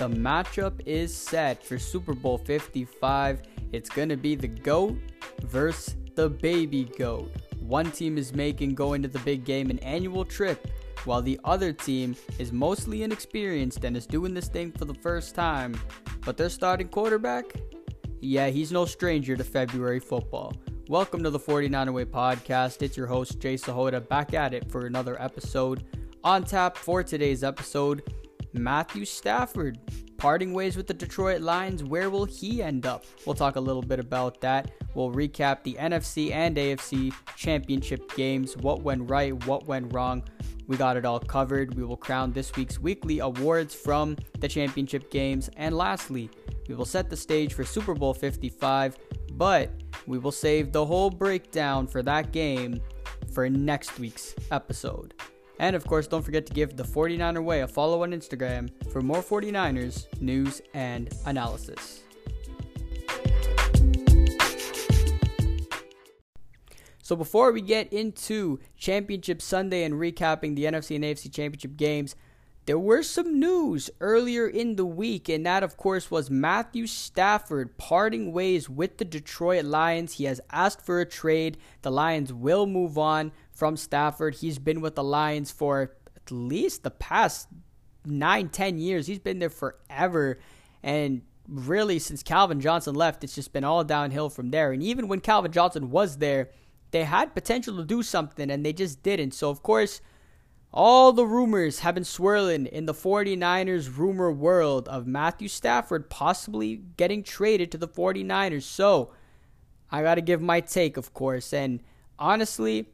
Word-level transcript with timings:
the 0.00 0.08
matchup 0.08 0.80
is 0.86 1.14
set 1.14 1.62
for 1.62 1.78
Super 1.78 2.14
Bowl 2.14 2.38
55. 2.38 3.42
It's 3.72 3.90
going 3.90 4.08
to 4.08 4.16
be 4.16 4.34
the 4.34 4.48
GOAT 4.48 4.96
versus 5.42 5.94
the 6.14 6.26
baby 6.26 6.84
GOAT. 6.84 7.30
One 7.58 7.90
team 7.90 8.16
is 8.16 8.32
making 8.32 8.76
going 8.76 9.02
to 9.02 9.08
the 9.08 9.18
big 9.18 9.44
game 9.44 9.68
an 9.68 9.78
annual 9.80 10.24
trip, 10.24 10.68
while 11.04 11.20
the 11.20 11.38
other 11.44 11.70
team 11.74 12.16
is 12.38 12.50
mostly 12.50 13.02
inexperienced 13.02 13.84
and 13.84 13.94
is 13.94 14.06
doing 14.06 14.32
this 14.32 14.48
thing 14.48 14.72
for 14.72 14.86
the 14.86 14.94
first 14.94 15.34
time. 15.34 15.78
But 16.24 16.38
their 16.38 16.48
starting 16.48 16.88
quarterback? 16.88 17.52
Yeah, 18.22 18.48
he's 18.48 18.72
no 18.72 18.86
stranger 18.86 19.36
to 19.36 19.44
February 19.44 20.00
football. 20.00 20.54
Welcome 20.88 21.22
to 21.24 21.30
the 21.30 21.38
49 21.38 21.92
Way 21.92 22.06
podcast. 22.06 22.80
It's 22.80 22.96
your 22.96 23.06
host, 23.06 23.38
Jay 23.38 23.56
Sahota, 23.56 24.08
back 24.08 24.32
at 24.32 24.54
it 24.54 24.70
for 24.70 24.86
another 24.86 25.20
episode. 25.20 25.84
On 26.24 26.42
tap 26.42 26.78
for 26.78 27.02
today's 27.02 27.44
episode, 27.44 28.02
Matthew 28.52 29.04
Stafford 29.04 29.78
parting 30.16 30.52
ways 30.52 30.76
with 30.76 30.86
the 30.86 30.94
Detroit 30.94 31.40
Lions. 31.40 31.82
Where 31.82 32.10
will 32.10 32.24
he 32.24 32.62
end 32.62 32.84
up? 32.84 33.04
We'll 33.24 33.34
talk 33.34 33.56
a 33.56 33.60
little 33.60 33.82
bit 33.82 33.98
about 33.98 34.40
that. 34.42 34.70
We'll 34.94 35.10
recap 35.10 35.62
the 35.62 35.74
NFC 35.74 36.32
and 36.32 36.56
AFC 36.56 37.14
championship 37.36 38.14
games, 38.14 38.56
what 38.56 38.82
went 38.82 39.08
right, 39.08 39.32
what 39.46 39.66
went 39.66 39.94
wrong. 39.94 40.22
We 40.66 40.76
got 40.76 40.96
it 40.96 41.04
all 41.04 41.18
covered. 41.18 41.74
We 41.74 41.84
will 41.84 41.96
crown 41.96 42.32
this 42.32 42.54
week's 42.54 42.78
weekly 42.78 43.20
awards 43.20 43.74
from 43.74 44.16
the 44.38 44.48
championship 44.48 45.10
games. 45.10 45.48
And 45.56 45.76
lastly, 45.76 46.30
we 46.68 46.74
will 46.74 46.84
set 46.84 47.10
the 47.10 47.16
stage 47.16 47.54
for 47.54 47.64
Super 47.64 47.94
Bowl 47.94 48.14
55, 48.14 48.98
but 49.32 49.70
we 50.06 50.18
will 50.18 50.32
save 50.32 50.70
the 50.70 50.84
whole 50.84 51.10
breakdown 51.10 51.86
for 51.86 52.02
that 52.02 52.30
game 52.30 52.80
for 53.32 53.48
next 53.48 53.98
week's 53.98 54.34
episode. 54.50 55.14
And 55.60 55.76
of 55.76 55.86
course, 55.86 56.06
don't 56.06 56.22
forget 56.22 56.46
to 56.46 56.54
give 56.54 56.74
the 56.74 56.84
49er 56.84 57.44
Way 57.44 57.60
a 57.60 57.68
follow 57.68 58.02
on 58.02 58.12
Instagram 58.12 58.70
for 58.90 59.02
more 59.02 59.22
49ers 59.22 60.06
news 60.18 60.62
and 60.72 61.12
analysis. 61.26 62.00
So 67.02 67.14
before 67.14 67.52
we 67.52 67.60
get 67.60 67.92
into 67.92 68.58
Championship 68.78 69.42
Sunday 69.42 69.84
and 69.84 69.94
recapping 69.94 70.56
the 70.56 70.64
NFC 70.64 70.96
and 70.96 71.04
AFC 71.04 71.30
Championship 71.30 71.76
games, 71.76 72.16
there 72.66 72.78
were 72.78 73.02
some 73.02 73.40
news 73.40 73.90
earlier 74.00 74.46
in 74.46 74.76
the 74.76 74.84
week, 74.84 75.28
and 75.28 75.44
that, 75.46 75.62
of 75.62 75.76
course, 75.76 76.10
was 76.10 76.30
Matthew 76.30 76.86
Stafford 76.86 77.78
parting 77.78 78.32
ways 78.32 78.68
with 78.68 78.98
the 78.98 79.04
Detroit 79.04 79.64
Lions. 79.64 80.14
He 80.14 80.24
has 80.24 80.40
asked 80.50 80.84
for 80.84 81.00
a 81.00 81.06
trade. 81.06 81.58
The 81.82 81.90
Lions 81.90 82.32
will 82.32 82.66
move 82.66 82.98
on 82.98 83.32
from 83.50 83.76
Stafford. 83.76 84.36
He's 84.36 84.58
been 84.58 84.80
with 84.80 84.94
the 84.94 85.02
Lions 85.02 85.50
for 85.50 85.96
at 86.14 86.30
least 86.30 86.82
the 86.82 86.90
past 86.90 87.48
nine, 88.04 88.48
ten 88.50 88.78
years. 88.78 89.06
He's 89.06 89.18
been 89.18 89.38
there 89.38 89.50
forever. 89.50 90.38
And 90.82 91.22
really, 91.48 91.98
since 91.98 92.22
Calvin 92.22 92.60
Johnson 92.60 92.94
left, 92.94 93.24
it's 93.24 93.34
just 93.34 93.52
been 93.52 93.64
all 93.64 93.84
downhill 93.84 94.28
from 94.30 94.50
there. 94.50 94.72
And 94.72 94.82
even 94.82 95.08
when 95.08 95.20
Calvin 95.20 95.52
Johnson 95.52 95.90
was 95.90 96.18
there, 96.18 96.50
they 96.90 97.04
had 97.04 97.34
potential 97.34 97.76
to 97.76 97.84
do 97.84 98.02
something 98.02 98.50
and 98.50 98.64
they 98.64 98.72
just 98.72 99.02
didn't. 99.02 99.32
So, 99.32 99.50
of 99.50 99.62
course, 99.62 100.00
all 100.72 101.12
the 101.12 101.26
rumors 101.26 101.80
have 101.80 101.94
been 101.94 102.04
swirling 102.04 102.66
in 102.66 102.86
the 102.86 102.94
49ers 102.94 103.96
rumor 103.96 104.30
world 104.30 104.88
of 104.88 105.06
Matthew 105.06 105.48
Stafford 105.48 106.08
possibly 106.10 106.82
getting 106.96 107.22
traded 107.22 107.72
to 107.72 107.78
the 107.78 107.88
49ers. 107.88 108.62
So, 108.62 109.12
I 109.90 110.02
got 110.02 110.14
to 110.14 110.20
give 110.20 110.40
my 110.40 110.60
take, 110.60 110.96
of 110.96 111.12
course. 111.12 111.52
And 111.52 111.82
honestly, 112.18 112.86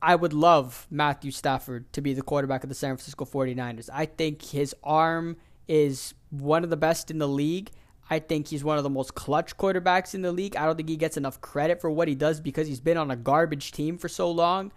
I 0.00 0.14
would 0.14 0.32
love 0.32 0.86
Matthew 0.90 1.30
Stafford 1.30 1.92
to 1.92 2.00
be 2.00 2.12
the 2.12 2.22
quarterback 2.22 2.62
of 2.62 2.68
the 2.68 2.74
San 2.74 2.96
Francisco 2.96 3.24
49ers. 3.24 3.88
I 3.92 4.06
think 4.06 4.44
his 4.44 4.74
arm 4.84 5.36
is 5.66 6.14
one 6.30 6.64
of 6.64 6.70
the 6.70 6.76
best 6.76 7.10
in 7.10 7.18
the 7.18 7.28
league. 7.28 7.70
I 8.10 8.18
think 8.18 8.48
he's 8.48 8.64
one 8.64 8.78
of 8.78 8.84
the 8.84 8.90
most 8.90 9.14
clutch 9.14 9.56
quarterbacks 9.56 10.14
in 10.14 10.22
the 10.22 10.32
league. 10.32 10.56
I 10.56 10.64
don't 10.64 10.76
think 10.76 10.88
he 10.88 10.96
gets 10.96 11.16
enough 11.16 11.40
credit 11.40 11.80
for 11.80 11.90
what 11.90 12.08
he 12.08 12.14
does 12.14 12.40
because 12.40 12.66
he's 12.66 12.80
been 12.80 12.96
on 12.96 13.10
a 13.10 13.16
garbage 13.16 13.72
team 13.72 13.98
for 13.98 14.08
so 14.08 14.30
long. 14.30 14.72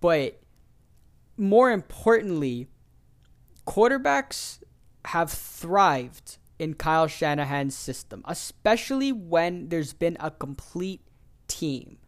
But 0.00 0.40
more 1.38 1.70
importantly, 1.70 2.68
quarterbacks 3.66 4.60
have 5.06 5.30
thrived 5.30 6.38
in 6.58 6.74
Kyle 6.74 7.06
Shanahan's 7.06 7.76
system, 7.76 8.22
especially 8.26 9.12
when 9.12 9.68
there's 9.68 9.92
been 9.92 10.16
a 10.20 10.30
complete 10.30 11.02
team. 11.46 11.98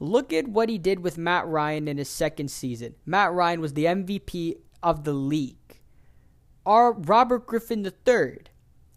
Look 0.00 0.32
at 0.32 0.48
what 0.48 0.68
he 0.68 0.78
did 0.78 1.00
with 1.00 1.16
Matt 1.16 1.46
Ryan 1.46 1.86
in 1.88 1.98
his 1.98 2.08
second 2.08 2.50
season. 2.50 2.96
Matt 3.06 3.32
Ryan 3.32 3.60
was 3.60 3.74
the 3.74 3.84
MVP 3.84 4.56
of 4.82 5.04
the 5.04 5.12
league. 5.12 5.80
Our 6.66 6.92
Robert 6.92 7.46
Griffin 7.46 7.86
III, 7.86 8.38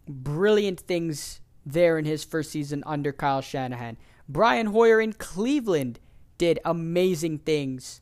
brilliant 0.08 0.80
things 0.80 1.42
there 1.66 1.98
in 1.98 2.06
his 2.06 2.24
first 2.24 2.52
season 2.52 2.84
under 2.86 3.12
Kyle 3.12 3.42
Shanahan. 3.42 3.98
Brian 4.28 4.68
Hoyer 4.68 5.00
in 5.00 5.14
Cleveland 5.14 6.00
did 6.38 6.60
amazing 6.66 7.40
things 7.40 8.02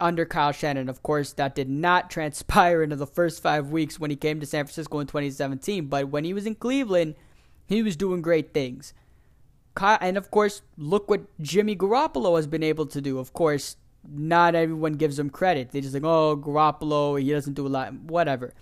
under 0.00 0.24
Kyle 0.24 0.52
Shanahan. 0.52 0.88
Of 0.88 1.02
course, 1.02 1.32
that 1.34 1.54
did 1.54 1.68
not 1.68 2.10
transpire 2.10 2.82
into 2.82 2.96
the 2.96 3.06
first 3.06 3.42
five 3.42 3.70
weeks 3.70 3.98
when 3.98 4.10
he 4.10 4.16
came 4.16 4.40
to 4.40 4.46
San 4.46 4.64
Francisco 4.64 5.00
in 5.00 5.06
2017, 5.06 5.86
but 5.86 6.08
when 6.08 6.24
he 6.24 6.34
was 6.34 6.46
in 6.46 6.54
Cleveland, 6.54 7.14
he 7.66 7.82
was 7.82 7.96
doing 7.96 8.22
great 8.22 8.52
things 8.52 8.92
and 9.82 10.16
of 10.16 10.30
course, 10.30 10.62
look 10.76 11.08
what 11.10 11.22
Jimmy 11.40 11.76
Garoppolo 11.76 12.36
has 12.36 12.46
been 12.46 12.62
able 12.62 12.86
to 12.86 13.00
do. 13.00 13.18
Of 13.18 13.32
course, 13.32 13.76
not 14.08 14.54
everyone 14.54 14.94
gives 14.94 15.18
him 15.18 15.30
credit. 15.30 15.70
They 15.70 15.80
just 15.80 15.94
like, 15.94 16.04
oh, 16.04 16.36
Garoppolo, 16.36 17.20
he 17.20 17.30
doesn't 17.30 17.54
do 17.54 17.66
a 17.66 17.68
lot, 17.68 17.92
whatever. 17.94 18.54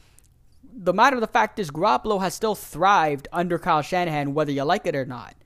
The 0.62 0.92
matter 0.92 1.16
of 1.16 1.20
the 1.20 1.28
fact 1.28 1.58
is, 1.58 1.70
Garoppolo 1.70 2.20
has 2.20 2.34
still 2.34 2.54
thrived 2.54 3.28
under 3.32 3.58
Kyle 3.58 3.82
Shanahan, 3.82 4.34
whether 4.34 4.50
you 4.50 4.64
like 4.64 4.86
it 4.86 4.96
or 4.96 5.04
not. 5.04 5.36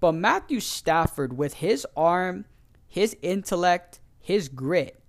But 0.00 0.12
Matthew 0.12 0.60
Stafford, 0.60 1.36
with 1.36 1.54
his 1.54 1.86
arm, 1.96 2.44
his 2.86 3.16
intellect, 3.22 4.00
his 4.18 4.48
grit, 4.48 4.99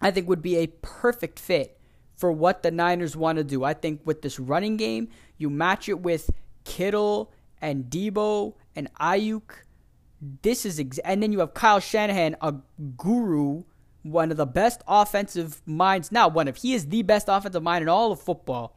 I 0.00 0.10
think 0.10 0.28
would 0.28 0.42
be 0.42 0.56
a 0.56 0.68
perfect 0.82 1.38
fit 1.38 1.78
for 2.16 2.30
what 2.30 2.62
the 2.62 2.70
Niners 2.70 3.16
want 3.16 3.38
to 3.38 3.44
do. 3.44 3.64
I 3.64 3.74
think 3.74 4.02
with 4.04 4.22
this 4.22 4.38
running 4.38 4.76
game, 4.76 5.08
you 5.38 5.48
match 5.48 5.88
it 5.88 6.00
with 6.00 6.30
Kittle 6.64 7.32
and 7.60 7.84
Deebo 7.84 8.54
and 8.76 8.92
Aiyuk. 9.00 9.50
This 10.42 10.66
is 10.66 10.78
ex- 10.78 10.98
and 10.98 11.22
then 11.22 11.32
you 11.32 11.40
have 11.40 11.54
Kyle 11.54 11.80
Shanahan, 11.80 12.36
a 12.40 12.54
guru, 12.96 13.64
one 14.02 14.30
of 14.30 14.36
the 14.36 14.46
best 14.46 14.82
offensive 14.86 15.62
minds. 15.66 16.12
Now, 16.12 16.28
one 16.28 16.48
of 16.48 16.56
he 16.56 16.74
is 16.74 16.88
the 16.88 17.02
best 17.02 17.26
offensive 17.28 17.62
mind 17.62 17.82
in 17.82 17.88
all 17.88 18.12
of 18.12 18.20
football. 18.20 18.76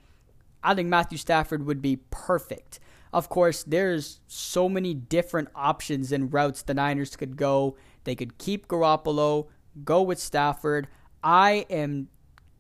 I 0.63 0.73
think 0.73 0.88
Matthew 0.88 1.17
Stafford 1.17 1.66
would 1.66 1.81
be 1.81 1.97
perfect. 2.09 2.79
Of 3.11 3.29
course, 3.29 3.63
there's 3.63 4.22
so 4.28 4.67
many 4.67 4.94
different 4.94 5.50
options 5.53 6.11
and 6.11 6.34
routes 6.34 6.63
the 6.63 6.73
Niners 6.73 7.16
could 7.16 7.35
go. 7.35 7.75
They 8.05 8.16
could 8.16 8.38
keep 8.38 8.67
Garoppolo, 8.67 9.47
go 9.84 10.01
with 10.01 10.19
Stafford. 10.19 10.88
I 11.23 11.66
am 11.69 12.09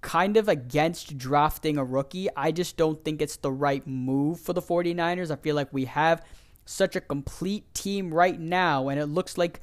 kind 0.01 0.37
of 0.37 0.47
against 0.49 1.17
drafting 1.17 1.77
a 1.77 1.83
rookie. 1.83 2.27
I 2.35 2.51
just 2.51 2.77
don't 2.77 3.03
think 3.03 3.21
it's 3.21 3.37
the 3.37 3.51
right 3.51 3.85
move 3.87 4.39
for 4.39 4.53
the 4.53 4.61
49ers. 4.61 5.31
I 5.31 5.37
feel 5.37 5.55
like 5.55 5.73
we 5.73 5.85
have 5.85 6.23
such 6.65 6.95
a 6.95 7.01
complete 7.01 7.73
team 7.73 8.13
right 8.13 8.39
now, 8.39 8.89
and 8.89 8.99
it 8.99 9.07
looks 9.07 9.37
like 9.37 9.61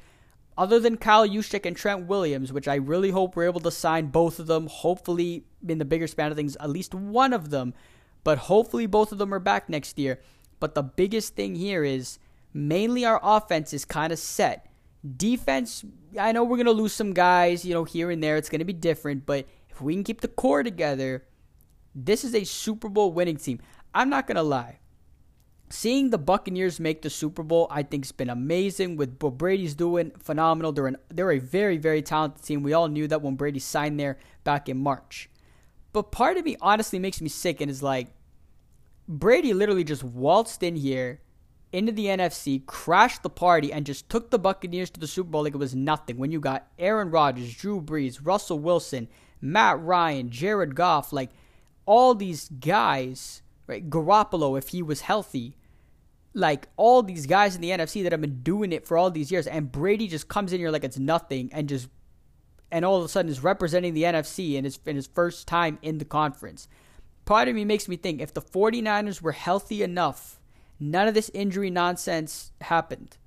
other 0.57 0.79
than 0.79 0.97
Kyle 0.97 1.27
Juszczyk 1.27 1.65
and 1.65 1.75
Trent 1.75 2.07
Williams, 2.07 2.51
which 2.51 2.67
I 2.67 2.75
really 2.75 3.11
hope 3.11 3.35
we're 3.35 3.45
able 3.45 3.61
to 3.61 3.71
sign 3.71 4.07
both 4.07 4.39
of 4.39 4.47
them, 4.47 4.67
hopefully 4.67 5.45
in 5.67 5.77
the 5.77 5.85
bigger 5.85 6.07
span 6.07 6.31
of 6.31 6.37
things, 6.37 6.57
at 6.57 6.69
least 6.69 6.93
one 6.93 7.33
of 7.33 7.49
them, 7.49 7.73
but 8.23 8.37
hopefully 8.37 8.85
both 8.85 9.11
of 9.11 9.17
them 9.17 9.33
are 9.33 9.39
back 9.39 9.69
next 9.69 9.97
year. 9.97 10.19
But 10.59 10.75
the 10.75 10.83
biggest 10.83 11.35
thing 11.35 11.55
here 11.55 11.83
is 11.83 12.19
mainly 12.53 13.05
our 13.05 13.19
offense 13.23 13.73
is 13.73 13.85
kind 13.85 14.11
of 14.13 14.19
set. 14.19 14.67
Defense, 15.17 15.83
I 16.19 16.31
know 16.31 16.43
we're 16.43 16.57
going 16.57 16.65
to 16.65 16.71
lose 16.71 16.93
some 16.93 17.13
guys, 17.13 17.65
you 17.65 17.73
know, 17.73 17.83
here 17.83 18.11
and 18.11 18.21
there. 18.21 18.37
It's 18.37 18.49
going 18.49 18.59
to 18.59 18.65
be 18.65 18.73
different, 18.73 19.25
but 19.25 19.47
if 19.69 19.81
we 19.81 19.93
can 19.93 20.03
keep 20.03 20.21
the 20.21 20.27
core 20.27 20.63
together, 20.63 21.25
this 21.95 22.23
is 22.23 22.35
a 22.35 22.43
Super 22.43 22.89
Bowl 22.89 23.11
winning 23.11 23.37
team. 23.37 23.59
I'm 23.93 24.09
not 24.09 24.27
going 24.27 24.35
to 24.35 24.43
lie 24.43 24.79
seeing 25.73 26.09
the 26.09 26.17
Buccaneers 26.17 26.79
make 26.79 27.01
the 27.01 27.09
Super 27.09 27.43
Bowl, 27.43 27.67
I 27.69 27.83
think, 27.83 28.05
has 28.05 28.11
been 28.11 28.29
amazing. 28.29 28.97
With 28.97 29.17
what 29.21 29.37
Brady's 29.37 29.75
doing, 29.75 30.11
phenomenal. 30.19 30.71
They're 30.71 30.87
an, 30.87 30.97
they're 31.09 31.31
a 31.31 31.39
very 31.39 31.77
very 31.77 32.01
talented 32.01 32.43
team. 32.43 32.63
We 32.63 32.73
all 32.73 32.87
knew 32.87 33.07
that 33.07 33.21
when 33.21 33.35
Brady 33.35 33.59
signed 33.59 33.99
there 33.99 34.17
back 34.43 34.69
in 34.69 34.77
March. 34.77 35.29
But 35.93 36.11
part 36.11 36.37
of 36.37 36.45
me 36.45 36.55
honestly 36.61 36.99
makes 36.99 37.21
me 37.21 37.29
sick 37.29 37.61
and 37.61 37.69
is 37.69 37.83
like, 37.83 38.07
Brady 39.07 39.53
literally 39.53 39.83
just 39.83 40.03
waltzed 40.03 40.63
in 40.63 40.75
here 40.75 41.21
into 41.71 41.91
the 41.91 42.05
NFC, 42.05 42.65
crashed 42.65 43.23
the 43.23 43.29
party, 43.29 43.71
and 43.71 43.85
just 43.85 44.09
took 44.09 44.29
the 44.29 44.39
Buccaneers 44.39 44.89
to 44.91 44.99
the 44.99 45.07
Super 45.07 45.29
Bowl 45.29 45.43
like 45.43 45.53
it 45.53 45.57
was 45.57 45.75
nothing. 45.75 46.17
When 46.17 46.31
you 46.31 46.39
got 46.39 46.67
Aaron 46.77 47.11
Rodgers, 47.11 47.53
Drew 47.53 47.81
Brees, 47.81 48.19
Russell 48.21 48.59
Wilson, 48.59 49.07
Matt 49.39 49.81
Ryan, 49.81 50.29
Jared 50.29 50.75
Goff, 50.75 51.13
like 51.13 51.29
all 51.85 52.13
these 52.13 52.49
guys, 52.49 53.41
right? 53.67 53.89
Garoppolo, 53.89 54.57
if 54.57 54.69
he 54.69 54.81
was 54.81 55.01
healthy, 55.01 55.55
like 56.33 56.67
all 56.77 57.03
these 57.03 57.25
guys 57.25 57.55
in 57.55 57.61
the 57.61 57.69
NFC 57.69 58.03
that 58.03 58.11
have 58.11 58.21
been 58.21 58.41
doing 58.41 58.71
it 58.71 58.85
for 58.85 58.97
all 58.97 59.11
these 59.11 59.31
years, 59.31 59.47
and 59.47 59.71
Brady 59.71 60.07
just 60.07 60.27
comes 60.27 60.53
in 60.53 60.59
here 60.59 60.71
like 60.71 60.83
it's 60.83 60.99
nothing, 60.99 61.49
and 61.53 61.69
just 61.69 61.89
and 62.71 62.85
all 62.85 62.97
of 62.97 63.05
a 63.05 63.09
sudden 63.09 63.29
is 63.29 63.43
representing 63.43 63.93
the 63.93 64.03
NFC 64.03 64.55
in 64.55 64.63
his 64.63 64.79
in 64.85 64.95
his 64.95 65.07
first 65.07 65.47
time 65.47 65.77
in 65.81 65.97
the 65.97 66.05
conference. 66.05 66.67
part 67.25 67.47
of 67.47 67.55
me 67.55 67.63
makes 67.63 67.87
me 67.87 67.95
think 67.95 68.19
if 68.19 68.33
the 68.33 68.41
49ers 68.41 69.21
were 69.21 69.31
healthy 69.31 69.83
enough, 69.83 70.40
none 70.81 71.07
of 71.07 71.13
this 71.13 71.31
injury 71.33 71.69
nonsense 71.69 72.51
happened. 72.61 73.17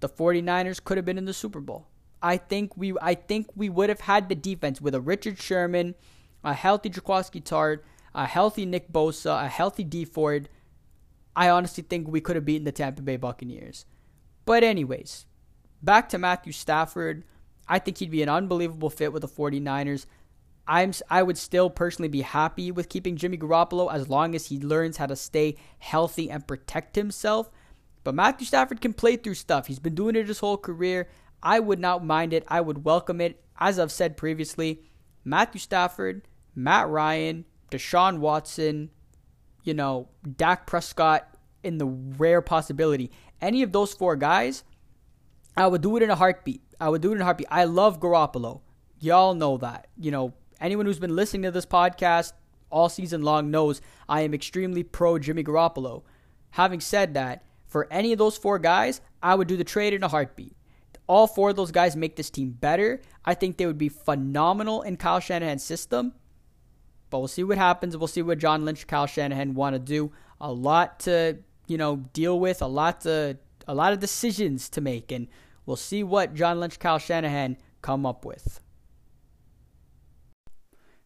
The 0.00 0.08
49ers 0.08 0.82
could 0.82 0.98
have 0.98 1.06
been 1.06 1.16
in 1.16 1.24
the 1.24 1.32
Super 1.32 1.60
Bowl. 1.60 1.86
I 2.20 2.36
think 2.36 2.76
we 2.76 2.94
I 3.00 3.14
think 3.14 3.48
we 3.54 3.68
would 3.68 3.88
have 3.88 4.00
had 4.00 4.28
the 4.28 4.34
defense 4.34 4.80
with 4.80 4.94
a 4.94 5.00
Richard 5.00 5.40
Sherman, 5.40 5.94
a 6.42 6.52
healthy 6.52 6.90
Jaquiski 6.90 7.42
Tartt, 7.42 7.80
a 8.14 8.26
healthy 8.26 8.66
Nick 8.66 8.92
Bosa, 8.92 9.44
a 9.44 9.48
healthy 9.48 9.84
Dee 9.84 10.04
Ford. 10.04 10.48
I 11.36 11.48
honestly 11.48 11.84
think 11.88 12.08
we 12.08 12.20
could 12.20 12.34
have 12.34 12.44
beaten 12.44 12.64
the 12.64 12.72
Tampa 12.72 13.02
Bay 13.02 13.16
Buccaneers. 13.16 13.86
But 14.44 14.64
anyways, 14.64 15.26
back 15.82 16.08
to 16.08 16.18
Matthew 16.18 16.52
Stafford. 16.52 17.22
I 17.68 17.78
think 17.78 17.98
he'd 17.98 18.10
be 18.10 18.22
an 18.22 18.28
unbelievable 18.28 18.90
fit 18.90 19.12
with 19.12 19.22
the 19.22 19.28
49ers. 19.28 20.06
I'm 20.68 20.92
I 21.08 21.22
would 21.22 21.38
still 21.38 21.70
personally 21.70 22.08
be 22.08 22.20
happy 22.20 22.70
with 22.70 22.90
keeping 22.90 23.16
Jimmy 23.16 23.38
Garoppolo 23.38 23.92
as 23.92 24.10
long 24.10 24.34
as 24.34 24.46
he 24.46 24.60
learns 24.60 24.98
how 24.98 25.06
to 25.06 25.16
stay 25.16 25.56
healthy 25.78 26.30
and 26.30 26.46
protect 26.46 26.94
himself. 26.94 27.50
But 28.04 28.14
Matthew 28.14 28.46
Stafford 28.46 28.80
can 28.80 28.92
play 28.92 29.16
through 29.16 29.34
stuff. 29.34 29.66
He's 29.66 29.78
been 29.78 29.94
doing 29.94 30.14
it 30.14 30.28
his 30.28 30.40
whole 30.40 30.58
career. 30.58 31.08
I 31.42 31.58
would 31.58 31.78
not 31.78 32.04
mind 32.04 32.32
it. 32.34 32.44
I 32.48 32.60
would 32.60 32.84
welcome 32.84 33.20
it. 33.20 33.42
As 33.58 33.78
I've 33.78 33.90
said 33.90 34.16
previously, 34.16 34.82
Matthew 35.24 35.58
Stafford, 35.58 36.28
Matt 36.54 36.88
Ryan, 36.88 37.44
Deshaun 37.70 38.18
Watson, 38.18 38.90
you 39.64 39.74
know, 39.74 40.08
Dak 40.36 40.66
Prescott 40.66 41.34
in 41.62 41.78
the 41.78 41.86
rare 41.86 42.42
possibility. 42.42 43.10
Any 43.40 43.62
of 43.62 43.72
those 43.72 43.94
four 43.94 44.16
guys, 44.16 44.64
I 45.56 45.66
would 45.66 45.80
do 45.80 45.96
it 45.96 46.02
in 46.02 46.10
a 46.10 46.14
heartbeat. 46.14 46.62
I 46.80 46.88
would 46.88 47.02
do 47.02 47.12
it 47.12 47.16
in 47.16 47.20
a 47.20 47.24
heartbeat. 47.24 47.48
I 47.50 47.64
love 47.64 48.00
Garoppolo. 48.00 48.60
Y'all 49.00 49.34
know 49.34 49.56
that. 49.58 49.88
You 49.96 50.10
know, 50.10 50.34
anyone 50.60 50.86
who's 50.86 50.98
been 50.98 51.16
listening 51.16 51.42
to 51.42 51.50
this 51.50 51.66
podcast 51.66 52.32
all 52.70 52.88
season 52.88 53.22
long 53.22 53.50
knows 53.50 53.80
I 54.08 54.22
am 54.22 54.34
extremely 54.34 54.82
pro 54.82 55.18
Jimmy 55.18 55.44
Garoppolo. 55.44 56.02
Having 56.50 56.80
said 56.80 57.14
that, 57.14 57.44
for 57.66 57.86
any 57.90 58.12
of 58.12 58.18
those 58.18 58.36
four 58.36 58.58
guys, 58.58 59.00
I 59.22 59.34
would 59.34 59.48
do 59.48 59.56
the 59.56 59.64
trade 59.64 59.92
in 59.92 60.02
a 60.02 60.08
heartbeat. 60.08 60.56
All 61.06 61.26
four 61.26 61.50
of 61.50 61.56
those 61.56 61.70
guys 61.72 61.96
make 61.96 62.16
this 62.16 62.30
team 62.30 62.50
better. 62.50 63.00
I 63.24 63.34
think 63.34 63.56
they 63.56 63.66
would 63.66 63.78
be 63.78 63.88
phenomenal 63.88 64.82
in 64.82 64.96
Kyle 64.96 65.20
Shanahan's 65.20 65.64
system. 65.64 66.12
But 67.10 67.18
we'll 67.20 67.28
see 67.28 67.44
what 67.44 67.58
happens. 67.58 67.96
We'll 67.96 68.08
see 68.08 68.22
what 68.22 68.38
John 68.38 68.64
Lynch, 68.64 68.86
Kyle 68.86 69.06
Shanahan 69.06 69.54
want 69.54 69.74
to 69.74 69.78
do. 69.78 70.12
A 70.40 70.52
lot 70.52 71.00
to, 71.00 71.38
you 71.66 71.78
know, 71.78 71.96
deal 72.12 72.38
with, 72.38 72.60
a 72.60 72.66
lot 72.66 73.02
to 73.02 73.38
a 73.66 73.74
lot 73.74 73.92
of 73.92 74.00
decisions 74.00 74.68
to 74.70 74.80
make, 74.80 75.12
and 75.12 75.28
we'll 75.66 75.76
see 75.76 76.02
what 76.02 76.34
John 76.34 76.58
Lynch, 76.58 76.78
Kyle 76.78 76.98
Shanahan 76.98 77.58
come 77.82 78.06
up 78.06 78.24
with. 78.24 78.60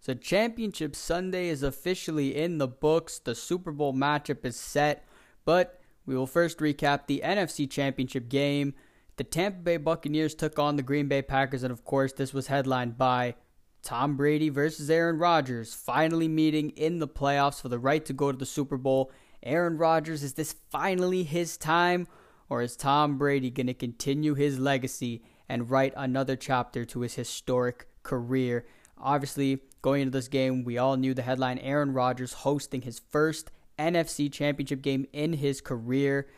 So, 0.02 0.14
Championship 0.14 0.96
Sunday 0.96 1.46
is 1.46 1.62
officially 1.62 2.34
in 2.34 2.58
the 2.58 2.66
books. 2.66 3.20
The 3.20 3.36
Super 3.36 3.70
Bowl 3.70 3.94
matchup 3.94 4.44
is 4.44 4.56
set, 4.56 5.06
but 5.44 5.80
we 6.06 6.16
will 6.16 6.26
first 6.26 6.58
recap 6.58 7.06
the 7.06 7.22
NFC 7.24 7.70
Championship 7.70 8.28
game. 8.28 8.74
The 9.16 9.22
Tampa 9.22 9.60
Bay 9.60 9.76
Buccaneers 9.76 10.34
took 10.34 10.58
on 10.58 10.74
the 10.74 10.82
Green 10.82 11.06
Bay 11.06 11.22
Packers, 11.22 11.62
and 11.62 11.70
of 11.70 11.84
course, 11.84 12.12
this 12.12 12.34
was 12.34 12.48
headlined 12.48 12.98
by 12.98 13.36
Tom 13.84 14.16
Brady 14.16 14.48
versus 14.48 14.90
Aaron 14.90 15.18
Rodgers, 15.18 15.72
finally 15.72 16.26
meeting 16.26 16.70
in 16.70 16.98
the 16.98 17.06
playoffs 17.06 17.62
for 17.62 17.68
the 17.68 17.78
right 17.78 18.04
to 18.04 18.12
go 18.12 18.32
to 18.32 18.38
the 18.38 18.44
Super 18.44 18.76
Bowl. 18.76 19.12
Aaron 19.44 19.78
Rodgers, 19.78 20.24
is 20.24 20.32
this 20.32 20.56
finally 20.68 21.22
his 21.22 21.56
time, 21.56 22.08
or 22.48 22.60
is 22.60 22.74
Tom 22.74 23.18
Brady 23.18 23.50
going 23.50 23.68
to 23.68 23.74
continue 23.74 24.34
his 24.34 24.58
legacy 24.58 25.22
and 25.48 25.70
write 25.70 25.94
another 25.96 26.34
chapter 26.34 26.84
to 26.86 27.02
his 27.02 27.14
historic 27.14 27.86
career? 28.02 28.66
Obviously, 29.02 29.60
going 29.82 30.02
into 30.02 30.12
this 30.12 30.28
game, 30.28 30.64
we 30.64 30.78
all 30.78 30.96
knew 30.96 31.12
the 31.12 31.22
headline 31.22 31.58
Aaron 31.58 31.92
Rodgers 31.92 32.32
hosting 32.32 32.82
his 32.82 33.02
first 33.10 33.50
NFC 33.78 34.32
championship 34.32 34.80
game 34.80 35.06
in 35.12 35.34
his 35.34 35.60
career. 35.60 36.28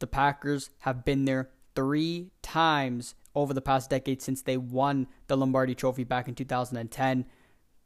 The 0.00 0.06
Packers 0.06 0.70
have 0.80 1.04
been 1.04 1.24
there 1.24 1.50
three 1.74 2.30
times 2.42 3.14
over 3.34 3.54
the 3.54 3.62
past 3.62 3.90
decade 3.90 4.20
since 4.20 4.42
they 4.42 4.56
won 4.56 5.06
the 5.28 5.36
Lombardi 5.36 5.74
Trophy 5.74 6.04
back 6.04 6.28
in 6.28 6.34
2010. 6.34 7.24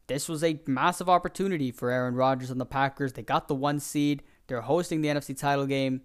This 0.07 0.29
was 0.29 0.43
a 0.43 0.61
massive 0.67 1.09
opportunity 1.09 1.71
for 1.71 1.91
Aaron 1.91 2.15
Rodgers 2.15 2.51
and 2.51 2.61
the 2.61 2.67
Packers. 2.67 3.13
They 3.13 3.23
got 3.23 3.49
the 3.49 3.55
one 3.55 3.81
seed, 3.81 4.23
they're 4.47 4.63
hosting 4.63 5.01
the 5.01 5.09
NFC 5.09 5.39
title 5.39 5.67
game, 5.67 6.03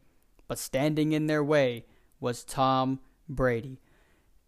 but 0.47 0.59
standing 0.59 1.11
in 1.13 1.27
their 1.27 1.43
way 1.43 1.85
was 2.19 2.43
Tom 2.43 2.99
Brady. 3.27 3.79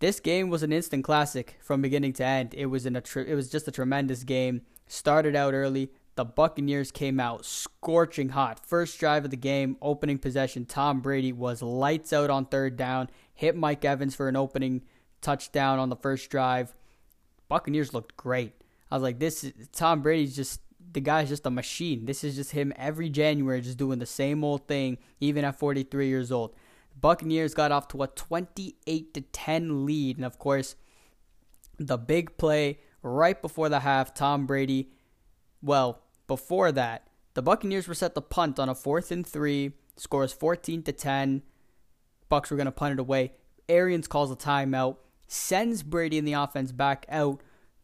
This 0.01 0.19
game 0.19 0.49
was 0.49 0.63
an 0.63 0.73
instant 0.73 1.03
classic 1.03 1.59
from 1.61 1.83
beginning 1.83 2.13
to 2.13 2.25
end. 2.25 2.55
It 2.55 2.65
was 2.65 2.87
in 2.87 2.95
a 2.95 3.03
it 3.15 3.35
was 3.35 3.51
just 3.51 3.67
a 3.67 3.71
tremendous 3.71 4.23
game. 4.23 4.63
Started 4.87 5.35
out 5.35 5.53
early. 5.53 5.91
The 6.15 6.25
Buccaneers 6.25 6.91
came 6.91 7.19
out 7.19 7.45
scorching 7.45 8.29
hot. 8.29 8.65
First 8.65 8.99
drive 8.99 9.25
of 9.25 9.29
the 9.29 9.37
game, 9.37 9.77
opening 9.79 10.17
possession. 10.17 10.65
Tom 10.65 11.01
Brady 11.01 11.31
was 11.31 11.61
lights 11.61 12.13
out 12.13 12.31
on 12.31 12.45
third 12.45 12.77
down. 12.77 13.11
Hit 13.35 13.55
Mike 13.55 13.85
Evans 13.85 14.15
for 14.15 14.27
an 14.27 14.35
opening 14.35 14.81
touchdown 15.21 15.77
on 15.77 15.89
the 15.89 15.95
first 15.95 16.31
drive. 16.31 16.73
Buccaneers 17.47 17.93
looked 17.93 18.17
great. 18.17 18.53
I 18.89 18.95
was 18.95 19.03
like, 19.03 19.19
this 19.19 19.43
is, 19.43 19.53
Tom 19.71 20.01
Brady's 20.01 20.35
just 20.35 20.61
the 20.93 20.99
guy's 20.99 21.29
just 21.29 21.45
a 21.45 21.51
machine. 21.51 22.05
This 22.05 22.23
is 22.23 22.35
just 22.35 22.53
him 22.53 22.73
every 22.75 23.09
January, 23.11 23.61
just 23.61 23.77
doing 23.77 23.99
the 23.99 24.07
same 24.07 24.43
old 24.43 24.67
thing, 24.67 24.97
even 25.19 25.45
at 25.45 25.59
43 25.59 26.07
years 26.07 26.31
old. 26.31 26.55
Buccaneers 27.01 27.53
got 27.53 27.71
off 27.71 27.87
to 27.89 28.03
a 28.03 28.07
28 28.07 29.13
to 29.13 29.21
10 29.21 29.85
lead, 29.85 30.17
and 30.17 30.25
of 30.25 30.39
course, 30.39 30.75
the 31.77 31.97
big 31.97 32.37
play 32.37 32.79
right 33.01 33.41
before 33.41 33.69
the 33.69 33.79
half, 33.79 34.13
Tom 34.13 34.45
Brady. 34.45 34.91
Well, 35.61 36.03
before 36.27 36.71
that, 36.71 37.07
the 37.33 37.41
Buccaneers 37.41 37.87
were 37.87 37.95
set 37.95 38.13
to 38.15 38.21
punt 38.21 38.59
on 38.59 38.69
a 38.69 38.75
fourth 38.75 39.11
and 39.11 39.25
three. 39.25 39.73
Scores 39.97 40.33
14 40.33 40.83
to 40.83 40.91
10. 40.91 41.43
Bucks 42.29 42.49
were 42.49 42.57
going 42.57 42.65
to 42.65 42.71
punt 42.71 42.93
it 42.93 42.99
away. 42.99 43.33
Arians 43.67 44.07
calls 44.07 44.31
a 44.31 44.35
timeout, 44.35 44.97
sends 45.27 45.83
Brady 45.83 46.17
and 46.17 46.27
the 46.27 46.33
offense 46.33 46.71
back 46.71 47.05
out 47.09 47.41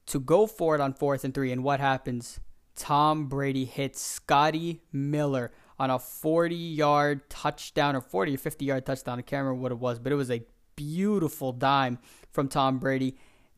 to 0.08 0.20
go 0.20 0.48
for 0.48 0.76
it 0.76 0.82
on 0.82 0.94
fourth 0.94 1.24
and 1.24 1.34
three. 1.34 1.52
And 1.52 1.64
what 1.64 1.80
happens? 1.80 2.40
Tom 2.76 3.28
Brady 3.28 3.66
hits 3.66 4.02
Scotty 4.02 4.82
Miller 4.92 5.52
on 5.80 5.90
a 5.90 6.00
40 6.00 6.56
yard 6.56 7.30
touchdown 7.30 7.96
or 7.96 8.02
40 8.02 8.36
or 8.36 8.38
50 8.38 8.66
yard 8.66 8.86
touchdown. 8.86 9.20
I 9.20 9.22
can't 9.22 9.44
remember 9.44 9.62
what 9.62 9.72
it 9.72 9.80
was, 9.80 10.00
but 10.00 10.12
it 10.12 10.16
was 10.16 10.32
a 10.32 10.44
beautiful 10.76 11.52
dime 11.52 12.00
from 12.32 12.48
Tom 12.48 12.80
Brady. 12.80 13.18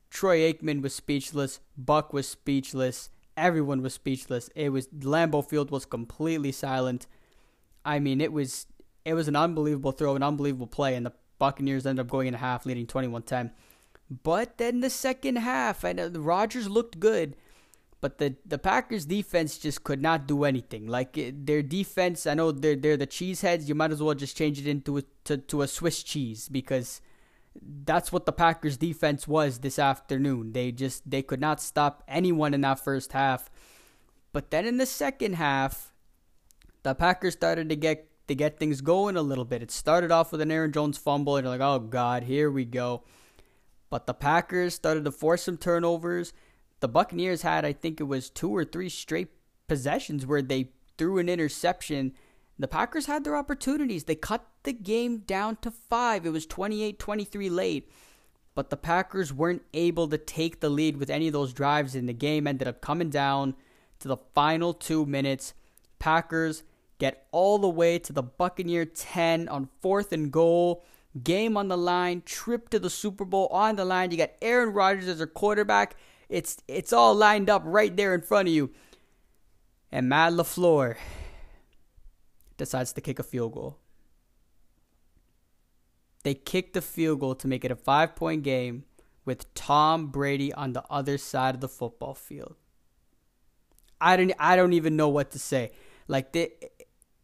Troy 0.09 0.51
Aikman 0.51 0.81
was 0.81 0.95
speechless. 0.95 1.59
Buck 1.77 2.13
was 2.13 2.27
speechless. 2.27 3.09
Everyone 3.37 3.81
was 3.81 3.93
speechless. 3.93 4.49
It 4.55 4.69
was 4.69 4.87
Lambeau 4.87 5.47
Field 5.47 5.71
was 5.71 5.85
completely 5.85 6.51
silent. 6.51 7.07
I 7.85 7.99
mean, 7.99 8.19
it 8.19 8.33
was 8.33 8.65
it 9.05 9.13
was 9.13 9.27
an 9.27 9.35
unbelievable 9.35 9.91
throw, 9.91 10.15
an 10.15 10.23
unbelievable 10.23 10.67
play, 10.67 10.95
and 10.95 11.05
the 11.05 11.13
Buccaneers 11.37 11.85
ended 11.85 12.05
up 12.05 12.11
going 12.11 12.27
in 12.27 12.33
half, 12.33 12.65
leading 12.65 12.85
21-10. 12.85 13.51
But 14.23 14.57
then 14.57 14.81
the 14.81 14.89
second 14.89 15.37
half, 15.37 15.83
and 15.83 15.99
uh, 15.99 16.19
Rodgers 16.19 16.67
looked 16.67 16.99
good, 16.99 17.35
but 18.01 18.17
the 18.17 18.35
the 18.45 18.57
Packers 18.57 19.05
defense 19.05 19.57
just 19.57 19.83
could 19.83 20.01
not 20.01 20.27
do 20.27 20.43
anything. 20.43 20.87
Like 20.87 21.17
eh, 21.17 21.31
their 21.33 21.61
defense, 21.61 22.25
I 22.25 22.33
know 22.33 22.51
they're 22.51 22.75
they're 22.75 22.97
the 22.97 23.07
cheeseheads. 23.07 23.67
You 23.67 23.75
might 23.75 23.91
as 23.91 24.01
well 24.01 24.15
just 24.15 24.37
change 24.37 24.59
it 24.59 24.67
into 24.67 24.97
a, 24.97 25.03
to 25.25 25.37
to 25.37 25.61
a 25.61 25.67
Swiss 25.67 26.03
cheese 26.03 26.47
because 26.47 27.01
that's 27.61 28.11
what 28.11 28.25
the 28.25 28.31
Packers 28.31 28.77
defense 28.77 29.27
was 29.27 29.59
this 29.59 29.77
afternoon. 29.77 30.53
They 30.53 30.71
just 30.71 31.09
they 31.09 31.21
could 31.21 31.41
not 31.41 31.61
stop 31.61 32.03
anyone 32.07 32.53
in 32.53 32.61
that 32.61 32.79
first 32.79 33.11
half. 33.11 33.49
But 34.31 34.51
then 34.51 34.65
in 34.65 34.77
the 34.77 34.85
second 34.85 35.33
half, 35.33 35.91
the 36.83 36.95
Packers 36.95 37.33
started 37.33 37.67
to 37.69 37.75
get 37.75 38.07
to 38.27 38.35
get 38.35 38.59
things 38.59 38.79
going 38.79 39.17
a 39.17 39.21
little 39.21 39.45
bit. 39.45 39.61
It 39.61 39.71
started 39.71 40.11
off 40.11 40.31
with 40.31 40.39
an 40.39 40.51
Aaron 40.51 40.71
Jones 40.71 40.97
fumble, 40.97 41.35
and 41.35 41.43
you're 41.43 41.57
like, 41.57 41.61
oh 41.61 41.79
god, 41.79 42.23
here 42.23 42.49
we 42.49 42.63
go. 42.63 43.03
But 43.89 44.05
the 44.05 44.13
Packers 44.13 44.75
started 44.75 45.03
to 45.05 45.11
force 45.11 45.43
some 45.43 45.57
turnovers 45.57 46.31
the 46.79 46.87
Buccaneers 46.87 47.41
had, 47.41 47.65
I 47.65 47.73
think 47.73 47.99
it 47.99 48.05
was 48.05 48.29
two 48.29 48.55
or 48.55 48.63
three 48.63 48.89
straight 48.89 49.29
possessions 49.67 50.25
where 50.25 50.41
they 50.41 50.71
threw 50.97 51.17
an 51.17 51.29
interception. 51.29 52.13
The 52.57 52.67
Packers 52.67 53.05
had 53.05 53.23
their 53.23 53.35
opportunities. 53.35 54.03
They 54.03 54.15
cut 54.15 54.45
the 54.63 54.73
game 54.73 55.19
down 55.19 55.57
to 55.61 55.71
five. 55.71 56.25
It 56.25 56.31
was 56.31 56.45
28 56.45 56.99
23 56.99 57.49
late. 57.49 57.91
But 58.55 58.69
the 58.69 58.77
Packers 58.77 59.31
weren't 59.31 59.61
able 59.73 60.07
to 60.09 60.17
take 60.17 60.59
the 60.59 60.69
lead 60.69 60.97
with 60.97 61.09
any 61.09 61.27
of 61.27 61.33
those 61.33 61.53
drives, 61.53 61.95
and 61.95 62.09
the 62.09 62.13
game 62.13 62.47
ended 62.47 62.67
up 62.67 62.81
coming 62.81 63.09
down 63.09 63.55
to 63.99 64.07
the 64.07 64.17
final 64.33 64.73
two 64.73 65.05
minutes. 65.05 65.53
Packers 65.99 66.63
get 66.97 67.27
all 67.31 67.57
the 67.57 67.69
way 67.69 67.99
to 67.99 68.11
the 68.11 68.23
Buccaneer 68.23 68.85
10 68.85 69.47
on 69.47 69.69
fourth 69.81 70.11
and 70.11 70.31
goal. 70.31 70.83
Game 71.23 71.57
on 71.57 71.69
the 71.69 71.77
line, 71.77 72.21
trip 72.25 72.69
to 72.69 72.79
the 72.79 72.89
Super 72.89 73.25
Bowl 73.25 73.47
on 73.47 73.75
the 73.77 73.85
line. 73.85 74.11
You 74.11 74.17
got 74.17 74.31
Aaron 74.41 74.73
Rodgers 74.73 75.07
as 75.07 75.17
their 75.17 75.27
quarterback. 75.27 75.95
It's 76.29 76.57
it's 76.67 76.93
all 76.93 77.15
lined 77.15 77.49
up 77.49 77.63
right 77.65 77.95
there 77.95 78.13
in 78.13 78.21
front 78.21 78.47
of 78.47 78.53
you. 78.53 78.71
And 79.91 80.07
Matt 80.07 80.33
LaFleur 80.33 80.95
decides 82.57 82.93
to 82.93 83.01
kick 83.01 83.17
a 83.17 83.23
field 83.23 83.53
goal. 83.53 83.79
They 86.23 86.35
kick 86.35 86.73
the 86.73 86.81
field 86.81 87.21
goal 87.21 87.33
to 87.35 87.47
make 87.47 87.65
it 87.65 87.71
a 87.71 87.75
five 87.75 88.15
point 88.15 88.43
game 88.43 88.83
with 89.25 89.51
Tom 89.55 90.07
Brady 90.07 90.53
on 90.53 90.73
the 90.73 90.83
other 90.89 91.17
side 91.17 91.55
of 91.55 91.61
the 91.61 91.69
football 91.69 92.13
field. 92.13 92.55
I 93.99 94.15
don't 94.15 94.31
I 94.37 94.55
don't 94.55 94.73
even 94.73 94.95
know 94.95 95.09
what 95.09 95.31
to 95.31 95.39
say. 95.39 95.71
Like 96.07 96.31
the, 96.33 96.51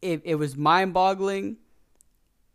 it, 0.02 0.22
it 0.24 0.36
was 0.36 0.56
mind 0.56 0.94
boggling. 0.94 1.58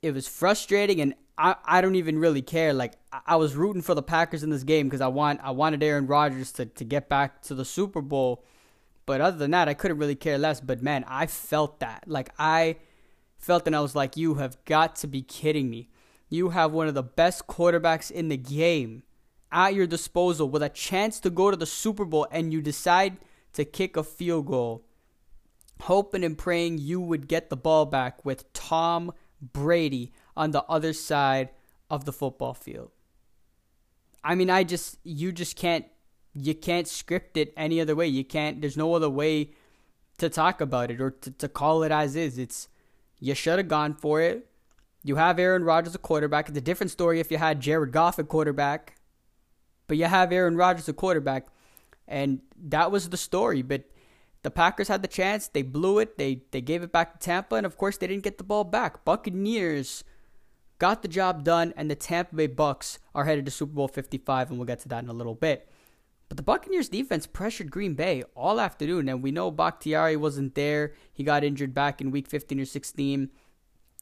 It 0.03 0.15
was 0.15 0.27
frustrating, 0.27 1.01
and 1.01 1.15
I, 1.41 1.57
I 1.65 1.81
don't 1.81 1.95
even 1.95 2.19
really 2.19 2.43
care. 2.43 2.75
Like 2.75 2.93
I 3.27 3.37
was 3.37 3.57
rooting 3.57 3.81
for 3.81 3.95
the 3.95 4.03
Packers 4.03 4.43
in 4.43 4.51
this 4.51 4.63
game 4.63 4.87
because 4.87 5.01
I 5.01 5.07
want 5.09 5.41
I 5.43 5.53
wanted 5.53 5.83
Aaron 5.83 6.07
Rodgers 6.07 6.53
to, 6.53 6.67
to 6.67 6.85
get 6.85 7.09
back 7.09 7.41
to 7.43 7.55
the 7.55 7.65
Super 7.65 8.03
Bowl. 8.03 8.45
But 9.07 9.23
other 9.23 9.39
than 9.39 9.51
that, 9.53 9.67
I 9.67 9.75
couldn't 9.75 9.97
really 9.97 10.15
care 10.15 10.37
less. 10.37 10.61
But 10.61 10.83
man, 10.83 11.05
I 11.09 11.27
felt 11.27 11.81
that. 11.81 12.05
Like 12.07 12.31
I 12.39 12.77
felt 13.39 13.67
and 13.67 13.75
I 13.75 13.81
was 13.81 13.95
like, 13.97 14.19
you 14.19 14.35
have 14.35 14.63
got 14.67 14.97
to 14.97 15.07
be 15.07 15.23
kidding 15.23 15.71
me. 15.71 15.89
You 16.29 16.51
have 16.51 16.73
one 16.73 16.89
of 16.89 16.95
the 16.95 17.03
best 17.03 17.47
quarterbacks 17.47 18.11
in 18.11 18.29
the 18.29 18.37
game 18.37 19.03
at 19.51 19.75
your 19.75 19.87
disposal 19.87 20.49
with 20.49 20.63
a 20.63 20.69
chance 20.69 21.19
to 21.21 21.31
go 21.31 21.51
to 21.51 21.57
the 21.57 21.67
Super 21.67 22.05
Bowl 22.05 22.27
and 22.31 22.53
you 22.53 22.61
decide 22.61 23.17
to 23.55 23.65
kick 23.65 23.97
a 23.97 24.05
field 24.05 24.47
goal, 24.47 24.85
hoping 25.81 26.23
and 26.23 26.37
praying 26.37 26.79
you 26.79 27.01
would 27.01 27.27
get 27.27 27.49
the 27.49 27.57
ball 27.57 27.87
back 27.87 28.25
with 28.27 28.53
Tom 28.53 29.13
Brady 29.41 30.13
on 30.41 30.53
the 30.53 30.65
other 30.71 30.95
side 30.95 31.51
of 31.91 32.07
the 32.07 32.13
football 32.15 32.55
field. 32.55 32.91
I 34.25 34.35
mean, 34.35 34.49
I 34.49 34.65
just, 34.65 34.97
you 35.05 35.33
just 35.33 35.55
can't, 35.55 35.85
you 36.35 36.55
can't 36.55 36.89
script 36.89 37.37
it 37.37 37.53
any 37.59 37.79
other 37.79 37.95
way. 37.95 38.07
You 38.07 38.25
can't, 38.25 38.63
there's 38.63 38.77
no 38.77 38.95
other 38.95 39.11
way 39.11 39.51
to 40.17 40.31
talk 40.31 40.63
about 40.63 40.91
it 40.91 40.99
or 40.99 41.11
to, 41.11 41.31
to 41.31 41.47
call 41.47 41.83
it 41.83 41.93
as 41.93 42.17
is. 42.17 42.39
It's, 42.39 42.69
you 43.19 43.35
should 43.35 43.59
have 43.59 43.69
gone 43.69 43.93
for 43.93 44.23
it. 44.23 44.47
You 45.05 45.17
have 45.17 45.39
Aaron 45.39 45.63
Rodgers 45.63 45.95
a 45.95 45.99
quarterback. 45.99 46.49
It's 46.49 46.57
a 46.57 46.63
different 46.63 46.91
story 46.91 47.21
if 47.21 47.31
you 47.31 47.37
had 47.37 47.61
Jared 47.61 47.93
Goff 47.93 48.19
a 48.19 48.25
quarterback. 48.25 48.97
But 49.89 49.99
you 49.99 50.07
have 50.07 50.33
Aaron 50.33 50.57
Rodgers 50.57 50.89
a 50.89 50.95
quarterback. 50.95 51.49
And 52.09 52.41
that 52.57 52.91
was 52.91 53.11
the 53.11 53.19
story. 53.19 53.61
But 53.61 53.85
the 54.43 54.51
Packers 54.51 54.89
had 54.89 55.03
the 55.03 55.09
chance. 55.09 55.49
They 55.49 55.63
blew 55.63 55.99
it. 55.99 56.17
They 56.17 56.45
they 56.51 56.63
gave 56.63 56.83
it 56.83 56.93
back 56.93 57.13
to 57.13 57.19
Tampa. 57.19 57.57
And 57.57 57.67
of 57.67 57.77
course 57.77 57.99
they 57.99 58.07
didn't 58.07 58.25
get 58.25 58.39
the 58.39 58.45
ball 58.45 58.65
back. 58.65 59.05
Buccaneers 59.05 60.03
got 60.81 61.03
the 61.03 61.09
job 61.09 61.45
done, 61.45 61.73
and 61.77 61.89
the 61.89 61.95
Tampa 61.95 62.35
Bay 62.35 62.49
Bucks 62.49 62.99
are 63.15 63.27
headed 63.27 63.45
to 63.45 63.53
Super 63.53 63.75
Bowl 63.75 63.87
55, 63.87 64.51
and 64.51 64.59
we'll 64.59 64.67
get 64.67 64.81
to 64.81 64.89
that 64.89 65.05
in 65.05 65.11
a 65.11 65.15
little 65.15 65.37
bit. 65.37 65.69
But 66.29 66.37
the 66.37 66.43
Buccaneers 66.43 66.89
defense 66.89 67.27
pressured 67.27 67.71
Green 67.71 67.95
Bay 67.95 68.23
all 68.35 68.61
afternoon, 68.61 69.09
and 69.09 69.23
we 69.23 69.31
know 69.31 69.51
Bakhtiari 69.51 70.17
wasn't 70.17 70.55
there. 70.55 70.95
He 71.13 71.23
got 71.23 71.45
injured 71.45 71.75
back 71.75 72.01
in 72.01 72.11
week 72.11 72.27
15 72.27 72.61
or 72.61 72.65
16. 72.65 73.31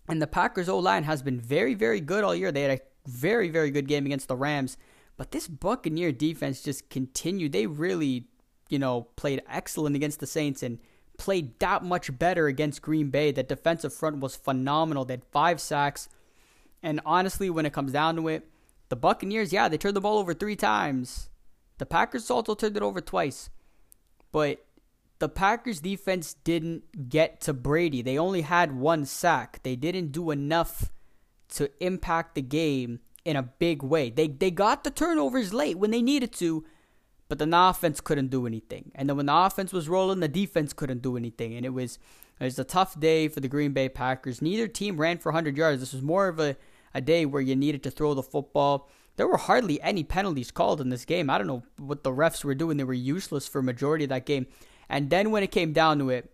And 0.08 0.22
the 0.22 0.26
Packers 0.26 0.68
O 0.68 0.78
line 0.78 1.04
has 1.04 1.22
been 1.22 1.40
very, 1.40 1.74
very 1.74 2.00
good 2.00 2.24
all 2.24 2.34
year. 2.34 2.52
They 2.52 2.62
had 2.62 2.78
a 2.78 3.08
very, 3.08 3.48
very 3.48 3.70
good 3.70 3.88
game 3.88 4.06
against 4.06 4.28
the 4.28 4.36
Rams. 4.36 4.76
But 5.16 5.32
this 5.32 5.48
Buccaneer 5.48 6.12
defense 6.12 6.62
just 6.62 6.90
continued. 6.90 7.52
They 7.52 7.66
really, 7.66 8.28
you 8.68 8.78
know, 8.78 9.08
played 9.16 9.42
excellent 9.48 9.96
against 9.96 10.20
the 10.20 10.26
Saints 10.26 10.62
and 10.62 10.78
played 11.16 11.58
that 11.58 11.82
much 11.82 12.16
better 12.18 12.46
against 12.46 12.82
Green 12.82 13.10
Bay. 13.10 13.32
That 13.32 13.48
defensive 13.48 13.92
front 13.92 14.20
was 14.20 14.36
phenomenal. 14.36 15.04
They 15.04 15.14
had 15.14 15.24
five 15.24 15.60
sacks. 15.60 16.08
And 16.82 17.00
honestly, 17.04 17.50
when 17.50 17.66
it 17.66 17.72
comes 17.72 17.92
down 17.92 18.16
to 18.16 18.28
it, 18.28 18.48
the 18.88 18.96
Buccaneers, 18.96 19.52
yeah, 19.52 19.68
they 19.68 19.78
turned 19.78 19.96
the 19.96 20.00
ball 20.00 20.18
over 20.18 20.34
three 20.34 20.56
times. 20.56 21.28
The 21.78 21.86
Packers 21.86 22.30
also 22.30 22.54
turned 22.54 22.76
it 22.76 22.82
over 22.82 23.00
twice. 23.00 23.50
But 24.32 24.64
the 25.18 25.28
Packers 25.28 25.80
defense 25.80 26.34
didn't 26.44 27.08
get 27.08 27.40
to 27.42 27.52
Brady. 27.52 28.02
They 28.02 28.18
only 28.18 28.42
had 28.42 28.76
one 28.76 29.04
sack. 29.04 29.60
They 29.62 29.76
didn't 29.76 30.12
do 30.12 30.30
enough 30.30 30.90
to 31.50 31.70
impact 31.84 32.34
the 32.34 32.42
game 32.42 33.00
in 33.24 33.36
a 33.36 33.42
big 33.42 33.82
way. 33.82 34.10
They 34.10 34.28
they 34.28 34.50
got 34.50 34.84
the 34.84 34.90
turnovers 34.90 35.52
late 35.52 35.78
when 35.78 35.90
they 35.90 36.02
needed 36.02 36.32
to, 36.34 36.64
but 37.28 37.38
then 37.38 37.50
the 37.50 37.60
offense 37.60 38.00
couldn't 38.00 38.28
do 38.28 38.46
anything. 38.46 38.90
And 38.94 39.08
then 39.08 39.16
when 39.16 39.26
the 39.26 39.36
offense 39.36 39.72
was 39.72 39.88
rolling, 39.88 40.20
the 40.20 40.28
defense 40.28 40.72
couldn't 40.72 41.02
do 41.02 41.16
anything. 41.16 41.54
And 41.54 41.64
it 41.64 41.74
was 41.74 41.98
it 42.40 42.44
was 42.44 42.58
a 42.58 42.64
tough 42.64 42.98
day 42.98 43.28
for 43.28 43.40
the 43.40 43.48
Green 43.48 43.72
Bay 43.72 43.88
Packers. 43.88 44.40
Neither 44.40 44.68
team 44.68 44.96
ran 44.96 45.18
for 45.18 45.30
100 45.30 45.56
yards. 45.56 45.80
This 45.80 45.92
was 45.92 46.02
more 46.02 46.28
of 46.28 46.38
a, 46.38 46.56
a 46.94 47.00
day 47.00 47.26
where 47.26 47.42
you 47.42 47.56
needed 47.56 47.82
to 47.82 47.90
throw 47.90 48.14
the 48.14 48.22
football. 48.22 48.88
There 49.16 49.26
were 49.26 49.36
hardly 49.36 49.82
any 49.82 50.04
penalties 50.04 50.52
called 50.52 50.80
in 50.80 50.90
this 50.90 51.04
game. 51.04 51.28
I 51.28 51.38
don't 51.38 51.48
know 51.48 51.64
what 51.76 52.04
the 52.04 52.12
refs 52.12 52.44
were 52.44 52.54
doing. 52.54 52.76
They 52.76 52.84
were 52.84 52.94
useless 52.94 53.48
for 53.48 53.60
majority 53.60 54.04
of 54.04 54.10
that 54.10 54.26
game. 54.26 54.46
And 54.88 55.10
then 55.10 55.32
when 55.32 55.42
it 55.42 55.50
came 55.50 55.72
down 55.72 55.98
to 55.98 56.10
it, 56.10 56.30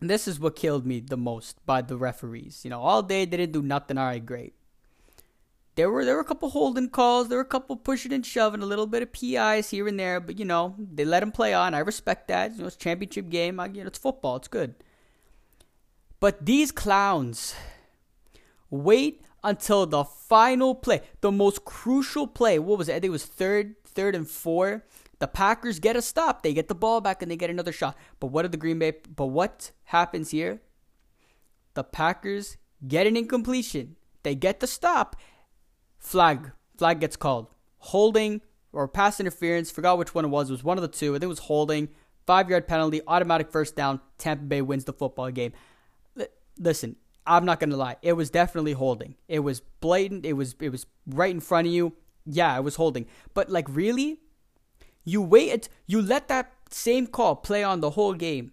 this 0.00 0.26
is 0.26 0.40
what 0.40 0.56
killed 0.56 0.84
me 0.84 0.98
the 0.98 1.16
most 1.16 1.64
by 1.64 1.80
the 1.82 1.96
referees. 1.96 2.62
You 2.64 2.70
know, 2.70 2.80
all 2.80 3.02
day 3.02 3.24
they 3.24 3.36
didn't 3.36 3.52
do 3.52 3.62
nothing. 3.62 3.96
All 3.96 4.06
right, 4.06 4.24
great. 4.24 4.54
There 5.74 5.90
were 5.90 6.04
there 6.04 6.16
were 6.16 6.20
a 6.20 6.24
couple 6.24 6.50
holding 6.50 6.90
calls, 6.90 7.28
there 7.28 7.38
were 7.38 7.42
a 7.42 7.46
couple 7.46 7.76
pushing 7.76 8.12
and 8.12 8.24
shoving, 8.24 8.62
a 8.62 8.66
little 8.66 8.86
bit 8.86 9.02
of 9.02 9.12
PIs 9.12 9.70
here 9.70 9.88
and 9.88 9.98
there, 9.98 10.20
but 10.20 10.38
you 10.38 10.44
know 10.44 10.74
they 10.78 11.04
let 11.04 11.22
him 11.22 11.32
play 11.32 11.54
on. 11.54 11.72
I 11.74 11.78
respect 11.78 12.28
that. 12.28 12.52
You 12.52 12.58
know, 12.58 12.66
it's 12.66 12.76
a 12.76 12.78
championship 12.78 13.30
game. 13.30 13.58
I, 13.58 13.66
you 13.66 13.82
know, 13.82 13.86
it's 13.86 13.98
football. 13.98 14.36
It's 14.36 14.48
good. 14.48 14.74
But 16.20 16.44
these 16.44 16.70
clowns 16.70 17.54
wait 18.70 19.22
until 19.42 19.86
the 19.86 20.04
final 20.04 20.74
play, 20.74 21.02
the 21.20 21.32
most 21.32 21.64
crucial 21.64 22.26
play. 22.26 22.58
What 22.58 22.78
was 22.78 22.88
it? 22.88 22.92
I 22.92 22.94
think 22.96 23.06
it 23.06 23.10
was 23.10 23.26
third, 23.26 23.74
third 23.84 24.14
and 24.14 24.28
four. 24.28 24.84
The 25.18 25.28
Packers 25.28 25.78
get 25.78 25.96
a 25.96 26.02
stop. 26.02 26.42
They 26.42 26.52
get 26.52 26.68
the 26.68 26.74
ball 26.74 27.00
back 27.00 27.22
and 27.22 27.30
they 27.30 27.36
get 27.36 27.50
another 27.50 27.72
shot. 27.72 27.96
But 28.20 28.28
what 28.28 28.42
did 28.42 28.52
the 28.52 28.58
Green 28.58 28.78
Bay? 28.78 28.92
But 29.14 29.26
what 29.26 29.70
happens 29.84 30.30
here? 30.30 30.60
The 31.74 31.84
Packers 31.84 32.56
get 32.86 33.06
an 33.06 33.16
incompletion. 33.16 33.96
They 34.22 34.34
get 34.34 34.60
the 34.60 34.66
stop. 34.66 35.16
Flag. 36.02 36.50
Flag 36.76 37.00
gets 37.00 37.16
called. 37.16 37.46
Holding 37.78 38.42
or 38.72 38.88
pass 38.88 39.20
interference. 39.20 39.70
Forgot 39.70 39.98
which 39.98 40.14
one 40.14 40.24
it 40.26 40.28
was. 40.28 40.50
It 40.50 40.52
was 40.52 40.64
one 40.64 40.76
of 40.76 40.82
the 40.82 40.88
two. 40.88 41.12
I 41.12 41.14
think 41.14 41.24
it 41.24 41.28
was 41.28 41.38
holding. 41.38 41.88
Five 42.26 42.50
yard 42.50 42.68
penalty. 42.68 43.00
Automatic 43.06 43.50
first 43.50 43.76
down. 43.76 44.00
Tampa 44.18 44.44
Bay 44.44 44.60
wins 44.60 44.84
the 44.84 44.92
football 44.92 45.30
game. 45.30 45.52
Listen, 46.58 46.96
I'm 47.26 47.44
not 47.44 47.60
gonna 47.60 47.76
lie. 47.76 47.96
It 48.02 48.12
was 48.12 48.30
definitely 48.30 48.72
holding. 48.72 49.14
It 49.28 49.40
was 49.40 49.60
blatant. 49.80 50.26
It 50.26 50.34
was 50.34 50.54
it 50.60 50.68
was 50.70 50.86
right 51.06 51.30
in 51.30 51.40
front 51.40 51.66
of 51.68 51.72
you. 51.72 51.94
Yeah, 52.26 52.56
it 52.56 52.62
was 52.62 52.76
holding. 52.76 53.06
But 53.32 53.48
like 53.48 53.66
really, 53.68 54.20
you 55.04 55.22
wait, 55.22 55.68
you 55.86 56.02
let 56.02 56.28
that 56.28 56.52
same 56.70 57.06
call 57.06 57.36
play 57.36 57.62
on 57.64 57.80
the 57.80 57.90
whole 57.90 58.14
game. 58.14 58.52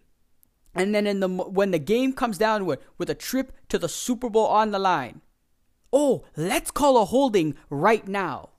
And 0.74 0.94
then 0.94 1.08
in 1.08 1.20
the 1.20 1.28
when 1.28 1.72
the 1.72 1.80
game 1.80 2.14
comes 2.14 2.38
down 2.38 2.66
with 2.66 2.80
with 2.98 3.10
a 3.10 3.16
trip 3.16 3.52
to 3.70 3.78
the 3.78 3.90
Super 3.90 4.30
Bowl 4.30 4.48
on 4.48 4.72
the 4.72 4.80
line. 4.80 5.22
Oh, 5.92 6.26
let's 6.36 6.72
call 6.72 7.02
a 7.02 7.06
holding 7.06 7.56
right 7.70 8.08
now. 8.08 8.50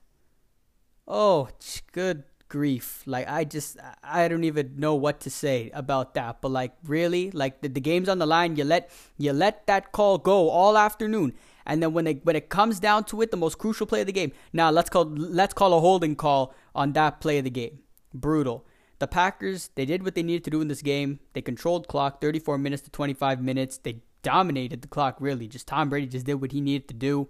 Oh, 1.06 1.48
good 1.92 2.24
grief. 2.50 3.02
Like 3.06 3.26
I 3.28 3.44
just 3.44 3.78
I 4.02 4.28
don't 4.28 4.44
even 4.44 4.74
know 4.76 4.94
what 4.94 5.20
to 5.20 5.30
say 5.30 5.70
about 5.72 6.12
that. 6.14 6.42
But 6.42 6.50
like 6.50 6.72
really, 6.84 7.30
like 7.30 7.62
the, 7.62 7.68
the 7.68 7.80
game's 7.80 8.10
on 8.10 8.18
the 8.18 8.26
line, 8.26 8.56
you 8.56 8.64
let 8.64 8.90
you 9.16 9.32
let 9.32 9.66
that 9.66 9.92
call 9.92 10.18
go 10.18 10.50
all 10.50 10.76
afternoon. 10.76 11.32
And 11.64 11.82
then 11.82 11.94
when 11.94 12.06
it 12.06 12.24
when 12.26 12.36
it 12.36 12.50
comes 12.50 12.78
down 12.80 13.04
to 13.04 13.22
it, 13.22 13.30
the 13.30 13.38
most 13.38 13.56
crucial 13.56 13.86
play 13.86 14.02
of 14.02 14.06
the 14.06 14.12
game. 14.12 14.32
Now 14.52 14.70
let's 14.70 14.90
call 14.90 15.04
let's 15.04 15.54
call 15.54 15.72
a 15.72 15.80
holding 15.80 16.16
call 16.16 16.54
on 16.74 16.92
that 16.92 17.20
play 17.20 17.38
of 17.38 17.44
the 17.44 17.50
game. 17.50 17.78
Brutal. 18.12 18.66
The 18.98 19.06
Packers, 19.06 19.70
they 19.76 19.86
did 19.86 20.04
what 20.04 20.14
they 20.14 20.22
needed 20.22 20.44
to 20.44 20.50
do 20.50 20.60
in 20.60 20.68
this 20.68 20.82
game. 20.82 21.20
They 21.32 21.40
controlled 21.40 21.88
clock 21.88 22.20
34 22.20 22.58
minutes 22.58 22.82
to 22.82 22.90
25 22.90 23.42
minutes. 23.42 23.78
They 23.78 24.02
dominated 24.22 24.82
the 24.82 24.88
clock 24.88 25.16
really. 25.20 25.48
Just 25.48 25.66
Tom 25.66 25.88
Brady 25.88 26.06
just 26.06 26.26
did 26.26 26.34
what 26.34 26.52
he 26.52 26.60
needed 26.60 26.88
to 26.88 26.94
do. 26.94 27.28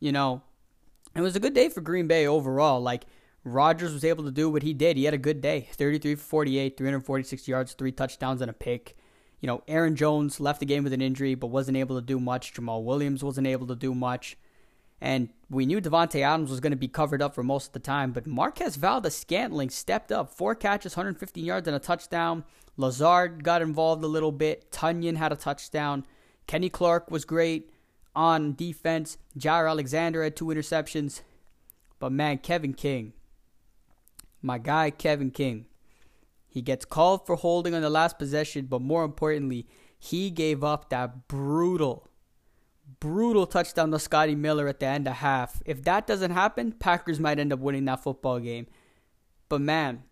You 0.00 0.12
know, 0.12 0.42
it 1.14 1.20
was 1.20 1.36
a 1.36 1.40
good 1.40 1.54
day 1.54 1.68
for 1.68 1.80
Green 1.80 2.06
Bay 2.06 2.26
overall. 2.26 2.80
Like 2.80 3.04
Rodgers 3.44 3.92
was 3.92 4.04
able 4.04 4.24
to 4.24 4.30
do 4.30 4.50
what 4.50 4.62
he 4.62 4.74
did. 4.74 4.96
He 4.96 5.04
had 5.04 5.14
a 5.14 5.18
good 5.18 5.40
day. 5.40 5.68
33 5.72 6.14
for 6.16 6.24
48, 6.24 6.76
346 6.76 7.48
yards, 7.48 7.72
three 7.72 7.92
touchdowns 7.92 8.40
and 8.40 8.50
a 8.50 8.54
pick. 8.54 8.96
You 9.40 9.46
know, 9.46 9.62
Aaron 9.68 9.96
Jones 9.96 10.40
left 10.40 10.60
the 10.60 10.66
game 10.66 10.84
with 10.84 10.92
an 10.92 11.02
injury 11.02 11.34
but 11.34 11.48
wasn't 11.48 11.76
able 11.76 11.96
to 11.96 12.04
do 12.04 12.18
much. 12.18 12.54
Jamaal 12.54 12.84
Williams 12.84 13.22
wasn't 13.22 13.46
able 13.46 13.66
to 13.68 13.76
do 13.76 13.94
much. 13.94 14.36
And 15.00 15.28
we 15.50 15.66
knew 15.66 15.80
Davante 15.80 16.22
Adams 16.22 16.50
was 16.50 16.60
going 16.60 16.70
to 16.70 16.76
be 16.76 16.88
covered 16.88 17.20
up 17.20 17.34
for 17.34 17.42
most 17.42 17.68
of 17.68 17.72
the 17.74 17.78
time, 17.80 18.12
but 18.12 18.26
Marquez 18.26 18.76
Valdes-Scantling 18.76 19.68
stepped 19.68 20.10
up. 20.10 20.30
Four 20.34 20.54
catches, 20.54 20.96
115 20.96 21.44
yards, 21.44 21.68
and 21.68 21.76
a 21.76 21.80
touchdown. 21.80 22.44
Lazard 22.78 23.44
got 23.44 23.62
involved 23.62 24.02
a 24.04 24.08
little 24.08 24.32
bit. 24.32 24.70
Tonyan 24.70 25.16
had 25.16 25.32
a 25.32 25.36
touchdown. 25.36 26.06
Kenny 26.46 26.68
Clark 26.68 27.10
was 27.10 27.24
great 27.24 27.70
on 28.14 28.54
defense. 28.54 29.18
Jaire 29.38 29.68
Alexander 29.68 30.22
had 30.22 30.36
two 30.36 30.46
interceptions. 30.46 31.22
But 31.98 32.12
man, 32.12 32.38
Kevin 32.38 32.74
King, 32.74 33.12
my 34.42 34.58
guy 34.58 34.90
Kevin 34.90 35.30
King, 35.30 35.66
he 36.46 36.62
gets 36.62 36.84
called 36.84 37.26
for 37.26 37.36
holding 37.36 37.74
on 37.74 37.82
the 37.82 37.90
last 37.90 38.18
possession, 38.18 38.66
but 38.66 38.80
more 38.80 39.04
importantly, 39.04 39.66
he 39.98 40.30
gave 40.30 40.62
up 40.62 40.90
that 40.90 41.28
brutal, 41.28 42.08
brutal 43.00 43.46
touchdown 43.46 43.90
to 43.90 43.98
Scotty 43.98 44.34
Miller 44.34 44.68
at 44.68 44.80
the 44.80 44.86
end 44.86 45.08
of 45.08 45.14
half. 45.14 45.62
If 45.66 45.82
that 45.84 46.06
doesn't 46.06 46.30
happen, 46.30 46.72
Packers 46.72 47.20
might 47.20 47.38
end 47.38 47.52
up 47.52 47.60
winning 47.60 47.86
that 47.86 48.02
football 48.02 48.40
game. 48.40 48.66
But 49.48 49.60
man, 49.60 50.04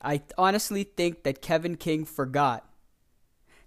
I 0.00 0.22
honestly 0.38 0.84
think 0.84 1.24
that 1.24 1.42
Kevin 1.42 1.76
King 1.76 2.04
forgot 2.04 2.68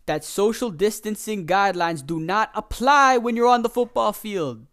that 0.05 0.23
social 0.23 0.69
distancing 0.69 1.45
guidelines 1.45 2.05
do 2.05 2.19
not 2.19 2.51
apply 2.53 3.17
when 3.17 3.35
you're 3.35 3.47
on 3.47 3.63
the 3.63 3.69
football 3.69 4.13
field. 4.13 4.65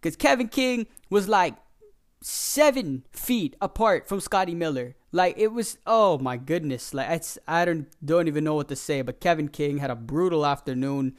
Because 0.00 0.16
Kevin 0.16 0.48
King 0.48 0.86
was 1.10 1.28
like 1.28 1.54
seven 2.20 3.04
feet 3.12 3.56
apart 3.60 4.08
from 4.08 4.20
Scotty 4.20 4.54
Miller. 4.54 4.96
Like 5.12 5.36
it 5.38 5.48
was, 5.48 5.78
oh 5.86 6.18
my 6.18 6.36
goodness! 6.36 6.92
Like 6.92 7.08
it's, 7.10 7.38
I 7.46 7.64
don't 7.64 7.86
don't 8.04 8.28
even 8.28 8.44
know 8.44 8.54
what 8.54 8.68
to 8.68 8.76
say. 8.76 9.02
But 9.02 9.20
Kevin 9.20 9.48
King 9.48 9.78
had 9.78 9.90
a 9.90 9.96
brutal 9.96 10.44
afternoon, 10.44 11.16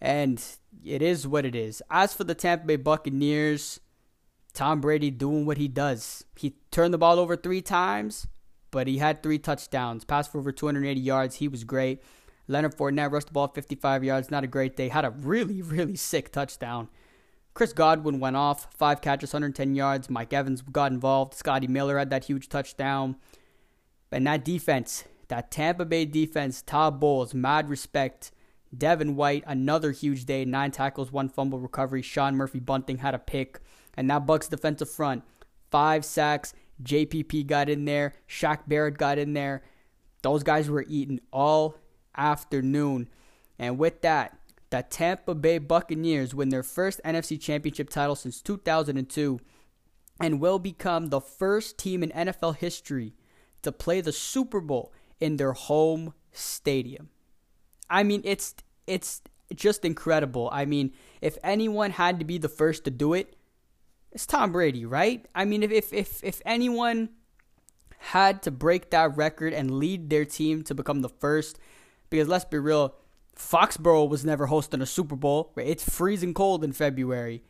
and 0.00 0.42
it 0.84 1.02
is 1.02 1.26
what 1.26 1.46
it 1.46 1.54
is. 1.54 1.82
As 1.90 2.12
for 2.12 2.24
the 2.24 2.34
Tampa 2.34 2.66
Bay 2.66 2.76
Buccaneers, 2.76 3.80
Tom 4.52 4.80
Brady 4.80 5.10
doing 5.10 5.46
what 5.46 5.56
he 5.58 5.68
does. 5.68 6.24
He 6.36 6.56
turned 6.70 6.92
the 6.92 6.98
ball 6.98 7.18
over 7.18 7.36
three 7.36 7.62
times, 7.62 8.26
but 8.70 8.86
he 8.86 8.98
had 8.98 9.22
three 9.22 9.38
touchdowns. 9.38 10.04
Passed 10.04 10.30
for 10.30 10.38
over 10.38 10.52
280 10.52 11.00
yards. 11.00 11.36
He 11.36 11.48
was 11.48 11.64
great. 11.64 12.02
Leonard 12.48 12.76
Fournette 12.76 13.10
rushed 13.10 13.28
the 13.28 13.32
ball 13.32 13.48
55 13.48 14.04
yards. 14.04 14.30
Not 14.30 14.44
a 14.44 14.48
great 14.48 14.76
day. 14.76 14.88
Had 14.88 15.04
a 15.04 15.10
really, 15.10 15.62
really 15.62 15.96
sick 15.96 16.32
touchdown. 16.32 16.88
Chris 17.54 17.72
Godwin 17.72 18.20
went 18.20 18.36
off, 18.36 18.68
five 18.76 19.00
catches, 19.00 19.32
110 19.32 19.74
yards. 19.74 20.10
Mike 20.10 20.32
Evans 20.32 20.60
got 20.60 20.92
involved. 20.92 21.32
Scotty 21.32 21.66
Miller 21.66 21.98
had 21.98 22.10
that 22.10 22.26
huge 22.26 22.50
touchdown. 22.50 23.16
And 24.12 24.26
that 24.26 24.44
defense, 24.44 25.04
that 25.28 25.50
Tampa 25.50 25.86
Bay 25.86 26.04
defense, 26.04 26.60
Todd 26.60 27.00
Bowles, 27.00 27.32
mad 27.32 27.70
respect. 27.70 28.30
Devin 28.76 29.16
White, 29.16 29.42
another 29.46 29.92
huge 29.92 30.26
day, 30.26 30.44
nine 30.44 30.70
tackles, 30.70 31.10
one 31.10 31.30
fumble 31.30 31.58
recovery. 31.58 32.02
Sean 32.02 32.36
Murphy-Bunting 32.36 32.98
had 32.98 33.14
a 33.14 33.18
pick. 33.18 33.60
And 33.96 34.10
that 34.10 34.26
Bucks 34.26 34.48
defensive 34.48 34.90
front, 34.90 35.24
five 35.70 36.04
sacks. 36.04 36.52
JPP 36.82 37.46
got 37.46 37.68
in 37.68 37.84
there. 37.84 38.14
Shaq 38.28 38.60
Barrett 38.66 38.98
got 38.98 39.18
in 39.18 39.32
there. 39.32 39.62
Those 40.22 40.42
guys 40.42 40.68
were 40.68 40.84
eating 40.88 41.20
all 41.32 41.76
afternoon. 42.16 43.08
And 43.58 43.78
with 43.78 44.02
that, 44.02 44.38
the 44.70 44.82
Tampa 44.82 45.34
Bay 45.34 45.58
Buccaneers 45.58 46.34
win 46.34 46.48
their 46.48 46.62
first 46.62 47.00
NFC 47.04 47.40
Championship 47.40 47.88
title 47.88 48.16
since 48.16 48.40
2002 48.40 49.40
and 50.20 50.40
will 50.40 50.58
become 50.58 51.06
the 51.06 51.20
first 51.20 51.78
team 51.78 52.02
in 52.02 52.10
NFL 52.10 52.56
history 52.56 53.14
to 53.62 53.70
play 53.72 54.00
the 54.00 54.12
Super 54.12 54.60
Bowl 54.60 54.92
in 55.20 55.36
their 55.36 55.52
home 55.52 56.14
stadium. 56.32 57.10
I 57.88 58.02
mean, 58.02 58.22
it's 58.24 58.54
it's 58.86 59.22
just 59.54 59.84
incredible. 59.84 60.48
I 60.52 60.64
mean, 60.64 60.92
if 61.20 61.38
anyone 61.42 61.92
had 61.92 62.18
to 62.18 62.24
be 62.24 62.38
the 62.38 62.48
first 62.48 62.84
to 62.84 62.90
do 62.90 63.14
it, 63.14 63.36
it's 64.16 64.24
Tom 64.24 64.50
Brady, 64.50 64.86
right? 64.86 65.26
I 65.34 65.44
mean, 65.44 65.62
if 65.62 65.70
if 65.70 65.92
if, 65.92 66.24
if 66.24 66.40
anyone 66.46 67.10
had 67.98 68.42
to 68.44 68.50
break 68.50 68.88
that 68.88 69.14
record 69.14 69.52
and 69.52 69.78
lead 69.78 70.08
their 70.08 70.24
team 70.24 70.62
to 70.64 70.74
become 70.74 71.02
the 71.02 71.10
first, 71.10 71.58
because 72.08 72.26
let's 72.26 72.46
be 72.46 72.56
real, 72.56 72.94
Foxborough 73.36 74.08
was 74.08 74.24
never 74.24 74.46
hosting 74.46 74.80
a 74.80 74.86
Super 74.86 75.16
Bowl. 75.16 75.52
It's 75.58 75.86
freezing 75.86 76.32
cold 76.32 76.64
in 76.64 76.72
February. 76.72 77.42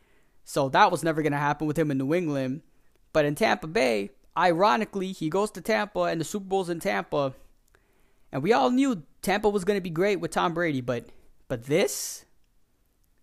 So 0.43 0.67
that 0.67 0.91
was 0.91 1.05
never 1.05 1.23
to 1.23 1.37
happen 1.37 1.67
with 1.67 1.79
him 1.79 1.89
in 1.89 1.99
New 1.99 2.13
England. 2.13 2.63
But 3.13 3.23
in 3.23 3.35
Tampa 3.35 3.67
Bay, 3.67 4.09
ironically, 4.37 5.13
he 5.13 5.29
goes 5.29 5.49
to 5.51 5.61
Tampa 5.61 6.01
and 6.01 6.19
the 6.19 6.25
Super 6.25 6.47
Bowl's 6.47 6.69
in 6.69 6.81
Tampa. 6.81 7.33
And 8.33 8.43
we 8.43 8.51
all 8.51 8.71
knew 8.71 9.03
Tampa 9.21 9.47
was 9.47 9.63
going 9.63 9.77
to 9.77 9.81
be 9.81 9.89
great 9.89 10.19
with 10.19 10.31
Tom 10.31 10.53
Brady, 10.53 10.81
but 10.81 11.05
but 11.47 11.63
this 11.63 12.25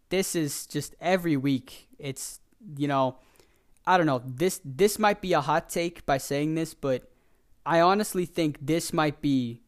this 0.08 0.34
is 0.34 0.66
just 0.66 0.94
every 0.98 1.36
week. 1.36 1.88
It's 1.98 2.40
you 2.78 2.88
know, 2.88 3.18
I 3.86 3.96
don't 3.96 4.06
know. 4.06 4.22
This 4.24 4.60
this 4.64 4.98
might 4.98 5.20
be 5.20 5.32
a 5.32 5.40
hot 5.40 5.68
take 5.68 6.06
by 6.06 6.18
saying 6.18 6.54
this, 6.54 6.74
but 6.74 7.10
I 7.66 7.80
honestly 7.80 8.26
think 8.26 8.58
this 8.60 8.92
might 8.92 9.20
be 9.20 9.62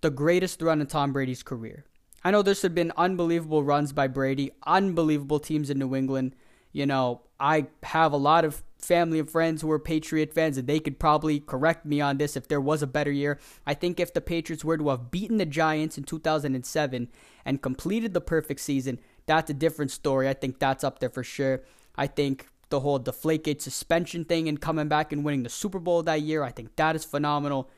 the 0.00 0.10
greatest 0.10 0.62
run 0.62 0.80
in 0.80 0.86
Tom 0.86 1.12
Brady's 1.12 1.42
career. 1.42 1.84
I 2.24 2.30
know 2.30 2.42
there's 2.42 2.62
been 2.62 2.92
unbelievable 2.96 3.64
runs 3.64 3.92
by 3.92 4.06
Brady, 4.06 4.52
unbelievable 4.64 5.40
teams 5.40 5.70
in 5.70 5.78
New 5.78 5.94
England. 5.94 6.36
You 6.72 6.86
know, 6.86 7.22
I 7.38 7.66
have 7.82 8.12
a 8.12 8.16
lot 8.16 8.44
of 8.44 8.62
family 8.78 9.18
and 9.18 9.28
friends 9.28 9.62
who 9.62 9.70
are 9.70 9.78
Patriot 9.78 10.32
fans, 10.32 10.56
and 10.56 10.66
they 10.66 10.78
could 10.78 10.98
probably 10.98 11.40
correct 11.40 11.84
me 11.84 12.00
on 12.00 12.18
this 12.18 12.36
if 12.36 12.48
there 12.48 12.60
was 12.60 12.82
a 12.82 12.86
better 12.86 13.10
year. 13.10 13.38
I 13.66 13.74
think 13.74 13.98
if 13.98 14.14
the 14.14 14.20
Patriots 14.20 14.64
were 14.64 14.78
to 14.78 14.88
have 14.90 15.10
beaten 15.10 15.38
the 15.38 15.46
Giants 15.46 15.98
in 15.98 16.04
2007 16.04 17.08
and 17.44 17.62
completed 17.62 18.14
the 18.14 18.20
perfect 18.20 18.60
season, 18.60 19.00
that's 19.26 19.50
a 19.50 19.54
different 19.54 19.90
story. 19.90 20.28
I 20.28 20.34
think 20.34 20.58
that's 20.58 20.84
up 20.84 21.00
there 21.00 21.10
for 21.10 21.24
sure. 21.24 21.62
I 21.96 22.06
think 22.06 22.46
the 22.72 22.80
whole 22.80 22.98
Deflategate 22.98 23.60
suspension 23.60 24.24
thing 24.24 24.48
and 24.48 24.60
coming 24.60 24.88
back 24.88 25.12
and 25.12 25.22
winning 25.22 25.44
the 25.44 25.50
Super 25.50 25.78
Bowl 25.78 26.02
that 26.02 26.22
year, 26.22 26.42
I 26.42 26.50
think 26.50 26.74
that 26.76 26.96
is 26.96 27.04
phenomenal. 27.04 27.70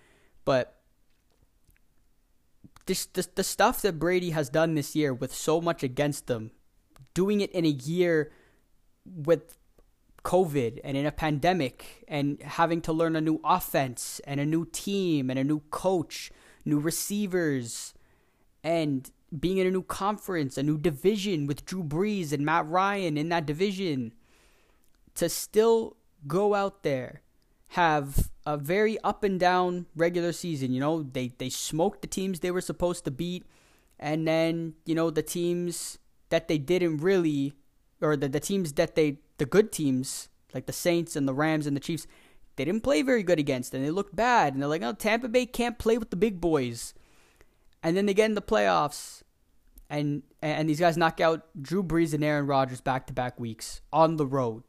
But 0.44 0.78
this, 2.86 3.06
this 3.06 3.26
the 3.26 3.44
stuff 3.44 3.82
that 3.82 3.98
Brady 3.98 4.30
has 4.30 4.48
done 4.48 4.74
this 4.74 4.94
year 4.94 5.12
with 5.12 5.34
so 5.34 5.60
much 5.60 5.82
against 5.82 6.28
them, 6.28 6.52
doing 7.12 7.40
it 7.40 7.50
in 7.50 7.64
a 7.66 7.68
year 7.68 8.30
with 9.04 9.58
COVID 10.22 10.80
and 10.84 10.96
in 10.96 11.06
a 11.06 11.12
pandemic 11.12 12.04
and 12.06 12.40
having 12.40 12.80
to 12.82 12.92
learn 12.92 13.16
a 13.16 13.20
new 13.20 13.40
offense 13.44 14.20
and 14.26 14.38
a 14.38 14.46
new 14.46 14.64
team 14.64 15.28
and 15.28 15.38
a 15.38 15.44
new 15.44 15.60
coach, 15.70 16.30
new 16.64 16.78
receivers, 16.78 17.94
and 18.62 19.10
being 19.38 19.58
in 19.58 19.66
a 19.66 19.70
new 19.72 19.82
conference, 19.82 20.56
a 20.56 20.62
new 20.62 20.78
division 20.78 21.46
with 21.46 21.66
Drew 21.66 21.82
Brees 21.82 22.32
and 22.32 22.46
Matt 22.46 22.68
Ryan 22.68 23.18
in 23.18 23.28
that 23.30 23.44
division, 23.44 24.14
to 25.16 25.28
still 25.28 25.96
go 26.26 26.54
out 26.54 26.82
there, 26.82 27.22
have 27.68 28.30
a 28.46 28.56
very 28.56 28.98
up 29.00 29.24
and 29.24 29.38
down 29.38 29.86
regular 29.94 30.32
season. 30.32 30.72
You 30.72 30.80
know, 30.80 31.02
they 31.02 31.32
they 31.38 31.48
smoked 31.48 32.02
the 32.02 32.08
teams 32.08 32.40
they 32.40 32.50
were 32.50 32.60
supposed 32.60 33.04
to 33.04 33.10
beat, 33.10 33.44
and 33.98 34.26
then 34.26 34.74
you 34.84 34.94
know 34.94 35.10
the 35.10 35.22
teams 35.22 35.98
that 36.30 36.48
they 36.48 36.58
didn't 36.58 36.98
really, 36.98 37.54
or 38.00 38.16
the 38.16 38.28
the 38.28 38.40
teams 38.40 38.74
that 38.74 38.94
they 38.94 39.18
the 39.38 39.46
good 39.46 39.72
teams 39.72 40.28
like 40.54 40.66
the 40.66 40.72
Saints 40.72 41.16
and 41.16 41.26
the 41.26 41.34
Rams 41.34 41.66
and 41.66 41.76
the 41.76 41.80
Chiefs, 41.80 42.06
they 42.56 42.64
didn't 42.64 42.82
play 42.82 43.02
very 43.02 43.22
good 43.22 43.38
against, 43.38 43.74
and 43.74 43.84
they 43.84 43.90
looked 43.90 44.14
bad. 44.14 44.54
And 44.54 44.62
they're 44.62 44.68
like, 44.68 44.82
oh, 44.82 44.92
Tampa 44.92 45.28
Bay 45.28 45.44
can't 45.44 45.78
play 45.78 45.98
with 45.98 46.10
the 46.10 46.16
big 46.16 46.40
boys, 46.40 46.94
and 47.82 47.96
then 47.96 48.06
they 48.06 48.14
get 48.14 48.26
in 48.26 48.34
the 48.34 48.42
playoffs. 48.42 49.22
And, 49.90 50.22
and 50.40 50.68
these 50.68 50.80
guys 50.80 50.96
knock 50.96 51.20
out 51.20 51.46
Drew 51.60 51.82
Brees 51.82 52.14
and 52.14 52.24
Aaron 52.24 52.46
Rodgers 52.46 52.80
back 52.80 53.06
to 53.06 53.12
back 53.12 53.38
weeks 53.38 53.82
on 53.92 54.16
the 54.16 54.26
road. 54.26 54.62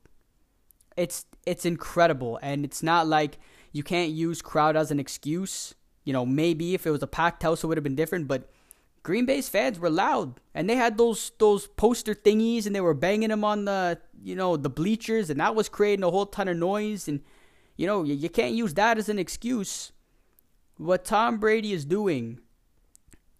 It's 0.98 1.26
it's 1.46 1.66
incredible, 1.66 2.40
and 2.42 2.66
it's 2.66 2.82
not 2.82 3.08
like 3.08 3.38
you 3.72 3.84
can't 3.84 4.12
use 4.12 4.42
crowd 4.42 4.76
as 4.76 4.92
an 4.92 5.00
excuse. 5.00 5.76
You 6.04 6.14
know, 6.14 6.26
maybe 6.26 6.74
if 6.74 6.86
it 6.86 6.92
was 6.92 7.04
a 7.04 7.08
packed 7.08 7.44
house, 7.44 7.64
it 7.64 7.68
would 7.68 7.78
have 7.78 7.84
been 7.84 7.96
different. 7.96 8.28
But 8.28 8.50
Green 9.04 9.26
Bay's 9.26 9.50
fans 9.50 9.80
were 9.80 9.90
loud, 9.90 10.40
and 10.54 10.70
they 10.70 10.76
had 10.76 10.98
those 10.98 11.32
those 11.40 11.68
poster 11.68 12.16
thingies, 12.16 12.66
and 12.66 12.76
they 12.76 12.82
were 12.82 12.94
banging 12.94 13.30
them 13.30 13.44
on 13.44 13.66
the 13.66 14.00
you 14.24 14.36
know 14.36 14.58
the 14.58 14.70
bleachers, 14.70 15.30
and 15.30 15.40
that 15.40 15.56
was 15.56 15.70
creating 15.70 16.04
a 16.04 16.10
whole 16.10 16.26
ton 16.26 16.48
of 16.48 16.58
noise. 16.58 17.08
And 17.08 17.22
you 17.76 17.86
know, 17.88 18.04
you, 18.04 18.14
you 18.16 18.30
can't 18.30 18.56
use 18.56 18.74
that 18.76 18.98
as 18.98 19.10
an 19.10 19.20
excuse. 19.20 19.92
What 20.78 21.06
Tom 21.06 21.38
Brady 21.38 21.74
is 21.74 21.86
doing 21.86 22.40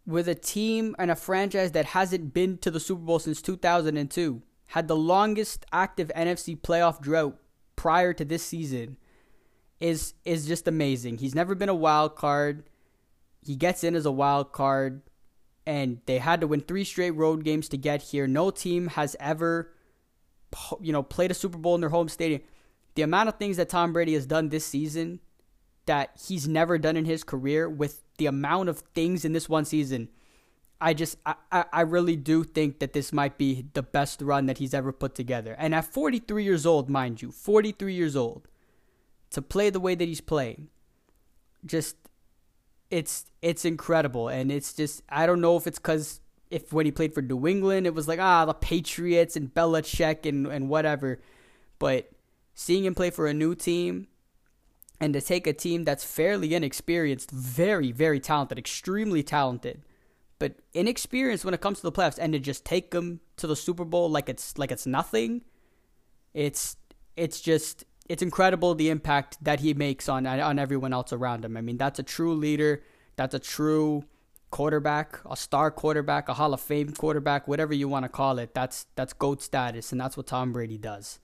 with 0.06 0.28
a 0.28 0.36
team 0.36 0.96
and 1.00 1.10
a 1.10 1.16
franchise 1.16 1.72
that 1.72 1.86
hasn't 1.88 2.34
been 2.34 2.58
to 2.60 2.70
the 2.70 2.80
Super 2.80 3.02
Bowl 3.02 3.20
since 3.20 3.42
2002, 3.42 4.42
had 4.68 4.88
the 4.88 4.96
longest 4.96 5.66
active 5.72 6.12
NFC 6.16 6.60
playoff 6.60 7.02
drought 7.02 7.38
prior 7.86 8.14
to 8.14 8.26
this 8.26 8.42
season 8.42 8.98
is 9.80 10.16
is 10.24 10.48
just 10.48 10.68
amazing. 10.68 11.20
He's 11.20 11.36
never 11.36 11.54
been 11.54 11.70
a 11.70 11.76
wild 11.76 12.16
card. 12.16 12.64
He 13.44 13.56
gets 13.56 13.84
in 13.84 13.94
as 13.94 14.08
a 14.08 14.12
wild 14.12 14.52
card 14.52 15.04
and 15.68 16.00
they 16.08 16.18
had 16.18 16.42
to 16.42 16.48
win 16.48 16.62
3 16.62 16.84
straight 16.84 17.12
road 17.12 17.44
games 17.44 17.70
to 17.70 17.78
get 17.78 18.02
here. 18.02 18.26
No 18.26 18.50
team 18.50 18.88
has 18.88 19.16
ever 19.20 19.72
you 20.82 20.92
know 20.92 21.04
played 21.04 21.30
a 21.30 21.36
Super 21.36 21.60
Bowl 21.60 21.76
in 21.76 21.82
their 21.82 21.92
home 21.92 22.10
stadium. 22.10 22.42
The 22.96 23.04
amount 23.04 23.30
of 23.30 23.36
things 23.36 23.58
that 23.58 23.70
Tom 23.70 23.94
Brady 23.94 24.16
has 24.16 24.26
done 24.26 24.50
this 24.50 24.66
season 24.66 25.20
that 25.86 26.20
he's 26.28 26.48
never 26.48 26.80
done 26.80 26.98
in 26.98 27.06
his 27.06 27.24
career 27.24 27.70
with 27.70 28.02
the 28.18 28.26
amount 28.26 28.70
of 28.70 28.80
things 28.96 29.24
in 29.24 29.34
this 29.34 29.48
one 29.48 29.66
season 29.66 30.10
I 30.82 30.94
just 30.94 31.18
I, 31.26 31.66
I 31.72 31.82
really 31.82 32.16
do 32.16 32.44
think 32.44 32.80
that 32.80 32.94
this 32.94 33.14
might 33.14 33.38
be 33.38 33.66
the 33.74 33.84
best 33.84 34.22
run 34.22 34.46
that 34.48 34.58
he's 34.58 34.74
ever 34.74 34.92
put 34.92 35.16
together. 35.16 35.56
And 35.58 35.74
at 35.74 35.86
43 35.86 36.44
years 36.44 36.66
old, 36.66 36.90
mind 36.90 37.22
you, 37.22 37.32
43 37.32 37.94
years 37.94 38.16
old, 38.16 38.48
to 39.32 39.42
play 39.42 39.70
the 39.70 39.80
way 39.80 39.96
that 39.96 40.06
he's 40.06 40.22
playing, 40.22 40.68
just 41.66 41.96
it's 42.92 43.26
it's 43.42 43.64
incredible. 43.64 44.28
And 44.28 44.52
it's 44.52 44.74
just 44.74 45.02
I 45.08 45.26
don't 45.26 45.42
know 45.42 45.56
if 45.56 45.66
it's 45.66 45.80
because 45.80 46.20
if 46.52 46.74
when 46.74 46.86
he 46.86 46.92
played 46.92 47.14
for 47.14 47.22
New 47.22 47.48
England, 47.48 47.88
it 47.88 47.94
was 47.94 48.08
like 48.10 48.20
ah 48.20 48.44
the 48.44 48.54
Patriots 48.54 49.38
and 49.38 49.54
Belichick 49.54 50.26
and 50.28 50.46
and 50.46 50.68
whatever, 50.68 51.22
but 51.80 52.10
seeing 52.54 52.84
him 52.84 52.96
play 52.96 53.12
for 53.12 53.28
a 53.28 53.34
new 53.34 53.56
team 53.56 54.08
and 55.00 55.14
to 55.14 55.22
take 55.22 55.48
a 55.48 55.54
team 55.54 55.84
that's 55.86 56.04
fairly 56.04 56.54
inexperienced, 56.54 57.32
very 57.32 57.94
very 57.94 58.20
talented, 58.20 58.60
extremely 58.60 59.24
talented 59.24 59.82
but 60.40 60.56
inexperienced 60.74 61.46
when 61.46 61.54
it 61.54 61.62
comes 61.62 61.80
to 61.80 61.84
the 61.84 61.92
playoffs 61.92 62.18
and 62.20 62.34
to 62.34 62.40
just 62.40 62.66
take 62.66 62.92
them 62.92 63.22
to 63.38 63.48
the 63.48 63.56
Super 63.56 63.86
Bowl 63.86 64.10
like 64.10 64.30
it's 64.30 64.58
like 64.58 64.72
it's 64.72 64.86
nothing. 64.86 65.44
It's 66.34 66.78
it's 67.16 67.40
just 67.42 67.86
it's 68.10 68.22
incredible 68.22 68.76
the 68.76 68.90
impact 68.90 69.38
that 69.44 69.62
he 69.62 69.74
makes 69.74 70.10
on 70.10 70.28
on 70.28 70.60
everyone 70.60 70.94
else 70.94 71.14
around 71.14 71.46
him. 71.46 71.58
I 71.58 71.62
mean, 71.62 71.78
that's 71.78 72.00
a 72.00 72.04
true 72.04 72.34
leader. 72.34 72.84
That's 73.16 73.34
a 73.34 73.40
true 73.40 74.04
quarterback, 74.52 75.20
a 75.30 75.36
star 75.36 75.72
quarterback, 75.72 76.30
a 76.30 76.34
Hall 76.34 76.54
of 76.54 76.62
Fame 76.62 76.92
quarterback, 76.92 77.48
whatever 77.48 77.74
you 77.74 77.88
want 77.88 78.04
to 78.04 78.10
call 78.10 78.40
it. 78.40 78.54
That's 78.54 78.88
that's 78.96 79.14
goat 79.14 79.42
status, 79.42 79.92
and 79.92 80.00
that's 80.00 80.18
what 80.18 80.28
Tom 80.28 80.52
Brady 80.52 80.78
does. 80.78 81.20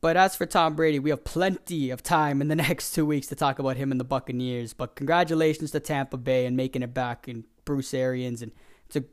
But 0.00 0.18
as 0.18 0.36
for 0.36 0.44
Tom 0.44 0.76
Brady, 0.76 0.98
we 0.98 1.08
have 1.08 1.24
plenty 1.24 1.88
of 1.88 2.02
time 2.02 2.42
in 2.42 2.48
the 2.48 2.54
next 2.68 2.92
two 2.92 3.06
weeks 3.06 3.26
to 3.28 3.34
talk 3.34 3.58
about 3.58 3.78
him 3.78 3.90
and 3.90 3.98
the 3.98 4.04
Buccaneers. 4.04 4.74
But 4.74 4.96
congratulations 4.96 5.70
to 5.70 5.80
Tampa 5.80 6.18
Bay 6.18 6.44
and 6.44 6.56
making 6.56 6.82
it 6.82 6.92
back 6.92 7.26
and 7.26 7.44
Bruce 7.64 7.94
Arians. 7.94 8.42
And 8.42 8.52
it's 8.86 8.96
a, 8.96 9.04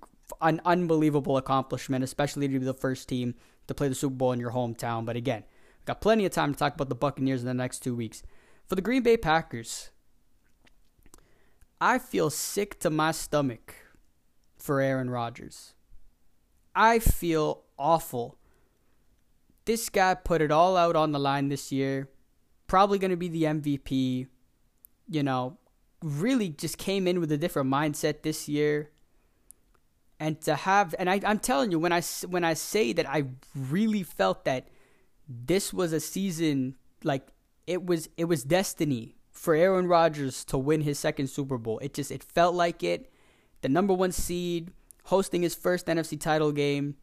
an 0.42 0.62
unbelievable 0.66 1.38
accomplishment, 1.38 2.04
especially 2.04 2.48
to 2.48 2.60
be 2.60 2.66
the 2.66 2.74
first 2.74 3.10
team 3.10 3.36
to 3.68 3.74
play 3.74 3.88
the 3.88 3.96
Super 3.96 4.16
Bowl 4.16 4.32
in 4.32 4.40
your 4.40 4.52
hometown. 4.52 5.06
But 5.06 5.16
again, 5.16 5.44
we've 5.80 5.86
got 5.86 6.02
plenty 6.02 6.26
of 6.26 6.32
time 6.32 6.54
to 6.54 6.60
talk 6.60 6.76
about 6.76 6.90
the 6.90 6.96
Buccaneers 6.96 7.42
in 7.42 7.48
the 7.48 7.54
next 7.54 7.80
two 7.80 7.96
weeks. 7.96 8.24
For 8.68 8.76
the 8.76 8.82
Green 8.82 9.04
Bay 9.04 9.18
Packers, 9.18 9.92
I 11.80 12.00
feel 12.00 12.30
sick 12.30 12.80
to 12.80 12.90
my 12.90 13.12
stomach 13.12 13.76
for 14.58 14.80
Aaron 14.80 15.10
Rodgers. 15.10 15.74
I 16.76 17.00
feel 17.00 17.64
awful 17.78 18.38
this 19.66 19.90
guy 19.90 20.16
put 20.16 20.42
it 20.42 20.52
all 20.52 20.76
out 20.76 20.96
on 20.96 21.12
the 21.12 21.20
line 21.20 21.50
this 21.50 21.72
year. 21.72 22.10
Probably 22.68 23.00
going 23.00 23.12
to 23.12 23.18
be 23.18 23.28
the 23.28 23.44
MVP. 23.44 24.28
You 25.08 25.24
know, 25.24 25.58
really 26.02 26.50
just 26.50 26.78
came 26.78 27.08
in 27.08 27.20
with 27.20 27.32
a 27.32 27.38
different 27.38 27.70
mindset 27.70 28.22
this 28.22 28.48
year. 28.48 28.90
And 30.20 30.40
to 30.42 30.56
have, 30.56 30.94
and 31.00 31.10
I, 31.10 31.20
I'm 31.26 31.40
telling 31.40 31.72
you, 31.72 31.80
when 31.80 31.92
I 31.92 32.02
when 32.28 32.44
I 32.44 32.54
say 32.54 32.94
that, 32.94 33.10
I 33.10 33.26
really 33.56 34.04
felt 34.04 34.46
that 34.46 34.68
this 35.28 35.74
was 35.74 35.94
a 35.94 36.00
season 36.00 36.76
like 37.04 37.28
it 37.66 37.86
was 37.86 38.08
it 38.18 38.26
was 38.26 38.44
destiny 38.44 39.16
for 39.32 39.56
Aaron 39.56 39.88
Rodgers 39.88 40.46
to 40.46 40.60
win 40.60 40.82
his 40.82 41.00
second 41.00 41.28
Super 41.28 41.58
Bowl. 41.58 41.80
It 41.80 41.96
just 41.96 42.12
it 42.12 42.24
felt 42.24 42.54
like 42.54 42.84
it. 42.84 43.12
The 43.62 43.70
number 43.70 43.94
one 43.94 44.12
seed, 44.12 44.72
hosting 45.06 45.42
his 45.42 45.56
first 45.56 45.88
NFC 45.88 46.20
title 46.20 46.52
game 46.52 46.96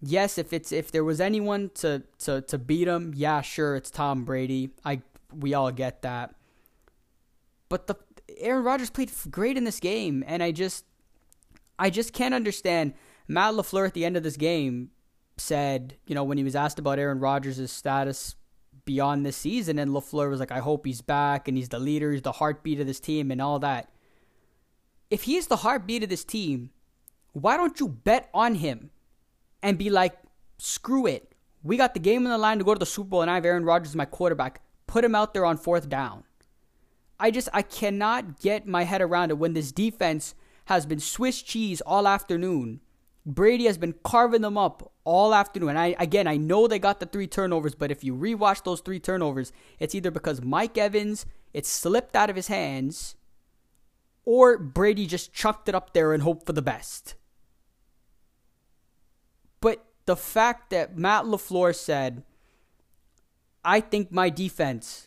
yes, 0.00 0.38
if 0.38 0.52
it's 0.52 0.72
if 0.72 0.90
there 0.90 1.04
was 1.04 1.20
anyone 1.20 1.70
to 1.74 2.02
to 2.20 2.40
to 2.42 2.58
beat 2.58 2.88
him, 2.88 3.12
yeah, 3.14 3.40
sure, 3.40 3.76
it's 3.76 3.90
Tom 3.90 4.24
Brady. 4.24 4.70
I 4.84 5.02
we 5.34 5.54
all 5.54 5.70
get 5.70 6.02
that. 6.02 6.34
But 7.68 7.86
the 7.86 7.96
Aaron 8.38 8.64
Rodgers 8.64 8.90
played 8.90 9.10
great 9.30 9.56
in 9.56 9.64
this 9.64 9.80
game, 9.80 10.24
and 10.26 10.42
I 10.42 10.52
just 10.52 10.84
I 11.78 11.90
just 11.90 12.12
can't 12.12 12.34
understand. 12.34 12.94
Matt 13.28 13.54
LaFleur 13.54 13.86
at 13.86 13.94
the 13.94 14.04
end 14.04 14.16
of 14.16 14.22
this 14.22 14.36
game 14.36 14.90
said, 15.36 15.96
you 16.06 16.14
know, 16.14 16.22
when 16.22 16.38
he 16.38 16.44
was 16.44 16.54
asked 16.54 16.78
about 16.78 16.98
Aaron 16.98 17.18
Rodgers' 17.18 17.70
status 17.72 18.36
beyond 18.84 19.26
this 19.26 19.36
season, 19.36 19.78
and 19.78 19.90
LaFleur 19.90 20.30
was 20.30 20.40
like, 20.40 20.52
I 20.52 20.60
hope 20.60 20.86
he's 20.86 21.02
back 21.02 21.48
and 21.48 21.56
he's 21.56 21.68
the 21.68 21.78
leader, 21.78 22.12
he's 22.12 22.22
the 22.22 22.32
heartbeat 22.32 22.80
of 22.80 22.86
this 22.86 23.00
team, 23.00 23.30
and 23.30 23.42
all 23.42 23.58
that. 23.58 23.90
If 25.10 25.24
he's 25.24 25.48
the 25.48 25.56
heartbeat 25.56 26.02
of 26.04 26.08
this 26.08 26.24
team, 26.24 26.70
why 27.32 27.56
don't 27.56 27.78
you 27.80 27.88
bet 27.88 28.30
on 28.32 28.56
him? 28.56 28.90
and 29.66 29.78
be 29.78 29.90
like, 29.90 30.16
screw 30.58 31.06
it. 31.06 31.34
We 31.64 31.76
got 31.76 31.92
the 31.94 32.00
game 32.00 32.24
on 32.24 32.30
the 32.30 32.38
line 32.38 32.58
to 32.58 32.64
go 32.64 32.74
to 32.74 32.78
the 32.78 32.86
Super 32.86 33.08
Bowl, 33.08 33.22
and 33.22 33.30
I 33.30 33.34
have 33.34 33.44
Aaron 33.44 33.64
Rodgers 33.64 33.96
my 33.96 34.04
quarterback. 34.04 34.60
Put 34.86 35.04
him 35.04 35.16
out 35.16 35.34
there 35.34 35.44
on 35.44 35.56
fourth 35.56 35.88
down. 35.88 36.22
I 37.18 37.30
just 37.30 37.48
I 37.52 37.62
cannot 37.62 38.40
get 38.40 38.66
my 38.66 38.84
head 38.84 39.00
around 39.00 39.30
it 39.30 39.38
when 39.38 39.54
this 39.54 39.72
defense 39.72 40.34
has 40.66 40.86
been 40.86 41.00
Swiss 41.00 41.42
cheese 41.42 41.80
all 41.80 42.06
afternoon. 42.06 42.80
Brady 43.24 43.64
has 43.66 43.78
been 43.78 43.94
carving 44.04 44.42
them 44.42 44.56
up 44.58 44.92
all 45.04 45.34
afternoon. 45.34 45.70
And 45.70 45.78
I 45.78 45.96
again 45.98 46.26
I 46.26 46.36
know 46.36 46.66
they 46.66 46.78
got 46.78 47.00
the 47.00 47.06
three 47.06 47.26
turnovers, 47.26 47.74
but 47.74 47.90
if 47.90 48.04
you 48.04 48.14
rewatch 48.14 48.64
those 48.64 48.80
three 48.80 49.00
turnovers, 49.00 49.52
it's 49.78 49.94
either 49.94 50.10
because 50.10 50.42
Mike 50.42 50.76
Evans 50.76 51.26
it 51.52 51.64
slipped 51.64 52.14
out 52.14 52.28
of 52.28 52.36
his 52.36 52.48
hands, 52.48 53.16
or 54.26 54.58
Brady 54.58 55.06
just 55.06 55.32
chucked 55.32 55.70
it 55.70 55.74
up 55.74 55.94
there 55.94 56.12
and 56.12 56.22
hoped 56.22 56.44
for 56.44 56.52
the 56.52 56.60
best. 56.60 57.14
But 59.62 59.86
the 60.04 60.16
fact 60.16 60.68
that 60.70 60.98
Matt 60.98 61.24
LaFleur 61.24 61.74
said, 61.74 62.24
I 63.64 63.80
think 63.80 64.12
my 64.12 64.28
defense 64.28 65.05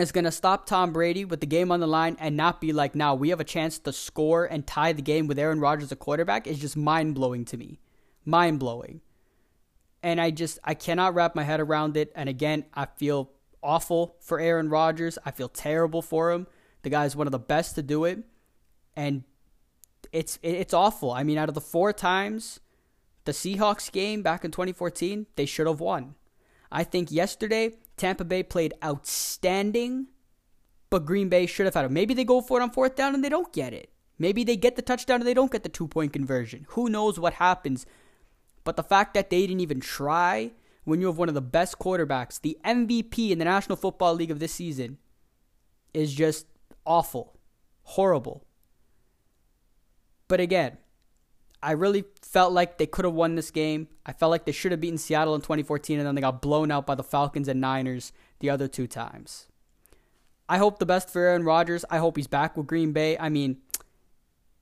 is 0.00 0.12
going 0.12 0.24
to 0.24 0.32
stop 0.32 0.66
Tom 0.66 0.92
Brady 0.92 1.24
with 1.24 1.40
the 1.40 1.46
game 1.46 1.70
on 1.70 1.80
the 1.80 1.86
line 1.86 2.16
and 2.20 2.36
not 2.36 2.60
be 2.60 2.72
like, 2.72 2.94
now 2.94 3.14
we 3.14 3.30
have 3.30 3.40
a 3.40 3.44
chance 3.44 3.78
to 3.80 3.92
score 3.92 4.44
and 4.44 4.66
tie 4.66 4.92
the 4.92 5.02
game 5.02 5.26
with 5.26 5.38
Aaron 5.38 5.60
Rodgers, 5.60 5.92
a 5.92 5.96
quarterback, 5.96 6.46
is 6.46 6.58
just 6.58 6.76
mind 6.76 7.14
blowing 7.14 7.44
to 7.46 7.56
me. 7.56 7.80
Mind 8.24 8.58
blowing. 8.58 9.00
And 10.02 10.20
I 10.20 10.30
just, 10.30 10.58
I 10.64 10.74
cannot 10.74 11.14
wrap 11.14 11.34
my 11.34 11.42
head 11.42 11.60
around 11.60 11.96
it. 11.96 12.12
And 12.14 12.28
again, 12.28 12.64
I 12.74 12.86
feel 12.86 13.30
awful 13.62 14.16
for 14.20 14.40
Aaron 14.40 14.68
Rodgers. 14.68 15.18
I 15.24 15.30
feel 15.30 15.48
terrible 15.48 16.02
for 16.02 16.30
him. 16.32 16.46
The 16.82 16.90
guy 16.90 17.04
is 17.04 17.16
one 17.16 17.26
of 17.26 17.32
the 17.32 17.38
best 17.38 17.74
to 17.74 17.82
do 17.82 18.04
it. 18.04 18.20
And 18.96 19.24
it's 20.12 20.38
it's 20.42 20.74
awful. 20.74 21.12
I 21.12 21.22
mean, 21.22 21.38
out 21.38 21.48
of 21.48 21.54
the 21.54 21.60
four 21.60 21.92
times 21.92 22.60
the 23.24 23.32
Seahawks 23.32 23.92
game 23.92 24.22
back 24.22 24.44
in 24.44 24.50
2014, 24.50 25.26
they 25.36 25.46
should 25.46 25.66
have 25.66 25.80
won. 25.80 26.14
I 26.72 26.84
think 26.84 27.10
yesterday, 27.10 27.74
Tampa 28.00 28.24
Bay 28.24 28.42
played 28.42 28.72
outstanding, 28.82 30.06
but 30.88 31.04
Green 31.04 31.28
Bay 31.28 31.44
should 31.44 31.66
have 31.66 31.74
had 31.74 31.84
it. 31.84 31.90
Maybe 31.90 32.14
they 32.14 32.24
go 32.24 32.40
for 32.40 32.58
it 32.58 32.62
on 32.62 32.70
fourth 32.70 32.96
down 32.96 33.14
and 33.14 33.22
they 33.22 33.28
don't 33.28 33.52
get 33.52 33.74
it. 33.74 33.92
Maybe 34.18 34.42
they 34.42 34.56
get 34.56 34.76
the 34.76 34.82
touchdown 34.82 35.20
and 35.20 35.26
they 35.26 35.34
don't 35.34 35.52
get 35.52 35.62
the 35.62 35.68
two 35.68 35.86
point 35.86 36.14
conversion. 36.14 36.66
Who 36.70 36.88
knows 36.88 37.20
what 37.20 37.34
happens? 37.34 37.84
But 38.64 38.76
the 38.76 38.82
fact 38.82 39.12
that 39.14 39.28
they 39.28 39.42
didn't 39.46 39.60
even 39.60 39.80
try 39.80 40.52
when 40.84 41.00
you 41.00 41.08
have 41.08 41.18
one 41.18 41.28
of 41.28 41.34
the 41.34 41.42
best 41.42 41.78
quarterbacks, 41.78 42.40
the 42.40 42.58
MVP 42.64 43.30
in 43.30 43.38
the 43.38 43.44
National 43.44 43.76
Football 43.76 44.14
League 44.14 44.30
of 44.30 44.38
this 44.38 44.52
season, 44.52 44.96
is 45.92 46.14
just 46.14 46.46
awful, 46.86 47.38
horrible. 47.82 48.46
But 50.26 50.40
again, 50.40 50.78
I 51.62 51.72
really 51.72 52.04
felt 52.22 52.52
like 52.52 52.78
they 52.78 52.86
could 52.86 53.04
have 53.04 53.14
won 53.14 53.34
this 53.34 53.50
game. 53.50 53.88
I 54.06 54.12
felt 54.12 54.30
like 54.30 54.46
they 54.46 54.52
should 54.52 54.72
have 54.72 54.80
beaten 54.80 54.98
Seattle 54.98 55.34
in 55.34 55.40
2014, 55.40 55.98
and 55.98 56.06
then 56.06 56.14
they 56.14 56.20
got 56.20 56.40
blown 56.40 56.70
out 56.70 56.86
by 56.86 56.94
the 56.94 57.02
Falcons 57.02 57.48
and 57.48 57.60
Niners 57.60 58.12
the 58.38 58.50
other 58.50 58.68
two 58.68 58.86
times. 58.86 59.46
I 60.48 60.58
hope 60.58 60.78
the 60.78 60.86
best 60.86 61.10
for 61.10 61.20
Aaron 61.20 61.44
Rodgers. 61.44 61.84
I 61.90 61.98
hope 61.98 62.16
he's 62.16 62.26
back 62.26 62.56
with 62.56 62.66
Green 62.66 62.92
Bay. 62.92 63.16
I 63.18 63.28
mean, 63.28 63.58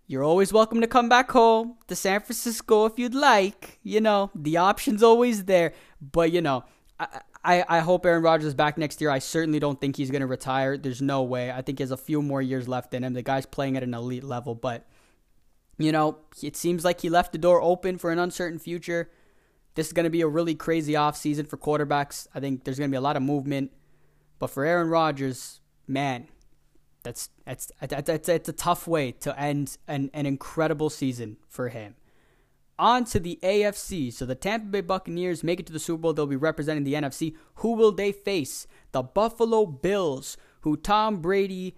you're 0.07 0.25
always 0.25 0.53
welcome 0.53 0.81
to 0.81 0.87
come 0.87 1.09
back 1.09 1.31
home 1.31 1.77
to 1.87 1.95
San 1.95 2.21
Francisco 2.21 2.87
if 2.87 2.99
you'd 2.99 3.15
like. 3.15 3.79
You 3.83 4.01
know, 4.01 4.31
the 4.35 4.57
option's 4.57 5.03
always 5.03 5.45
there. 5.45 5.73
But, 6.01 6.33
you 6.33 6.43
know, 6.43 6.65
I, 6.99 7.21
I, 7.45 7.65
I 7.69 7.79
hope 7.81 8.05
Aaron 8.05 8.23
Rodgers 8.23 8.49
is 8.49 8.55
back 8.55 8.77
next 8.77 9.01
year. 9.01 9.11
I 9.11 9.19
certainly 9.21 9.59
don't 9.61 9.81
think 9.81 9.97
he's 9.97 10.11
going 10.11 10.21
to 10.21 10.27
retire. 10.27 10.77
There's 10.77 11.01
no 11.01 11.23
way. 11.23 11.51
I 11.51 11.63
think 11.63 11.79
he 11.79 11.83
has 11.83 11.91
a 11.91 11.97
few 11.97 12.21
more 12.21 12.43
years 12.43 12.69
left 12.69 12.93
in 12.93 13.05
him. 13.05 13.15
The 13.15 13.23
guy's 13.23 13.47
playing 13.47 13.77
at 13.77 13.83
an 13.83 13.95
elite 13.95 14.25
level, 14.25 14.55
but 14.55 14.87
you 15.79 15.93
know, 15.93 16.19
it 16.43 16.57
seems 16.57 16.85
like 16.85 17.01
he 17.01 17.09
left 17.09 17.33
the 17.33 17.39
door 17.39 17.63
open 17.63 17.99
for 17.99 18.11
an 18.11 18.19
uncertain 18.19 18.59
future. 18.59 19.11
This 19.75 19.87
is 19.87 19.93
going 19.93 20.05
to 20.05 20.11
be 20.11 20.23
a 20.23 20.29
really 20.29 20.57
crazy 20.57 20.95
offseason 20.95 21.47
for 21.47 21.57
quarterbacks. 21.57 22.27
I 22.35 22.41
think 22.41 22.65
there's 22.65 22.79
going 22.79 22.91
to 22.91 22.95
be 22.95 22.99
a 22.99 23.01
lot 23.01 23.17
of 23.17 23.23
movement. 23.23 23.71
But 24.41 24.51
for 24.51 24.65
Aaron 24.65 24.89
Rodgers, 24.89 25.61
man, 25.87 26.29
that's 27.05 27.31
that's 27.45 27.71
that's, 27.81 28.29
it's 28.29 28.49
a 28.49 28.53
tough 28.53 28.89
way 28.89 29.13
to 29.13 29.39
end 29.39 29.79
an, 29.87 30.11
an 30.13 30.27
incredible 30.27 30.91
season 30.91 31.37
for 31.49 31.69
him. 31.69 31.95
On 32.77 33.05
to 33.07 33.19
the 33.19 33.39
AFC. 33.43 34.13
So 34.13 34.27
the 34.27 34.35
Tampa 34.35 34.67
Bay 34.67 34.81
Buccaneers 34.81 35.43
make 35.43 35.59
it 35.59 35.67
to 35.67 35.73
the 35.73 35.81
Super 35.81 36.03
Bowl. 36.03 36.13
They'll 36.13 36.27
be 36.27 36.37
representing 36.37 36.85
the 36.85 36.95
NFC. 36.95 37.35
Who 37.57 37.75
will 37.75 37.93
they 37.93 38.13
face? 38.13 38.67
The 38.93 39.03
Buffalo 39.03 39.67
Bills, 39.67 40.37
who 40.61 40.77
Tom 40.77 41.21
Brady 41.21 41.77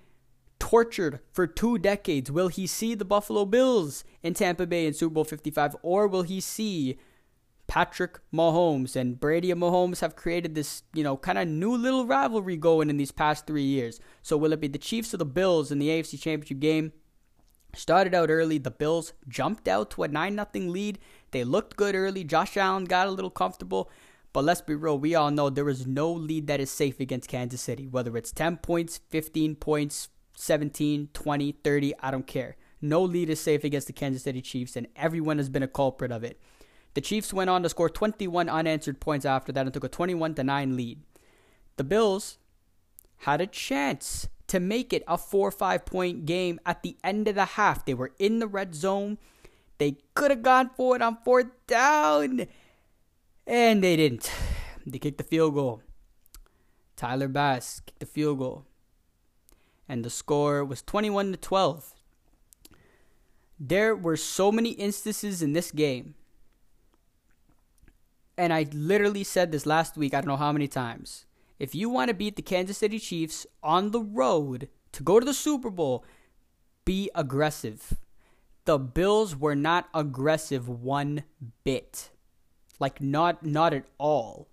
tortured 0.61 1.19
for 1.33 1.49
two 1.49 1.79
decades. 1.79 2.31
Will 2.31 2.49
he 2.49 2.67
see 2.67 2.95
the 2.95 3.05
Buffalo 3.05 3.45
Bills 3.45 4.05
in 4.23 4.35
Tampa 4.35 4.67
Bay 4.67 4.87
in 4.87 4.95
Super 4.95 5.15
Bowl 5.15 5.25
55, 5.25 5.75
or 5.83 6.07
will 6.07 6.23
he 6.23 6.41
see 6.41 6.99
Patrick 7.67 8.21
Mahomes 8.33 8.95
and 8.95 9.19
Brady 9.19 9.51
and 9.51 9.61
Mahomes 9.61 10.01
have 10.01 10.15
created 10.15 10.55
this, 10.55 10.83
you 10.95 11.03
know, 11.03 11.17
kind 11.17 11.39
of 11.39 11.49
new 11.49 11.77
little 11.77 12.07
rivalry 12.07 12.57
going 12.57 12.91
in 12.91 12.99
these 12.99 13.11
past 13.11 13.47
three 13.47 13.65
years? 13.65 13.99
So 14.23 14.37
will 14.37 14.53
it 14.53 14.61
be 14.61 14.69
the 14.69 14.79
Chiefs 14.79 15.13
or 15.13 15.17
the 15.17 15.25
Bills 15.25 15.73
in 15.73 15.81
the 15.81 15.89
AFC 15.89 16.21
Championship 16.21 16.61
game? 16.61 16.93
Started 17.75 18.15
out 18.15 18.31
early. 18.31 18.59
The 18.59 18.71
Bills 18.71 19.13
jumped 19.29 19.69
out 19.69 19.91
to 19.93 20.03
a 20.03 20.09
9 20.09 20.35
0 20.53 20.69
lead. 20.69 20.99
They 21.31 21.45
looked 21.45 21.77
good 21.77 21.95
early. 21.95 22.25
Josh 22.25 22.57
Allen 22.57 22.85
got 22.85 23.07
a 23.07 23.11
little 23.13 23.31
comfortable. 23.31 23.91
But 24.33 24.45
let's 24.45 24.61
be 24.61 24.75
real, 24.77 24.99
we 24.99 25.15
all 25.15 25.31
know 25.31 25.51
there 25.51 25.69
is 25.69 25.87
no 25.87 26.13
lead 26.13 26.47
that 26.47 26.61
is 26.61 26.71
safe 26.71 27.01
against 27.01 27.29
Kansas 27.29 27.61
City, 27.61 27.89
whether 27.89 28.17
it's 28.17 28.31
10 28.31 28.59
points, 28.59 29.01
15 29.09 29.57
points, 29.57 30.09
17, 30.41 31.11
20, 31.13 31.53
30, 31.53 31.95
I 32.01 32.11
don't 32.11 32.27
care. 32.27 32.57
No 32.81 33.03
lead 33.03 33.29
is 33.29 33.41
safe 33.41 33.63
against 33.63 33.87
the 33.87 33.93
Kansas 33.93 34.23
City 34.23 34.41
Chiefs, 34.41 34.75
and 34.75 34.87
everyone 34.97 35.37
has 35.39 35.51
been 35.51 35.63
a 35.63 35.69
culprit 35.69 36.11
of 36.11 36.25
it. 36.25 36.41
The 36.95 37.01
Chiefs 37.01 37.33
went 37.33 37.51
on 37.51 37.63
to 37.63 37.69
score 37.69 37.91
21 37.91 38.49
unanswered 38.49 39.01
points 39.01 39.27
after 39.27 39.53
that 39.53 39.67
and 39.67 39.73
took 39.73 39.85
a 39.85 39.89
21 39.89 40.35
9 40.37 40.77
lead. 40.77 41.03
The 41.77 41.85
Bills 41.85 42.39
had 43.19 43.41
a 43.41 43.47
chance 43.47 44.29
to 44.47 44.59
make 44.59 44.93
it 44.93 45.05
a 45.07 45.19
4 45.19 45.51
5 45.51 45.85
point 45.85 46.27
game 46.27 46.59
at 46.65 46.83
the 46.83 46.97
end 47.05 47.29
of 47.29 47.35
the 47.35 47.45
half. 47.45 47.85
They 47.85 47.95
were 47.95 48.13
in 48.19 48.39
the 48.39 48.49
red 48.49 48.75
zone. 48.75 49.19
They 49.79 49.99
could 50.15 50.31
have 50.31 50.43
gone 50.43 50.71
for 50.77 50.97
it 50.97 51.03
on 51.03 51.19
fourth 51.25 51.47
down, 51.67 52.47
and 53.47 53.85
they 53.85 53.97
didn't. 53.97 54.31
They 54.87 54.99
kicked 54.99 55.19
the 55.19 55.25
field 55.25 55.55
goal. 55.55 55.83
Tyler 56.97 57.29
Bass 57.29 57.81
kicked 57.81 58.01
the 58.01 58.07
field 58.07 58.39
goal 58.39 58.67
and 59.91 60.05
the 60.05 60.11
score 60.11 60.65
was 60.65 60.83
21 60.83 61.33
to 61.33 61.37
12. 61.37 61.95
There 63.59 63.95
were 63.97 64.17
so 64.17 64.53
many 64.53 64.71
instances 64.71 65.43
in 65.43 65.53
this 65.53 65.71
game. 65.73 66.15
and 68.39 68.55
I 68.55 68.65
literally 68.73 69.23
said 69.23 69.53
this 69.53 69.67
last 69.67 69.99
week, 69.99 70.15
I 70.15 70.23
don't 70.23 70.29
know 70.29 70.37
how 70.39 70.53
many 70.53 70.67
times. 70.67 71.27
If 71.59 71.75
you 71.75 71.91
want 71.91 72.09
to 72.09 72.15
beat 72.15 72.37
the 72.37 72.43
Kansas 72.43 72.79
City 72.79 72.99
Chiefs 72.99 73.47
on 73.63 73.91
the 73.91 74.01
road 74.01 74.71
to 74.93 75.03
go 75.03 75.21
to 75.21 75.27
the 75.27 75.35
Super 75.35 75.69
Bowl, 75.69 76.07
be 76.87 77.11
aggressive. 77.15 77.99
The 78.65 78.79
Bills 78.79 79.37
were 79.37 79.55
not 79.55 79.91
aggressive 79.93 80.71
one 80.71 81.25
bit. 81.65 82.09
Like 82.79 83.03
not 83.03 83.45
not 83.45 83.75
at 83.75 83.85
all. 83.99 84.49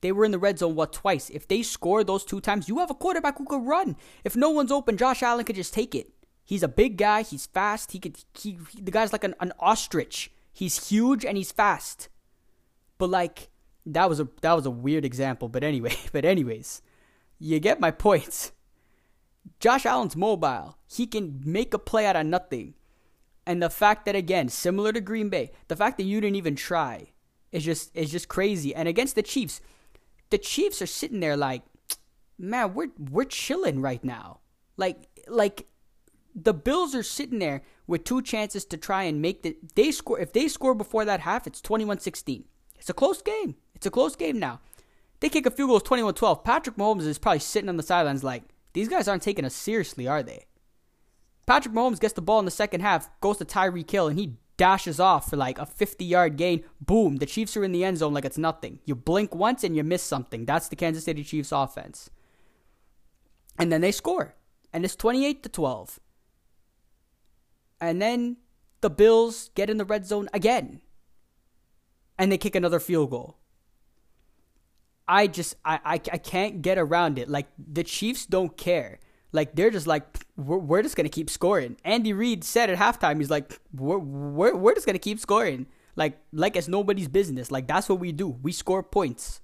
They 0.00 0.12
were 0.12 0.24
in 0.24 0.30
the 0.30 0.38
red 0.38 0.58
zone 0.58 0.74
what 0.74 0.92
twice. 0.92 1.30
If 1.30 1.46
they 1.46 1.62
score 1.62 2.02
those 2.02 2.24
two 2.24 2.40
times, 2.40 2.68
you 2.68 2.78
have 2.78 2.90
a 2.90 2.94
quarterback 2.94 3.38
who 3.38 3.44
could 3.44 3.66
run. 3.66 3.96
If 4.24 4.36
no 4.36 4.50
one's 4.50 4.72
open, 4.72 4.96
Josh 4.96 5.22
Allen 5.22 5.44
could 5.44 5.56
just 5.56 5.74
take 5.74 5.94
it. 5.94 6.12
He's 6.44 6.62
a 6.62 6.68
big 6.68 6.96
guy. 6.96 7.22
He's 7.22 7.46
fast. 7.46 7.92
He 7.92 7.98
could. 7.98 8.18
He, 8.38 8.58
the 8.80 8.90
guy's 8.90 9.12
like 9.12 9.24
an, 9.24 9.34
an 9.40 9.52
ostrich. 9.60 10.32
He's 10.52 10.88
huge 10.88 11.24
and 11.24 11.36
he's 11.36 11.52
fast. 11.52 12.08
But 12.98 13.10
like 13.10 13.50
that 13.86 14.08
was 14.08 14.20
a 14.20 14.28
that 14.42 14.54
was 14.54 14.66
a 14.66 14.70
weird 14.70 15.04
example. 15.04 15.48
But 15.48 15.62
anyway, 15.62 15.94
but 16.12 16.24
anyways, 16.24 16.82
you 17.38 17.60
get 17.60 17.80
my 17.80 17.90
points. 17.90 18.52
Josh 19.58 19.86
Allen's 19.86 20.16
mobile. 20.16 20.76
He 20.88 21.06
can 21.06 21.40
make 21.44 21.72
a 21.72 21.78
play 21.78 22.06
out 22.06 22.16
of 22.16 22.26
nothing. 22.26 22.74
And 23.46 23.62
the 23.62 23.70
fact 23.70 24.04
that 24.06 24.14
again, 24.14 24.48
similar 24.48 24.92
to 24.92 25.00
Green 25.00 25.28
Bay, 25.28 25.50
the 25.68 25.76
fact 25.76 25.96
that 25.96 26.04
you 26.04 26.20
didn't 26.20 26.36
even 26.36 26.56
try 26.56 27.12
is 27.52 27.64
just 27.64 27.96
is 27.96 28.10
just 28.10 28.28
crazy. 28.28 28.74
And 28.74 28.88
against 28.88 29.14
the 29.14 29.22
Chiefs, 29.22 29.60
the 30.30 30.38
Chiefs 30.38 30.80
are 30.80 30.86
sitting 30.86 31.20
there 31.20 31.36
like, 31.36 31.62
man, 32.38 32.74
we're 32.74 32.90
we're 32.98 33.24
chilling 33.24 33.80
right 33.80 34.02
now. 34.02 34.40
Like 34.76 35.08
like 35.28 35.66
the 36.34 36.54
Bills 36.54 36.94
are 36.94 37.02
sitting 37.02 37.38
there 37.38 37.62
with 37.86 38.04
two 38.04 38.22
chances 38.22 38.64
to 38.66 38.76
try 38.76 39.02
and 39.04 39.20
make 39.20 39.42
the 39.42 39.56
they 39.74 39.90
score 39.90 40.18
if 40.20 40.32
they 40.32 40.48
score 40.48 40.74
before 40.74 41.04
that 41.04 41.20
half, 41.20 41.46
it's 41.46 41.60
21-16. 41.60 42.44
It's 42.78 42.88
a 42.88 42.94
close 42.94 43.20
game. 43.20 43.56
It's 43.74 43.86
a 43.86 43.90
close 43.90 44.16
game 44.16 44.38
now. 44.38 44.60
They 45.20 45.28
kick 45.28 45.44
a 45.44 45.50
few 45.50 45.66
goals 45.66 45.82
21-12. 45.82 46.44
Patrick 46.44 46.76
Mahomes 46.76 47.02
is 47.02 47.18
probably 47.18 47.40
sitting 47.40 47.68
on 47.68 47.76
the 47.76 47.82
sidelines 47.82 48.24
like, 48.24 48.42
these 48.72 48.88
guys 48.88 49.06
aren't 49.06 49.22
taking 49.22 49.44
us 49.44 49.54
seriously, 49.54 50.08
are 50.08 50.22
they? 50.22 50.46
Patrick 51.46 51.74
Mahomes 51.74 52.00
gets 52.00 52.14
the 52.14 52.22
ball 52.22 52.38
in 52.38 52.46
the 52.46 52.50
second 52.50 52.80
half, 52.80 53.10
goes 53.20 53.36
to 53.38 53.44
Tyreek 53.44 53.90
Hill, 53.90 54.08
and 54.08 54.18
he 54.18 54.36
dashes 54.60 55.00
off 55.00 55.30
for 55.30 55.38
like 55.38 55.58
a 55.58 55.64
50 55.64 56.04
yard 56.04 56.36
gain. 56.36 56.64
Boom, 56.82 57.16
the 57.16 57.24
Chiefs 57.24 57.56
are 57.56 57.64
in 57.64 57.72
the 57.72 57.82
end 57.82 57.96
zone 57.96 58.12
like 58.12 58.26
it's 58.26 58.36
nothing. 58.36 58.78
You 58.84 58.94
blink 58.94 59.34
once 59.34 59.64
and 59.64 59.74
you 59.74 59.82
miss 59.82 60.02
something. 60.02 60.44
That's 60.44 60.68
the 60.68 60.76
Kansas 60.76 61.04
City 61.04 61.24
Chiefs 61.24 61.50
offense. 61.50 62.10
And 63.58 63.72
then 63.72 63.80
they 63.80 63.90
score. 63.90 64.34
And 64.70 64.84
it's 64.84 64.94
28 64.96 65.42
to 65.44 65.48
12. 65.48 65.98
And 67.80 68.02
then 68.02 68.36
the 68.82 68.90
Bills 68.90 69.48
get 69.54 69.70
in 69.70 69.78
the 69.78 69.86
red 69.86 70.04
zone 70.04 70.28
again. 70.34 70.82
And 72.18 72.30
they 72.30 72.36
kick 72.36 72.54
another 72.54 72.80
field 72.80 73.08
goal. 73.08 73.38
I 75.08 75.26
just 75.26 75.56
I, 75.64 75.80
I, 75.84 75.94
I 75.94 76.18
can't 76.18 76.60
get 76.60 76.76
around 76.76 77.18
it. 77.18 77.30
Like 77.30 77.48
the 77.56 77.82
Chiefs 77.82 78.26
don't 78.26 78.58
care. 78.58 79.00
Like 79.32 79.54
they're 79.54 79.70
just 79.70 79.86
like 79.86 80.04
we're, 80.40 80.58
we're 80.58 80.82
just 80.82 80.96
gonna 80.96 81.08
keep 81.08 81.30
scoring. 81.30 81.76
Andy 81.84 82.12
Reid 82.12 82.44
said 82.44 82.70
at 82.70 82.78
halftime, 82.78 83.18
he's 83.18 83.30
like 83.30 83.60
we're, 83.72 83.98
we're 83.98 84.56
we're 84.56 84.74
just 84.74 84.86
gonna 84.86 84.98
keep 84.98 85.20
scoring. 85.20 85.66
Like 85.96 86.18
like 86.32 86.56
it's 86.56 86.68
nobody's 86.68 87.08
business. 87.08 87.50
Like 87.50 87.66
that's 87.66 87.88
what 87.88 88.00
we 88.00 88.12
do. 88.12 88.28
We 88.28 88.52
score 88.52 88.82
points. 88.82 89.40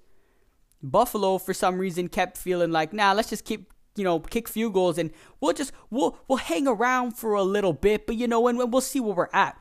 Buffalo 0.82 1.38
for 1.38 1.54
some 1.54 1.78
reason 1.78 2.08
kept 2.08 2.36
feeling 2.36 2.70
like 2.70 2.92
nah, 2.92 3.12
let's 3.12 3.30
just 3.30 3.44
keep 3.44 3.72
you 3.96 4.04
know 4.04 4.20
kick 4.20 4.48
few 4.48 4.70
goals 4.70 4.98
and 4.98 5.10
we'll 5.40 5.52
just 5.52 5.72
we'll 5.90 6.18
we'll 6.28 6.38
hang 6.38 6.66
around 6.66 7.12
for 7.12 7.34
a 7.34 7.42
little 7.42 7.72
bit, 7.72 8.06
but 8.06 8.16
you 8.16 8.26
know 8.26 8.46
and 8.48 8.58
we'll 8.58 8.80
see 8.80 9.00
where 9.00 9.14
we're 9.14 9.28
at. 9.32 9.60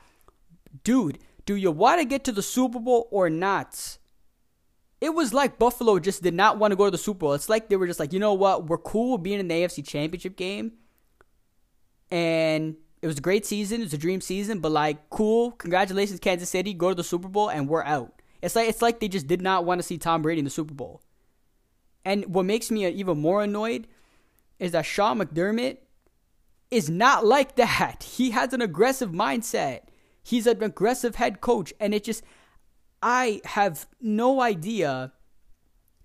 Dude, 0.84 1.18
do 1.44 1.54
you 1.56 1.70
want 1.70 2.00
to 2.00 2.04
get 2.04 2.24
to 2.24 2.32
the 2.32 2.42
Super 2.42 2.78
Bowl 2.78 3.08
or 3.10 3.30
not? 3.30 3.98
it 5.00 5.14
was 5.14 5.34
like 5.34 5.58
Buffalo 5.58 5.98
just 5.98 6.22
did 6.22 6.34
not 6.34 6.58
want 6.58 6.72
to 6.72 6.76
go 6.76 6.86
to 6.86 6.90
the 6.90 6.98
Super 6.98 7.20
Bowl. 7.20 7.34
It's 7.34 7.48
like 7.48 7.68
they 7.68 7.76
were 7.76 7.86
just 7.86 8.00
like, 8.00 8.12
you 8.12 8.18
know 8.18 8.34
what, 8.34 8.66
we're 8.66 8.78
cool 8.78 9.18
being 9.18 9.40
in 9.40 9.48
the 9.48 9.54
AFC 9.54 9.86
Championship 9.86 10.36
game, 10.36 10.72
and 12.10 12.76
it 13.02 13.06
was 13.06 13.18
a 13.18 13.22
great 13.22 13.46
season. 13.46 13.80
It 13.80 13.84
was 13.84 13.94
a 13.94 13.98
dream 13.98 14.20
season, 14.20 14.60
but 14.60 14.72
like, 14.72 15.10
cool, 15.10 15.52
congratulations, 15.52 16.20
Kansas 16.20 16.50
City, 16.50 16.74
go 16.74 16.88
to 16.88 16.94
the 16.94 17.04
Super 17.04 17.28
Bowl, 17.28 17.48
and 17.48 17.68
we're 17.68 17.84
out. 17.84 18.22
It's 18.42 18.56
like 18.56 18.68
it's 18.68 18.82
like 18.82 19.00
they 19.00 19.08
just 19.08 19.26
did 19.26 19.42
not 19.42 19.64
want 19.64 19.80
to 19.80 19.82
see 19.82 19.98
Tom 19.98 20.22
Brady 20.22 20.40
in 20.40 20.44
the 20.44 20.50
Super 20.50 20.74
Bowl. 20.74 21.02
And 22.04 22.26
what 22.26 22.44
makes 22.44 22.70
me 22.70 22.86
even 22.86 23.18
more 23.18 23.42
annoyed 23.42 23.88
is 24.58 24.72
that 24.72 24.86
Sean 24.86 25.18
McDermott 25.18 25.78
is 26.70 26.88
not 26.88 27.24
like 27.24 27.56
that. 27.56 28.04
He 28.16 28.30
has 28.30 28.52
an 28.52 28.62
aggressive 28.62 29.10
mindset. 29.10 29.82
He's 30.22 30.46
an 30.46 30.62
aggressive 30.62 31.16
head 31.16 31.40
coach, 31.40 31.72
and 31.78 31.94
it 31.94 32.04
just 32.04 32.22
I 33.02 33.40
have 33.44 33.86
no 34.00 34.40
idea 34.40 35.12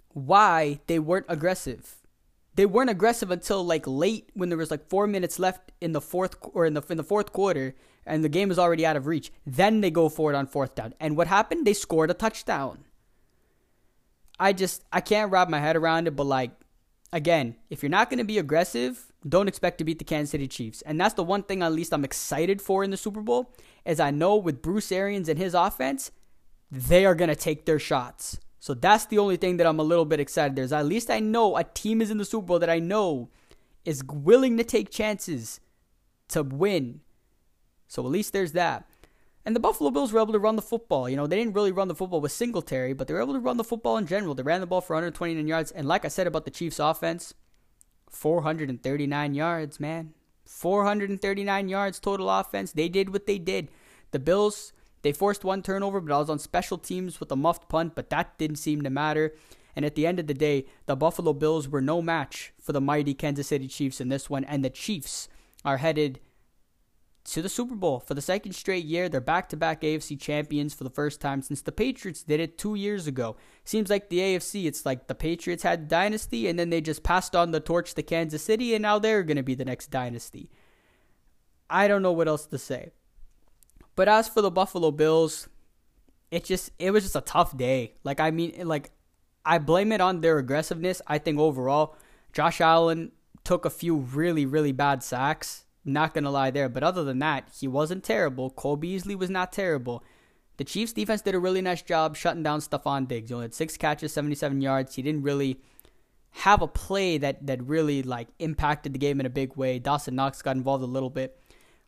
why 0.10 0.82
they 0.88 1.00
weren't 1.00 1.26
aggressive. 1.30 1.96
They 2.56 2.66
weren't 2.66 2.90
aggressive 2.90 3.32
until 3.32 3.64
like 3.64 3.88
late 3.88 4.30
when 4.34 4.50
there 4.50 4.58
was 4.58 4.72
like 4.72 4.90
four 4.90 5.08
minutes 5.08 5.40
left 5.40 5.72
in 5.80 5.94
the 5.94 6.02
fourth 6.02 6.36
or 6.54 6.66
in 6.66 6.74
the 6.74 6.84
in 6.90 6.98
the 6.98 7.04
fourth 7.04 7.32
quarter, 7.32 7.76
and 8.06 8.24
the 8.24 8.30
game 8.30 8.50
was 8.50 8.60
already 8.60 8.86
out 8.86 8.98
of 8.98 9.08
reach. 9.08 9.32
Then 9.46 9.82
they 9.82 9.92
go 9.92 10.10
for 10.10 10.32
it 10.32 10.36
on 10.36 10.48
fourth 10.48 10.76
down, 10.76 10.94
and 11.00 11.16
what 11.16 11.28
happened? 11.28 11.66
They 11.66 11.74
scored 11.74 12.12
a 12.12 12.14
touchdown. 12.14 12.86
I 14.40 14.54
just 14.54 14.84
I 14.92 15.02
can't 15.02 15.32
wrap 15.32 15.50
my 15.50 15.60
head 15.60 15.76
around 15.78 16.08
it, 16.08 16.16
but 16.16 16.26
like 16.26 16.52
again, 17.14 17.56
if 17.70 17.82
you're 17.82 17.90
not 17.90 18.10
going 18.10 18.18
to 18.18 18.24
be 18.24 18.38
aggressive, 18.38 19.12
don't 19.28 19.48
expect 19.48 19.78
to 19.78 19.84
beat 19.84 20.00
the 20.00 20.06
Kansas 20.06 20.32
City 20.32 20.48
Chiefs. 20.48 20.82
And 20.82 21.00
that's 21.00 21.14
the 21.14 21.24
one 21.24 21.44
thing 21.44 21.62
at 21.62 21.72
least 21.72 21.94
I'm 21.94 22.04
excited 22.04 22.62
for 22.62 22.84
in 22.84 22.92
the 22.92 22.98
Super 22.98 23.22
Bowl, 23.22 23.54
is 23.86 24.00
I 24.00 24.12
know 24.12 24.36
with 24.36 24.62
Bruce 24.62 24.92
Arians 24.92 25.30
and 25.30 25.38
his 25.38 25.54
offense, 25.54 26.12
they 26.72 27.06
are 27.06 27.16
going 27.16 27.30
to 27.30 27.36
take 27.36 27.66
their 27.66 27.80
shots. 27.80 28.40
So 28.62 28.76
that's 28.76 29.06
the 29.06 29.17
only 29.17 29.38
thing 29.38 29.58
that 29.58 29.65
I'm 29.65 29.80
a 29.80 29.84
little 29.84 30.06
bit 30.06 30.19
excited. 30.19 30.56
There's 30.56 30.71
at 30.71 30.86
least 30.86 31.10
I 31.10 31.19
know 31.19 31.58
a 31.58 31.63
team 31.63 32.00
is 32.00 32.12
in 32.12 32.19
the 32.19 32.26
Super 32.26 32.45
Bowl 32.45 32.60
that 32.60 32.69
I 32.69 32.78
know 32.78 33.28
is 33.86 34.04
willing 34.04 34.56
to 34.58 34.63
take 34.63 34.91
chances 34.91 35.60
to 36.28 36.43
win. 36.43 37.02
So 37.88 38.06
at 38.06 38.12
least 38.12 38.34
there's 38.34 38.52
that. 38.52 38.88
And 39.43 39.56
the 39.56 39.60
Buffalo 39.60 39.89
Bills 39.89 40.13
were 40.13 40.21
able 40.21 40.34
to 40.34 40.39
run 40.39 40.58
the 40.58 40.62
football. 40.62 41.10
You 41.10 41.17
know, 41.17 41.26
they 41.26 41.38
didn't 41.38 41.56
really 41.56 41.71
run 41.71 41.88
the 41.88 41.95
football 41.95 42.21
with 42.21 42.34
Singletary, 42.34 42.93
but 42.93 43.08
they 43.08 43.15
were 43.15 43.24
able 43.24 43.34
to 43.34 43.39
run 43.39 43.58
the 43.58 43.63
football 43.63 43.97
in 43.97 44.06
general. 44.06 44.36
They 44.36 44.43
ran 44.43 44.62
the 44.62 44.67
ball 44.67 44.82
for 44.82 44.95
129 44.95 45.47
yards. 45.47 45.71
And 45.71 45.88
like 45.88 46.06
I 46.06 46.10
said 46.10 46.28
about 46.28 46.45
the 46.45 46.52
Chiefs 46.52 46.78
offense, 46.78 47.34
439 48.12 49.34
yards, 49.34 49.80
man. 49.80 50.13
439 50.45 51.67
yards 51.67 52.00
total 52.00 52.30
offense. 52.30 52.74
They 52.74 52.89
did 52.89 53.12
what 53.12 53.26
they 53.26 53.39
did. 53.39 53.69
The 54.12 54.19
Bills 54.19 54.71
they 55.02 55.12
forced 55.12 55.44
one 55.44 55.62
turnover, 55.62 56.00
but 56.00 56.14
I 56.14 56.20
was 56.20 56.30
on 56.30 56.40
special 56.40 56.78
teams 56.78 57.20
with 57.20 57.32
a 57.32 57.36
muffed 57.36 57.70
punt, 57.70 57.96
but 57.96 58.10
that 58.10 58.38
didn't 58.38 58.58
seem 58.58 58.82
to 58.84 58.90
matter. 58.90 59.34
And 59.76 59.86
at 59.86 59.96
the 59.96 60.06
end 60.06 60.20
of 60.20 60.28
the 60.28 60.34
day, 60.34 60.66
the 60.86 60.96
Buffalo 60.96 61.34
Bills 61.34 61.68
were 61.68 61.82
no 61.82 62.02
match 62.02 62.54
for 62.60 62.74
the 62.74 62.82
mighty 62.82 63.14
Kansas 63.14 63.48
City 63.48 63.68
Chiefs 63.68 64.02
in 64.02 64.10
this 64.10 64.30
one, 64.30 64.44
and 64.44 64.64
the 64.64 64.70
Chiefs 64.70 65.28
are 65.64 65.78
headed 65.78 66.20
to 67.24 67.42
the 67.42 67.50
Super 67.50 67.76
Bowl 67.76 68.00
for 68.00 68.14
the 68.14 68.22
second 68.22 68.54
straight 68.54 68.86
year. 68.86 69.08
They're 69.08 69.22
back 69.22 69.50
to 69.50 69.58
back 69.58 69.82
AFC 69.82 70.20
champions 70.20 70.74
for 70.74 70.84
the 70.84 70.90
first 70.90 71.22
time 71.22 71.42
since 71.42 71.62
the 71.62 71.72
Patriots 71.72 72.24
did 72.24 72.40
it 72.40 72.58
two 72.58 72.76
years 72.76 73.08
ago. 73.08 73.38
Seems 73.64 73.90
like 73.90 74.10
the 74.10 74.20
AFC, 74.20 74.66
it's 74.66 74.86
like 74.86 75.08
the 75.08 75.16
Patriots 75.16 75.64
had 75.64 75.88
dynasty 75.88 76.48
and 76.48 76.58
then 76.58 76.72
they 76.72 76.82
just 76.82 77.04
passed 77.04 77.36
on 77.36 77.52
the 77.52 77.60
torch 77.60 77.94
to 77.94 78.04
Kansas 78.04 78.44
City 78.44 78.74
and 78.74 78.82
now 78.82 78.98
they're 78.98 79.24
going 79.24 79.38
to 79.38 79.44
be 79.44 79.56
the 79.56 79.66
next 79.66 79.92
dynasty. 79.92 80.50
I 81.70 81.88
don't 81.88 82.02
know 82.02 82.12
what 82.12 82.28
else 82.28 82.48
to 82.48 82.58
say. 82.58 82.92
But 84.02 84.10
as 84.10 84.28
for 84.28 84.42
the 84.42 84.50
Buffalo 84.50 84.90
Bills, 84.90 85.48
it 86.32 86.44
just 86.44 86.72
it 86.80 86.90
was 86.90 87.04
just 87.04 87.16
a 87.16 87.22
tough 87.22 87.56
day. 87.56 87.94
Like 88.04 88.20
I 88.20 88.32
mean, 88.32 88.68
like 88.68 88.90
I 89.46 89.60
blame 89.60 89.92
it 89.92 90.02
on 90.02 90.22
their 90.22 90.40
aggressiveness. 90.40 91.04
I 91.06 91.20
think 91.20 91.38
overall, 91.38 91.96
Josh 92.34 92.62
Allen 92.62 93.12
took 93.44 93.64
a 93.64 93.70
few 93.70 93.98
really 93.98 94.48
really 94.48 94.72
bad 94.72 95.04
sacks. 95.04 95.66
Not 95.86 96.16
gonna 96.16 96.32
lie 96.32 96.50
there, 96.50 96.68
but 96.68 96.82
other 96.82 97.04
than 97.04 97.20
that, 97.20 97.50
he 97.60 97.68
wasn't 97.68 98.04
terrible. 98.04 98.50
Cole 98.50 98.76
Beasley 98.76 99.14
was 99.14 99.30
not 99.30 99.52
terrible. 99.52 100.04
The 100.58 100.64
Chiefs 100.64 100.94
defense 100.94 101.22
did 101.22 101.36
a 101.36 101.40
really 101.40 101.62
nice 101.62 101.84
job 101.84 102.18
shutting 102.18 102.42
down 102.42 102.62
Stefon 102.62 103.08
Diggs. 103.08 103.30
He 103.30 103.36
only 103.36 103.44
had 103.44 103.54
six 103.54 103.78
catches, 103.78 104.12
77 104.14 104.62
yards. 104.62 104.96
He 104.96 105.04
didn't 105.04 105.22
really 105.22 105.62
have 106.32 106.64
a 106.64 106.68
play 106.68 107.20
that 107.20 107.46
that 107.46 107.62
really 107.62 108.02
like 108.02 108.30
impacted 108.40 108.94
the 108.94 109.00
game 109.00 109.20
in 109.20 109.28
a 109.28 109.30
big 109.30 109.56
way. 109.58 109.78
Dawson 109.78 110.16
Knox 110.16 110.42
got 110.42 110.56
involved 110.56 110.84
a 110.84 110.88
little 110.88 111.12
bit. 111.12 111.38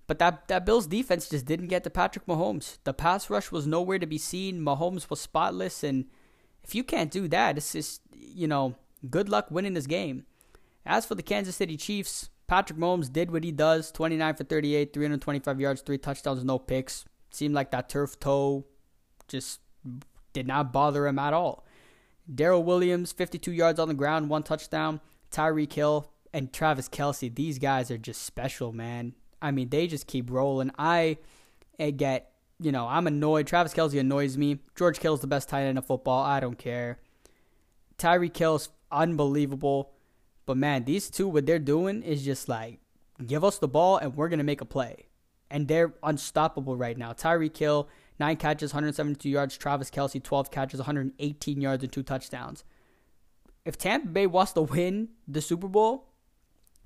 But 0.06 0.20
that, 0.20 0.48
that 0.50 0.66
Bills 0.66 0.88
defense 0.88 1.30
just 1.30 1.46
didn't 1.46 1.68
get 1.68 1.84
to 1.86 1.90
Patrick 1.90 2.26
Mahomes. 2.26 2.78
The 2.84 2.94
pass 2.94 3.30
rush 3.30 3.52
was 3.52 3.66
nowhere 3.66 4.00
to 4.00 4.06
be 4.06 4.18
seen. 4.18 4.62
Mahomes 4.62 5.10
was 5.10 5.22
spotless. 5.22 5.84
And 5.84 6.06
if 6.64 6.76
you 6.76 6.84
can't 6.84 7.12
do 7.12 7.28
that, 7.30 7.58
it's 7.58 7.72
just, 7.72 8.02
you 8.14 8.48
know, 8.48 8.76
good 9.10 9.30
luck 9.30 9.50
winning 9.50 9.74
this 9.74 9.88
game. 9.88 10.26
As 10.86 11.06
for 11.06 11.16
the 11.16 11.24
Kansas 11.24 11.56
City 11.56 11.78
Chiefs, 11.78 12.30
Patrick 12.48 12.78
Mahomes 12.78 13.12
did 13.12 13.32
what 13.32 13.44
he 13.44 13.52
does 13.52 13.92
29 13.92 14.36
for 14.36 14.44
38, 14.44 14.94
325 14.94 15.62
yards, 15.62 15.82
three 15.82 15.98
touchdowns, 15.98 16.44
no 16.44 16.60
picks. 16.60 17.06
Seemed 17.32 17.56
like 17.56 17.72
that 17.72 17.90
turf 17.90 18.20
toe 18.20 18.66
just 19.28 19.62
did 20.34 20.48
not 20.48 20.74
bother 20.74 21.08
him 21.08 21.18
at 21.18 21.34
all. 21.34 21.66
Darrel 22.34 22.64
Williams, 22.64 23.12
52 23.12 23.52
yards 23.52 23.80
on 23.80 23.88
the 23.88 23.94
ground, 23.94 24.30
one 24.30 24.44
touchdown. 24.44 25.02
Tyreek 25.32 25.74
Hill 25.74 26.12
and 26.34 26.54
Travis 26.54 26.90
Kelce, 26.90 27.34
these 27.34 27.60
guys 27.60 27.90
are 27.90 27.98
just 27.98 28.24
special, 28.24 28.72
man. 28.72 29.14
I 29.44 29.52
mean, 29.52 29.70
they 29.70 29.86
just 29.86 30.08
keep 30.08 30.32
rolling. 30.32 30.72
I 30.80 31.18
get 31.78 32.34
you 32.60 32.72
know, 32.72 32.88
I'm 32.88 33.08
annoyed. 33.08 33.46
Travis 33.46 33.74
Kelce 33.74 34.00
annoys 34.00 34.38
me. 34.38 34.60
George 34.76 35.00
Kittle's 35.00 35.20
the 35.20 35.28
best 35.28 35.50
tight 35.50 35.64
end 35.64 35.78
of 35.78 35.86
football. 35.86 36.24
I 36.24 36.40
don't 36.40 36.58
care. 36.58 37.00
Tyreek 37.98 38.38
Hill's 38.38 38.70
unbelievable. 38.92 39.92
But 40.46 40.58
man, 40.58 40.86
these 40.86 41.10
two, 41.10 41.28
what 41.28 41.46
they're 41.46 41.60
doing 41.60 42.04
is 42.04 42.24
just 42.24 42.48
like, 42.48 42.80
give 43.26 43.44
us 43.44 43.58
the 43.58 43.68
ball 43.68 43.98
and 43.98 44.16
we're 44.16 44.30
going 44.30 44.40
to 44.40 44.46
make 44.46 44.62
a 44.62 44.66
play. 44.66 45.08
And 45.52 45.68
they're 45.68 45.94
unstoppable 46.04 46.78
right 46.78 46.98
now. 46.98 47.12
Tyree 47.12 47.52
Hill, 47.54 47.90
nine 48.20 48.38
catches, 48.38 48.74
172 48.74 49.30
yards. 49.30 49.58
Travis 49.58 49.92
Kelce, 49.92 50.24
12 50.24 50.50
catches, 50.50 50.80
118 50.80 51.62
yards, 51.62 51.84
and 51.84 51.92
two 51.92 52.04
touchdowns. 52.04 52.64
If 53.66 53.78
Tampa 53.78 54.08
Bay 54.08 54.26
wants 54.26 54.54
to 54.54 54.62
win 54.62 55.10
the 55.28 55.42
Super 55.42 55.68
Bowl, 55.68 56.13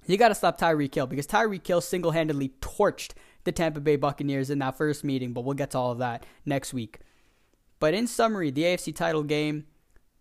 you 0.10 0.18
got 0.18 0.30
to 0.30 0.36
stop 0.36 0.60
Tyreek 0.60 0.94
Hill 0.94 1.08
because 1.08 1.28
Tyreek 1.28 1.66
Hill 1.66 1.82
single 1.82 2.12
handedly 2.12 2.54
torched 2.62 3.12
the 3.44 3.52
Tampa 3.52 3.80
Bay 3.80 3.96
Buccaneers 3.96 4.50
in 4.50 4.60
that 4.60 4.78
first 4.78 5.04
meeting, 5.04 5.34
but 5.34 5.42
we'll 5.42 5.54
get 5.54 5.72
to 5.72 5.78
all 5.78 5.92
of 5.92 6.00
that 6.00 6.26
next 6.46 6.74
week. 6.74 7.00
But 7.80 7.94
in 7.94 8.08
summary, 8.08 8.52
the 8.52 8.64
AFC 8.64 8.96
title 8.96 9.24
game, 9.24 9.66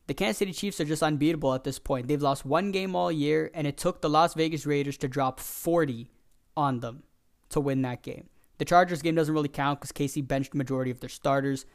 the 0.06 0.14
Kansas 0.14 0.38
City 0.38 0.52
Chiefs 0.52 0.80
are 0.80 0.84
just 0.84 1.02
unbeatable 1.02 1.54
at 1.54 1.64
this 1.64 1.78
point. 1.78 2.06
They've 2.06 2.22
lost 2.22 2.44
one 2.44 2.70
game 2.70 2.94
all 2.94 3.10
year, 3.10 3.50
and 3.54 3.66
it 3.66 3.76
took 3.76 4.00
the 4.00 4.10
Las 4.10 4.34
Vegas 4.34 4.66
Raiders 4.66 4.96
to 4.98 5.08
drop 5.08 5.40
40 5.40 6.10
on 6.56 6.80
them 6.80 7.02
to 7.50 7.60
win 7.60 7.82
that 7.82 8.02
game. 8.02 8.28
The 8.58 8.64
Chargers 8.64 9.02
game 9.02 9.14
doesn't 9.14 9.34
really 9.34 9.48
count 9.48 9.80
because 9.80 9.92
KC 9.92 10.26
benched 10.26 10.54
majority 10.54 10.90
of 10.90 11.00
their 11.00 11.08
starters. 11.08 11.66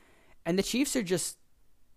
And 0.46 0.58
the 0.58 0.64
Chiefs 0.64 0.96
are 0.96 1.04
just 1.04 1.38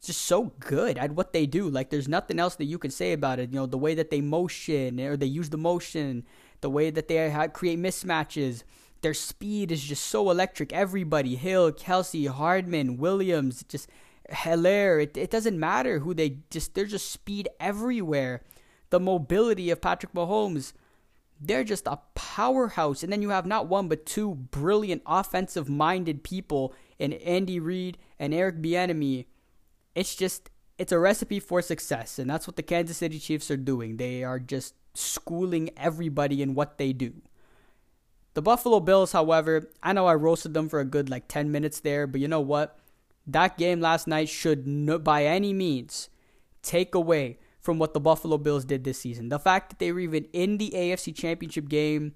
just 0.06 0.22
so 0.22 0.52
good 0.60 0.98
at 0.98 1.12
what 1.12 1.32
they 1.32 1.46
do. 1.46 1.68
Like 1.68 1.90
there's 1.90 2.08
nothing 2.08 2.38
else 2.38 2.56
that 2.56 2.64
you 2.64 2.78
can 2.78 2.90
say 2.90 3.12
about 3.12 3.38
it. 3.38 3.50
You 3.50 3.56
know, 3.60 3.66
the 3.66 3.78
way 3.78 3.94
that 3.94 4.10
they 4.10 4.20
motion 4.20 5.00
or 5.00 5.16
they 5.16 5.26
use 5.26 5.50
the 5.50 5.56
motion, 5.56 6.24
the 6.60 6.70
way 6.70 6.90
that 6.90 7.08
they 7.08 7.48
create 7.52 7.78
mismatches. 7.78 8.62
Their 9.02 9.14
speed 9.14 9.70
is 9.70 9.82
just 9.82 10.06
so 10.06 10.30
electric. 10.30 10.72
Everybody, 10.72 11.36
Hill, 11.36 11.72
Kelce, 11.72 12.26
Hardman, 12.26 12.96
Williams, 12.96 13.62
just 13.68 13.88
Helaire. 14.30 15.02
It, 15.02 15.16
it 15.16 15.30
doesn't 15.30 15.60
matter 15.60 15.98
who 15.98 16.14
they 16.14 16.38
just, 16.50 16.74
they're 16.74 16.86
just 16.86 17.10
speed 17.10 17.48
everywhere. 17.60 18.42
The 18.88 19.00
mobility 19.00 19.70
of 19.70 19.82
Patrick 19.82 20.14
Mahomes. 20.14 20.72
They're 21.38 21.64
just 21.64 21.86
a 21.86 21.98
powerhouse. 22.14 23.02
And 23.02 23.12
then 23.12 23.20
you 23.20 23.28
have 23.30 23.44
not 23.44 23.66
one, 23.66 23.88
but 23.88 24.06
two 24.06 24.34
brilliant 24.34 25.02
offensive 25.04 25.68
minded 25.68 26.24
people 26.24 26.72
in 26.98 27.12
Andy 27.12 27.60
Reid 27.60 27.98
and 28.18 28.32
Eric 28.32 28.62
Bieniemy. 28.62 29.26
It's 29.94 30.14
just, 30.14 30.50
it's 30.78 30.92
a 30.92 30.98
recipe 30.98 31.40
for 31.40 31.62
success. 31.62 32.18
And 32.18 32.28
that's 32.28 32.46
what 32.46 32.56
the 32.56 32.62
Kansas 32.62 32.96
City 32.96 33.18
Chiefs 33.18 33.50
are 33.50 33.56
doing. 33.56 33.96
They 33.96 34.24
are 34.24 34.38
just 34.38 34.74
schooling 34.94 35.70
everybody 35.76 36.42
in 36.42 36.54
what 36.54 36.78
they 36.78 36.92
do. 36.92 37.14
The 38.34 38.42
Buffalo 38.42 38.80
Bills, 38.80 39.12
however, 39.12 39.70
I 39.82 39.92
know 39.92 40.06
I 40.06 40.14
roasted 40.14 40.54
them 40.54 40.68
for 40.68 40.80
a 40.80 40.84
good 40.84 41.08
like 41.08 41.28
10 41.28 41.52
minutes 41.52 41.80
there, 41.80 42.06
but 42.06 42.20
you 42.20 42.26
know 42.26 42.40
what? 42.40 42.78
That 43.26 43.56
game 43.56 43.80
last 43.80 44.06
night 44.06 44.28
should, 44.28 44.66
no, 44.66 44.98
by 44.98 45.24
any 45.24 45.52
means, 45.52 46.10
take 46.62 46.94
away 46.94 47.38
from 47.60 47.78
what 47.78 47.94
the 47.94 48.00
Buffalo 48.00 48.36
Bills 48.36 48.64
did 48.64 48.84
this 48.84 48.98
season. 48.98 49.28
The 49.28 49.38
fact 49.38 49.70
that 49.70 49.78
they 49.78 49.92
were 49.92 50.00
even 50.00 50.26
in 50.32 50.58
the 50.58 50.72
AFC 50.74 51.14
Championship 51.14 51.68
game 51.68 52.14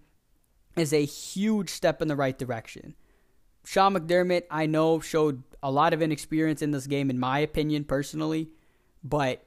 is 0.77 0.93
a 0.93 1.05
huge 1.05 1.71
step 1.71 2.03
in 2.03 2.09
the 2.09 2.17
right 2.17 2.39
direction. 2.39 2.95
Sean 3.69 3.93
McDermott, 3.93 4.45
I 4.51 4.65
know, 4.65 4.99
showed 4.99 5.43
a 5.63 5.71
lot 5.71 5.93
of 5.93 6.01
inexperience 6.01 6.63
in 6.63 6.71
this 6.71 6.87
game, 6.87 7.11
in 7.11 7.19
my 7.19 7.41
opinion, 7.41 7.85
personally, 7.85 8.49
but 9.05 9.45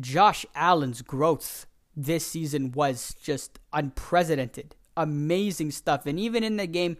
Josh 0.00 0.46
Allen's 0.54 1.02
growth 1.02 1.66
this 1.94 2.26
season 2.26 2.72
was 2.72 3.14
just 3.22 3.58
unprecedented. 3.74 4.76
Amazing 4.96 5.72
stuff. 5.72 6.06
And 6.06 6.18
even 6.18 6.42
in 6.42 6.56
the 6.56 6.66
game, 6.66 6.96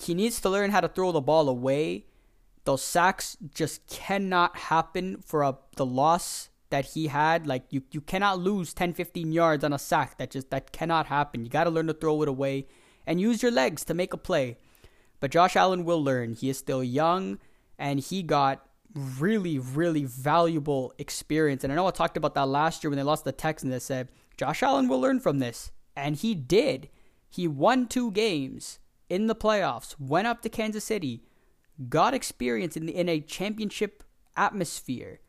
he 0.00 0.14
needs 0.14 0.40
to 0.42 0.48
learn 0.48 0.70
how 0.70 0.80
to 0.80 0.86
throw 0.86 1.10
the 1.10 1.20
ball 1.20 1.48
away. 1.48 2.06
Those 2.62 2.84
sacks 2.84 3.36
just 3.52 3.84
cannot 3.88 4.56
happen 4.56 5.22
for 5.26 5.42
a, 5.42 5.58
the 5.74 5.84
loss 5.84 6.50
that 6.70 6.84
he 6.84 7.08
had. 7.08 7.48
Like 7.48 7.64
you, 7.70 7.82
you 7.90 8.00
cannot 8.00 8.38
lose 8.38 8.74
10, 8.74 8.92
15 8.92 9.32
yards 9.32 9.64
on 9.64 9.72
a 9.72 9.80
sack. 9.80 10.18
That 10.18 10.30
just 10.30 10.50
that 10.50 10.70
cannot 10.70 11.06
happen. 11.06 11.44
You 11.44 11.50
got 11.50 11.64
to 11.64 11.70
learn 11.70 11.88
to 11.88 11.94
throw 11.94 12.22
it 12.22 12.28
away 12.28 12.68
and 13.08 13.20
use 13.20 13.42
your 13.42 13.50
legs 13.50 13.84
to 13.86 13.94
make 13.94 14.12
a 14.12 14.16
play. 14.16 14.58
But 15.24 15.30
Josh 15.30 15.56
Allen 15.56 15.86
will 15.86 16.04
learn. 16.04 16.34
He 16.34 16.50
is 16.50 16.58
still 16.58 16.84
young 16.84 17.38
and 17.78 17.98
he 17.98 18.22
got 18.22 18.68
really, 18.94 19.58
really 19.58 20.04
valuable 20.04 20.92
experience. 20.98 21.64
And 21.64 21.72
I 21.72 21.76
know 21.76 21.86
I 21.86 21.92
talked 21.92 22.18
about 22.18 22.34
that 22.34 22.46
last 22.46 22.84
year 22.84 22.90
when 22.90 22.98
they 22.98 23.04
lost 23.04 23.24
the 23.24 23.32
Texans. 23.32 23.72
I 23.72 23.78
said 23.78 24.10
Josh 24.36 24.62
Allen 24.62 24.86
will 24.86 25.00
learn 25.00 25.20
from 25.20 25.38
this, 25.38 25.72
and 25.96 26.14
he 26.14 26.34
did. 26.34 26.90
He 27.30 27.48
won 27.48 27.86
two 27.86 28.10
games 28.10 28.80
in 29.08 29.26
the 29.26 29.34
playoffs, 29.34 29.98
went 29.98 30.26
up 30.26 30.42
to 30.42 30.50
Kansas 30.50 30.84
City, 30.84 31.22
got 31.88 32.12
experience 32.12 32.76
in 32.76 32.84
the, 32.84 32.94
in 32.94 33.08
a 33.08 33.20
championship 33.20 34.04
atmosphere. 34.36 35.20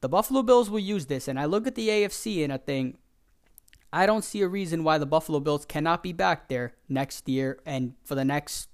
The 0.00 0.08
Buffalo 0.08 0.42
Bills 0.42 0.68
will 0.68 0.80
use 0.80 1.06
this, 1.06 1.28
and 1.28 1.38
I 1.38 1.44
look 1.44 1.68
at 1.68 1.76
the 1.76 1.86
AFC 1.86 2.42
and 2.42 2.52
I 2.52 2.56
think 2.56 2.98
I 3.92 4.06
don't 4.06 4.24
see 4.24 4.42
a 4.42 4.48
reason 4.48 4.82
why 4.82 4.98
the 4.98 5.06
Buffalo 5.06 5.38
Bills 5.38 5.64
cannot 5.64 6.02
be 6.02 6.12
back 6.12 6.48
there 6.48 6.74
next 6.88 7.28
year 7.28 7.60
and 7.64 7.94
for 8.02 8.16
the 8.16 8.24
next 8.24 8.70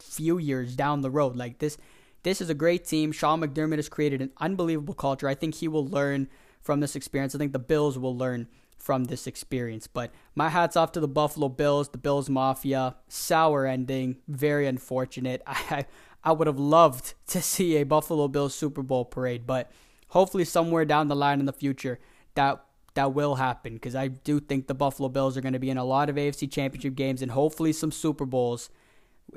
few 0.00 0.38
years 0.38 0.76
down 0.76 1.00
the 1.00 1.10
road. 1.10 1.36
Like 1.36 1.58
this 1.58 1.78
this 2.22 2.40
is 2.40 2.50
a 2.50 2.54
great 2.54 2.84
team. 2.84 3.12
Sean 3.12 3.40
McDermott 3.40 3.76
has 3.76 3.88
created 3.88 4.20
an 4.20 4.30
unbelievable 4.38 4.94
culture. 4.94 5.28
I 5.28 5.34
think 5.34 5.56
he 5.56 5.68
will 5.68 5.86
learn 5.86 6.28
from 6.60 6.80
this 6.80 6.96
experience. 6.96 7.34
I 7.34 7.38
think 7.38 7.52
the 7.52 7.58
Bills 7.58 7.98
will 7.98 8.16
learn 8.16 8.48
from 8.76 9.04
this 9.04 9.26
experience. 9.26 9.86
But 9.86 10.10
my 10.34 10.48
hat's 10.48 10.76
off 10.76 10.92
to 10.92 11.00
the 11.00 11.08
Buffalo 11.08 11.48
Bills, 11.48 11.90
the 11.90 11.98
Bills 11.98 12.28
Mafia. 12.28 12.96
Sour 13.08 13.66
ending, 13.66 14.16
very 14.26 14.66
unfortunate. 14.66 15.42
I 15.46 15.86
I 16.24 16.32
would 16.32 16.46
have 16.46 16.58
loved 16.58 17.14
to 17.28 17.40
see 17.40 17.76
a 17.76 17.84
Buffalo 17.84 18.28
Bills 18.28 18.54
Super 18.54 18.82
Bowl 18.82 19.04
parade, 19.04 19.46
but 19.46 19.70
hopefully 20.08 20.44
somewhere 20.44 20.84
down 20.84 21.08
the 21.08 21.16
line 21.16 21.40
in 21.40 21.46
the 21.46 21.52
future 21.52 21.98
that 22.34 22.64
that 22.94 23.14
will 23.14 23.36
happen 23.36 23.74
because 23.74 23.94
I 23.94 24.08
do 24.08 24.40
think 24.40 24.66
the 24.66 24.74
Buffalo 24.74 25.08
Bills 25.08 25.36
are 25.36 25.40
going 25.40 25.52
to 25.52 25.60
be 25.60 25.70
in 25.70 25.78
a 25.78 25.84
lot 25.84 26.10
of 26.10 26.16
AFC 26.16 26.50
Championship 26.50 26.96
games 26.96 27.22
and 27.22 27.30
hopefully 27.30 27.72
some 27.72 27.92
Super 27.92 28.26
Bowls 28.26 28.70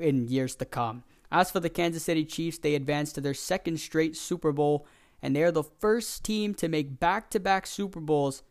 in 0.00 0.28
years 0.28 0.54
to 0.56 0.64
come. 0.64 1.04
As 1.30 1.50
for 1.50 1.60
the 1.60 1.70
Kansas 1.70 2.04
City 2.04 2.24
Chiefs, 2.24 2.58
they 2.58 2.74
advanced 2.74 3.14
to 3.14 3.20
their 3.20 3.34
second 3.34 3.78
straight 3.78 4.16
Super 4.16 4.52
Bowl, 4.52 4.86
and 5.22 5.34
they 5.34 5.42
are 5.42 5.50
the 5.50 5.62
first 5.62 6.24
team 6.24 6.54
to 6.54 6.68
make 6.68 7.00
back 7.00 7.30
to 7.30 7.40
back 7.40 7.66
Super 7.66 8.00
Bowls 8.00 8.42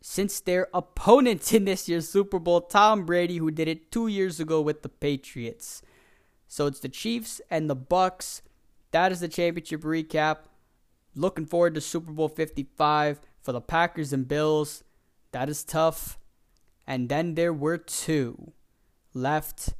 since 0.00 0.40
their 0.40 0.68
opponents 0.74 1.52
in 1.52 1.64
this 1.64 1.88
year's 1.88 2.08
Super 2.08 2.38
Bowl, 2.38 2.60
Tom 2.60 3.06
Brady, 3.06 3.38
who 3.38 3.50
did 3.50 3.68
it 3.68 3.90
two 3.90 4.08
years 4.08 4.40
ago 4.40 4.60
with 4.60 4.82
the 4.82 4.88
Patriots. 4.88 5.82
So 6.48 6.66
it's 6.66 6.80
the 6.80 6.88
Chiefs 6.88 7.40
and 7.50 7.68
the 7.68 7.74
Bucks. 7.74 8.42
That 8.92 9.12
is 9.12 9.20
the 9.20 9.28
championship 9.28 9.82
recap. 9.82 10.38
Looking 11.14 11.46
forward 11.46 11.74
to 11.74 11.80
Super 11.80 12.12
Bowl 12.12 12.28
55 12.28 13.20
for 13.40 13.52
the 13.52 13.60
Packers 13.60 14.12
and 14.12 14.28
Bills. 14.28 14.84
That 15.32 15.48
is 15.48 15.64
tough. 15.64 16.18
And 16.86 17.08
then 17.08 17.34
there 17.34 17.52
were 17.52 17.78
two 17.78 18.52
left 19.12 19.74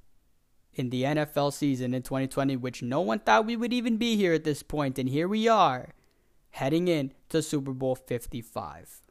in 0.76 0.90
the 0.90 1.02
NFL 1.02 1.52
season 1.52 1.94
in 1.94 2.02
2020, 2.02 2.56
which 2.56 2.82
no 2.82 3.00
one 3.00 3.18
thought 3.18 3.46
we 3.46 3.56
would 3.56 3.72
even 3.72 3.96
be 3.96 4.16
here 4.16 4.32
at 4.32 4.44
this 4.44 4.62
point, 4.62 4.98
and 4.98 5.08
here 5.08 5.26
we 5.26 5.48
are, 5.48 5.94
heading 6.50 6.88
in 6.88 7.12
to 7.30 7.42
Super 7.42 7.72
Bowl 7.72 7.94
55. 7.94 9.02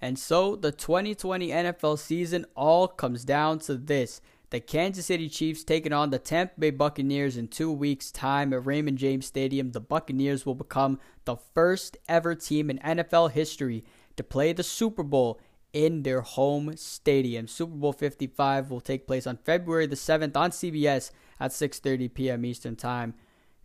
And 0.00 0.18
so 0.18 0.56
the 0.56 0.72
2020 0.72 1.48
NFL 1.48 1.98
season 1.98 2.46
all 2.54 2.88
comes 2.88 3.24
down 3.24 3.58
to 3.60 3.74
this. 3.76 4.20
The 4.50 4.60
Kansas 4.60 5.06
City 5.06 5.28
Chiefs 5.28 5.62
taking 5.62 5.92
on 5.92 6.10
the 6.10 6.18
Tampa 6.18 6.54
Bay 6.58 6.70
Buccaneers 6.70 7.36
in 7.36 7.48
two 7.48 7.70
weeks' 7.70 8.10
time 8.10 8.52
at 8.54 8.64
Raymond 8.64 8.96
James 8.96 9.26
Stadium. 9.26 9.72
The 9.72 9.80
Buccaneers 9.80 10.46
will 10.46 10.54
become 10.54 10.98
the 11.26 11.36
first 11.36 11.98
ever 12.08 12.34
team 12.34 12.70
in 12.70 12.78
NFL 12.78 13.32
history 13.32 13.84
to 14.16 14.24
play 14.24 14.52
the 14.52 14.62
Super 14.62 15.02
Bowl 15.02 15.38
in 15.78 16.02
their 16.02 16.22
home 16.22 16.76
stadium. 16.76 17.46
Super 17.46 17.76
Bowl 17.76 17.92
55 17.92 18.68
will 18.68 18.80
take 18.80 19.06
place 19.06 19.28
on 19.28 19.36
February 19.36 19.86
the 19.86 19.94
7th 19.94 20.36
on 20.36 20.50
CBS 20.50 21.12
at 21.38 21.52
6:30 21.52 22.12
p.m. 22.12 22.44
Eastern 22.44 22.74
Time. 22.74 23.14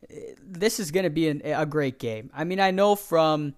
Eh, 0.08 0.36
this 0.40 0.80
is 0.80 0.92
going 0.92 1.06
to 1.06 1.10
be 1.10 1.28
an, 1.28 1.42
a 1.44 1.66
great 1.66 1.98
game. 1.98 2.30
I 2.32 2.44
mean, 2.44 2.60
I 2.60 2.70
know 2.70 2.96
from 2.96 3.56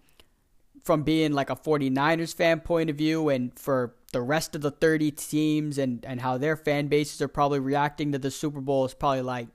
from 0.85 1.03
being 1.03 1.33
like 1.33 1.49
a 1.49 1.55
49ers 1.55 2.33
fan 2.33 2.61
point 2.61 2.89
of 2.89 2.95
view 2.95 3.27
and 3.27 3.57
for 3.59 3.95
the 4.13 4.21
rest 4.21 4.55
of 4.55 4.61
the 4.61 4.71
30 4.71 5.11
teams 5.11 5.77
and 5.77 6.05
and 6.05 6.21
how 6.21 6.37
their 6.37 6.55
fan 6.55 6.87
bases 6.87 7.21
are 7.21 7.27
probably 7.27 7.59
reacting 7.59 8.13
to 8.13 8.19
the 8.19 8.31
Super 8.31 8.61
Bowl 8.61 8.85
is 8.85 8.93
probably 8.93 9.21
like 9.21 9.49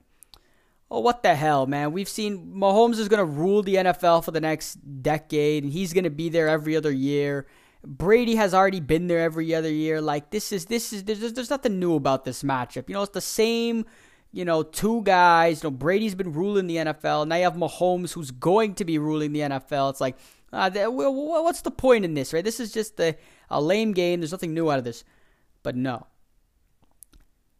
Oh, 0.92 0.98
what 0.98 1.22
the 1.22 1.36
hell, 1.36 1.66
man? 1.66 1.92
We've 1.92 2.08
seen 2.08 2.52
Mahomes 2.52 2.98
is 2.98 3.08
going 3.08 3.18
to 3.18 3.24
rule 3.24 3.62
the 3.62 3.76
NFL 3.76 4.24
for 4.24 4.32
the 4.32 4.40
next 4.40 4.74
decade, 5.02 5.62
and 5.62 5.72
he's 5.72 5.92
going 5.92 6.02
to 6.02 6.10
be 6.10 6.28
there 6.28 6.48
every 6.48 6.74
other 6.74 6.90
year. 6.90 7.46
Brady 7.84 8.34
has 8.36 8.52
already 8.52 8.80
been 8.80 9.06
there 9.06 9.20
every 9.20 9.54
other 9.54 9.70
year. 9.70 10.00
Like 10.00 10.30
this 10.30 10.52
is 10.52 10.66
this 10.66 10.92
is 10.92 11.04
there's 11.04 11.32
there's 11.32 11.50
nothing 11.50 11.78
new 11.78 11.94
about 11.94 12.24
this 12.24 12.42
matchup. 12.42 12.88
You 12.88 12.94
know, 12.94 13.02
it's 13.02 13.12
the 13.12 13.20
same. 13.20 13.86
You 14.32 14.44
know, 14.44 14.62
two 14.62 15.02
guys. 15.02 15.62
You 15.62 15.70
know, 15.70 15.76
Brady's 15.76 16.14
been 16.14 16.32
ruling 16.32 16.66
the 16.66 16.76
NFL. 16.76 17.26
Now 17.26 17.36
you 17.36 17.44
have 17.44 17.54
Mahomes, 17.54 18.12
who's 18.12 18.30
going 18.30 18.74
to 18.76 18.84
be 18.84 18.98
ruling 18.98 19.32
the 19.32 19.40
NFL. 19.40 19.90
It's 19.90 20.00
like, 20.00 20.16
uh, 20.52 20.70
what's 20.70 21.62
the 21.62 21.70
point 21.70 22.04
in 22.04 22.14
this, 22.14 22.32
right? 22.32 22.44
This 22.44 22.60
is 22.60 22.72
just 22.72 23.00
a, 23.00 23.16
a 23.48 23.60
lame 23.60 23.92
game. 23.92 24.20
There's 24.20 24.30
nothing 24.30 24.54
new 24.54 24.70
out 24.70 24.78
of 24.78 24.84
this. 24.84 25.02
But 25.62 25.74
no, 25.74 26.06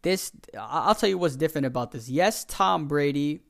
this 0.03 0.33
I'll 0.59 0.95
tell 0.95 1.09
you 1.09 1.19
what's 1.19 1.37
different 1.37 1.67
about 1.67 1.93
this. 1.93 2.09
Yes, 2.09 2.45
Tom 2.45 2.87
Brady 2.87 3.41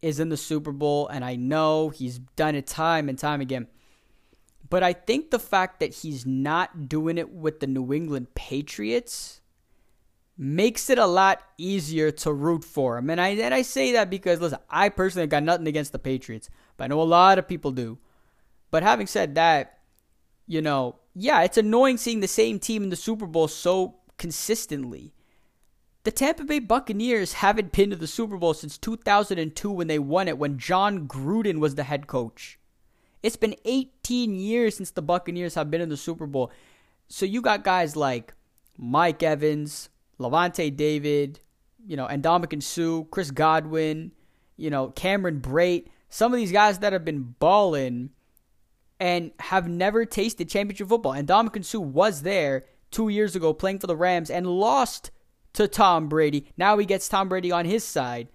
is 0.00 0.20
in 0.20 0.28
the 0.28 0.36
Super 0.36 0.72
Bowl, 0.72 1.08
and 1.08 1.24
I 1.24 1.36
know 1.36 1.88
he's 1.88 2.18
done 2.18 2.54
it 2.54 2.66
time 2.66 3.08
and 3.08 3.18
time 3.18 3.40
again. 3.40 3.66
But 4.70 4.82
I 4.82 4.92
think 4.92 5.30
the 5.30 5.38
fact 5.38 5.80
that 5.80 5.94
he's 5.94 6.26
not 6.26 6.88
doing 6.88 7.18
it 7.18 7.30
with 7.30 7.60
the 7.60 7.66
New 7.66 7.92
England 7.92 8.34
Patriots 8.34 9.40
makes 10.36 10.88
it 10.88 10.98
a 10.98 11.06
lot 11.06 11.42
easier 11.58 12.10
to 12.12 12.32
root 12.32 12.62
for 12.62 12.98
him. 12.98 13.10
And 13.10 13.20
I 13.20 13.28
and 13.30 13.54
I 13.54 13.62
say 13.62 13.92
that 13.92 14.10
because 14.10 14.40
listen, 14.40 14.58
I 14.70 14.88
personally 14.88 15.26
got 15.26 15.42
nothing 15.42 15.66
against 15.66 15.92
the 15.92 15.98
Patriots, 15.98 16.48
but 16.76 16.84
I 16.84 16.86
know 16.88 17.00
a 17.00 17.02
lot 17.02 17.38
of 17.38 17.48
people 17.48 17.72
do. 17.72 17.98
But 18.70 18.82
having 18.82 19.06
said 19.06 19.34
that, 19.34 19.78
you 20.46 20.62
know, 20.62 20.96
yeah, 21.14 21.42
it's 21.42 21.58
annoying 21.58 21.96
seeing 21.96 22.20
the 22.20 22.28
same 22.28 22.58
team 22.58 22.84
in 22.84 22.90
the 22.90 22.96
Super 22.96 23.26
Bowl 23.26 23.48
so 23.48 23.96
consistently. 24.18 25.12
The 26.04 26.12
Tampa 26.12 26.44
Bay 26.44 26.60
Buccaneers 26.60 27.34
haven't 27.34 27.72
been 27.72 27.90
to 27.90 27.96
the 27.96 28.06
Super 28.06 28.36
Bowl 28.36 28.54
since 28.54 28.78
2002 28.78 29.70
when 29.70 29.88
they 29.88 29.98
won 29.98 30.28
it 30.28 30.38
when 30.38 30.58
Jon 30.58 31.08
Gruden 31.08 31.58
was 31.58 31.74
the 31.74 31.82
head 31.82 32.06
coach. 32.06 32.58
It's 33.22 33.36
been 33.36 33.56
18 33.64 34.38
years 34.38 34.76
since 34.76 34.90
the 34.90 35.02
Buccaneers 35.02 35.54
have 35.54 35.70
been 35.70 35.80
in 35.80 35.88
the 35.88 35.96
Super 35.96 36.26
Bowl. 36.26 36.50
So 37.08 37.26
you 37.26 37.40
got 37.40 37.64
guys 37.64 37.96
like 37.96 38.34
Mike 38.76 39.22
Evans, 39.22 39.88
Lavonte 40.20 40.76
David, 40.76 41.40
you 41.86 41.96
know, 41.96 42.06
Ndamukong 42.06 42.62
Suh, 42.62 43.04
Chris 43.10 43.30
Godwin, 43.30 44.12
you 44.56 44.70
know, 44.70 44.88
Cameron 44.88 45.40
Brate, 45.40 45.88
some 46.08 46.32
of 46.32 46.36
these 46.38 46.52
guys 46.52 46.78
that 46.80 46.92
have 46.92 47.04
been 47.04 47.34
balling 47.38 48.10
and 49.00 49.30
have 49.40 49.68
never 49.68 50.04
tasted 50.04 50.48
championship 50.48 50.88
football. 50.88 51.12
And 51.12 51.28
Ndamukong 51.28 51.64
Suh 51.64 51.80
was 51.80 52.22
there 52.22 52.66
two 52.90 53.08
years 53.08 53.36
ago 53.36 53.52
playing 53.52 53.78
for 53.78 53.86
the 53.86 53.96
Rams 53.96 54.30
and 54.30 54.46
lost 54.46 55.10
to 55.54 55.66
Tom 55.66 56.08
Brady. 56.08 56.46
Now 56.56 56.78
he 56.78 56.86
gets 56.86 57.08
Tom 57.08 57.28
Brady 57.28 57.50
on 57.50 57.64
his 57.64 57.84
side. 57.84 58.28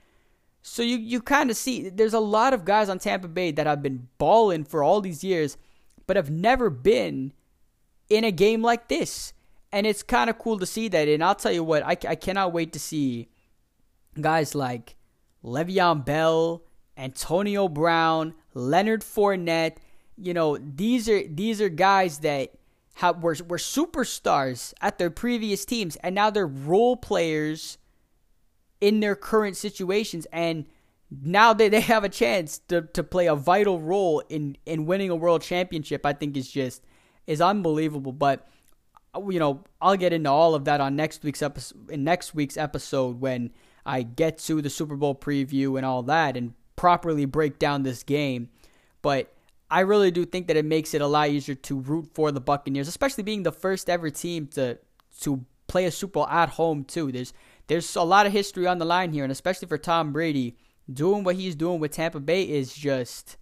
So 0.65 0.81
you, 0.81 0.97
you 0.97 1.21
kind 1.21 1.51
of 1.51 1.57
see 1.57 1.89
there's 1.89 2.13
a 2.13 2.19
lot 2.19 2.53
of 2.53 2.63
guys 2.63 2.87
on 2.87 2.97
Tampa 2.97 3.27
Bay 3.27 3.51
that 3.51 3.67
have 3.67 3.83
been 3.83 4.07
balling 4.17 4.63
for 4.63 4.81
all 4.81 5.01
these 5.01 5.21
years, 5.21 5.57
but 6.07 6.15
have 6.15 6.31
never 6.31 6.69
been 6.69 7.33
in 8.09 8.23
a 8.23 8.31
game 8.31 8.61
like 8.61 8.87
this. 8.87 9.33
And 9.73 9.85
it's 9.85 10.03
kind 10.03 10.29
of 10.29 10.39
cool 10.39 10.57
to 10.59 10.65
see 10.65 10.87
that. 10.87 11.09
And 11.09 11.21
I'll 11.21 11.35
tell 11.35 11.51
you 11.51 11.65
what, 11.65 11.83
I, 11.83 11.97
I 12.07 12.15
cannot 12.15 12.53
wait 12.53 12.71
to 12.73 12.79
see 12.79 13.27
guys 14.19 14.55
like 14.55 14.95
Le'Veon 15.43 16.05
Bell, 16.05 16.63
Antonio 16.95 17.67
Brown, 17.67 18.33
Leonard 18.53 19.01
Fournette. 19.01 19.77
You 20.15 20.33
know, 20.33 20.57
these 20.57 21.09
are 21.09 21.27
these 21.27 21.59
are 21.59 21.69
guys 21.69 22.19
that 22.19 22.53
have 22.95 23.21
were, 23.21 23.35
were 23.49 23.57
superstars 23.57 24.73
at 24.79 24.97
their 24.97 25.09
previous 25.09 25.65
teams, 25.65 25.97
and 25.97 26.15
now 26.15 26.29
they're 26.29 26.47
role 26.47 26.95
players 26.95 27.77
in 28.83 28.99
their 28.99 29.15
current 29.15 29.55
situations. 29.55 30.27
And 30.33 30.65
now 31.09 31.53
they, 31.53 31.69
they 31.69 31.79
have 31.79 32.03
a 32.03 32.09
chance 32.09 32.59
to, 32.67 32.81
to 32.81 33.01
play 33.01 33.27
a 33.27 33.35
vital 33.35 33.79
role 33.79 34.21
in, 34.27 34.57
in 34.65 34.85
winning 34.85 35.09
a 35.09 35.15
world 35.15 35.41
championship, 35.41 36.05
I 36.05 36.11
think 36.11 36.35
is 36.35 36.51
just 36.51 36.83
is 37.25 37.39
unbelievable. 37.39 38.11
But 38.11 38.45
uh, 39.15 39.21
you 39.29 39.39
know, 39.39 39.63
I'll 39.81 39.95
get 39.95 40.11
into 40.11 40.29
all 40.29 40.53
of 40.53 40.65
that 40.65 40.81
on 40.81 40.97
next 40.97 41.23
week's 41.23 41.41
episode 41.41 41.89
in 41.91 42.03
next 42.03 42.35
week's 42.35 42.57
episode 42.57 43.21
when 43.21 43.51
I 43.85 44.01
get 44.01 44.39
to 44.39 44.61
the 44.61 44.69
Super 44.69 44.97
Bowl 44.97 45.15
preview 45.15 45.77
and 45.77 45.85
all 45.85 46.03
that 46.03 46.35
and 46.35 46.53
properly 46.75 47.23
break 47.23 47.59
down 47.59 47.83
this 47.83 48.03
game. 48.03 48.49
But 49.01 49.33
I 49.71 49.79
really 49.79 50.11
do 50.11 50.25
think 50.25 50.47
that 50.47 50.57
it 50.57 50.65
makes 50.65 50.93
it 50.93 50.99
a 50.99 51.07
lot 51.07 51.29
easier 51.29 51.55
to 51.55 51.79
root 51.79 52.09
for 52.13 52.33
the 52.33 52.41
Buccaneers, 52.41 52.89
especially 52.89 53.23
being 53.23 53.43
the 53.43 53.53
first 53.53 53.89
ever 53.89 54.09
team 54.09 54.47
to 54.47 54.77
to 55.21 55.45
play 55.67 55.85
a 55.85 55.91
Super 55.91 56.13
Bowl 56.13 56.27
at 56.27 56.49
home 56.49 56.83
too. 56.83 57.13
There's 57.13 57.33
there's 57.67 57.95
a 57.95 58.03
lot 58.03 58.25
of 58.25 58.31
history 58.31 58.67
on 58.67 58.77
the 58.77 58.85
line 58.85 59.13
here, 59.13 59.23
and 59.23 59.31
especially 59.31 59.67
for 59.67 59.77
Tom 59.77 60.11
Brady, 60.11 60.57
doing 60.91 61.23
what 61.23 61.35
he's 61.35 61.55
doing 61.55 61.79
with 61.79 61.91
Tampa 61.91 62.19
Bay 62.19 62.43
is 62.43 62.73
just 62.73 63.37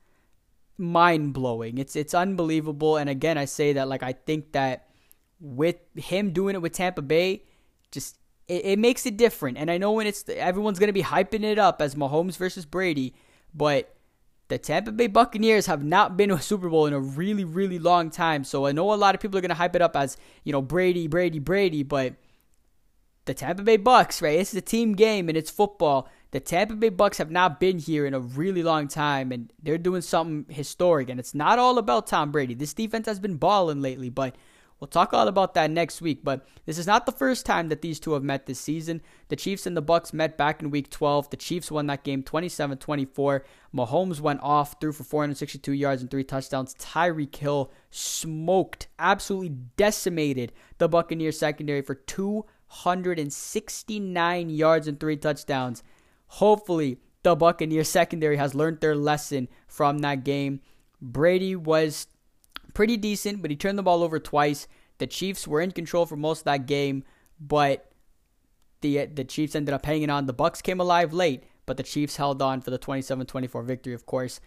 mind 0.78 1.34
blowing. 1.34 1.78
It's 1.78 1.95
it's 1.95 2.13
unbelievable. 2.13 2.97
And 2.97 3.09
again, 3.09 3.38
I 3.38 3.45
say 3.45 3.74
that 3.74 3.88
like 3.88 4.03
I 4.03 4.13
think 4.13 4.51
that 4.51 4.88
with 5.39 5.78
him 5.95 6.32
doing 6.32 6.55
it 6.55 6.61
with 6.61 6.74
Tampa 6.74 7.01
Bay, 7.01 7.43
just 7.91 8.17
it, 8.47 8.65
it 8.65 8.80
makes 8.80 9.05
it 9.05 9.17
different. 9.17 9.57
And 9.57 9.72
I 9.72 9.78
know 9.78 9.93
when 9.93 10.07
it's 10.07 10.28
everyone's 10.30 10.80
gonna 10.80 10.93
be 10.93 11.03
hyping 11.03 11.43
it 11.43 11.57
up 11.57 11.82
as 11.82 11.95
Mahomes 11.95 12.38
versus 12.38 12.65
Brady, 12.65 13.15
but 13.53 13.95
the 14.49 14.57
Tampa 14.57 14.91
Bay 14.91 15.07
Buccaneers 15.07 15.65
have 15.67 15.84
not 15.84 16.17
been 16.17 16.30
to 16.30 16.36
a 16.36 16.41
Super 16.41 16.69
Bowl 16.69 16.86
in 16.86 16.93
a 16.93 16.99
really, 16.99 17.45
really 17.45 17.80
long 17.80 18.09
time. 18.09 18.43
So 18.43 18.65
I 18.65 18.74
know 18.74 18.93
a 18.93 18.95
lot 18.95 19.15
of 19.15 19.22
people 19.22 19.38
are 19.38 19.41
gonna 19.41 19.53
hype 19.53 19.76
it 19.76 19.82
up 19.82 19.95
as 19.95 20.17
you 20.43 20.51
know 20.51 20.61
Brady, 20.61 21.07
Brady, 21.07 21.39
Brady, 21.39 21.84
but 21.84 22.15
the 23.26 23.34
Tampa 23.34 23.63
Bay 23.63 23.78
Bucks, 23.78 24.22
right? 24.22 24.38
This 24.38 24.53
is 24.53 24.57
a 24.57 24.61
team 24.61 24.93
game 24.93 25.30
and 25.30 25.38
it's 25.38 25.51
football. 25.51 26.09
The 26.32 26.39
Tampa 26.39 26.76
Bay 26.76 26.89
Bucks 26.89 27.17
have 27.17 27.32
not 27.32 27.59
been 27.59 27.80
here 27.80 28.05
in 28.05 28.13
a 28.13 28.19
really 28.19 28.63
long 28.63 28.88
time 28.88 29.32
and 29.32 29.51
they're 29.61 29.78
doing 29.78 30.01
something 30.01 30.53
historic. 30.53 31.09
And 31.09 31.19
it's 31.19 31.36
not 31.36 31.59
all 31.59 31.78
about 31.78 32.07
Tom 32.07 32.32
Brady. 32.32 32.53
This 32.53 32.74
defense 32.74 33.07
has 33.07 33.19
been 33.19 33.36
balling 33.36 33.82
lately, 33.82 34.09
but 34.09 34.36
We'll 34.82 34.88
talk 34.88 35.13
all 35.13 35.28
about 35.28 35.53
that 35.53 35.69
next 35.69 36.01
week, 36.01 36.24
but 36.24 36.47
this 36.65 36.80
is 36.80 36.88
not 36.88 37.05
the 37.05 37.11
first 37.11 37.45
time 37.45 37.69
that 37.69 37.84
these 37.84 37.99
two 37.99 38.13
have 38.13 38.24
met 38.24 38.47
this 38.47 38.59
season. 38.59 39.03
The 39.28 39.36
Chiefs 39.36 39.67
and 39.67 39.78
the 39.78 39.82
Bucks 39.82 40.11
met 40.11 40.39
back 40.39 40.59
in 40.59 40.72
week 40.72 40.89
12. 40.89 41.30
The 41.30 41.38
Chiefs 41.38 41.69
won 41.69 41.86
that 41.86 42.03
game 42.03 42.24
27-24. 42.24 43.41
Mahomes 43.76 44.19
went 44.19 44.41
off, 44.41 44.82
threw 44.82 44.91
for 44.91 45.03
462 45.03 45.72
yards 45.74 46.01
and 46.01 46.09
3 46.09 46.24
touchdowns. 46.24 46.74
Tyreek 46.74 47.36
Hill 47.36 47.72
smoked, 47.91 48.88
absolutely 48.97 49.55
decimated 49.78 50.51
the 50.80 50.89
Buccaneers 50.89 51.38
secondary 51.38 51.84
for 51.84 51.93
269 52.84 54.49
yards 54.49 54.88
and 54.88 54.99
3 54.99 55.17
touchdowns. 55.17 55.84
Hopefully, 56.28 56.97
the 57.24 57.36
Buccaneers 57.36 57.89
secondary 57.89 58.38
has 58.38 58.55
learned 58.55 58.80
their 58.80 58.95
lesson 58.95 59.47
from 59.67 59.99
that 59.99 60.24
game. 60.24 60.61
Brady 61.01 61.55
was 61.55 62.07
pretty 62.74 62.97
decent, 62.97 63.41
but 63.41 63.51
he 63.51 63.57
turned 63.57 63.78
the 63.78 63.84
ball 63.84 64.03
over 64.03 64.19
twice. 64.19 64.67
The 64.97 65.07
Chiefs 65.07 65.47
were 65.47 65.61
in 65.61 65.72
control 65.72 66.05
for 66.05 66.15
most 66.15 66.39
of 66.39 66.45
that 66.45 66.65
game, 66.67 67.03
but 67.39 67.91
the 68.82 69.05
the 69.05 69.24
Chiefs 69.24 69.55
ended 69.55 69.74
up 69.74 69.86
hanging 69.86 70.09
on. 70.09 70.26
The 70.26 70.34
Bucks 70.34 70.61
came 70.61 70.80
alive 70.80 71.13
late, 71.13 71.43
but 71.65 71.78
the 71.78 71.84
Chiefs 71.84 72.17
held 72.17 72.41
on 72.41 72.61
for 72.61 72.72
the 72.72 72.80
27-24 72.80 73.65
victory, 73.65 73.93
of 73.93 74.05
course. 74.05 74.39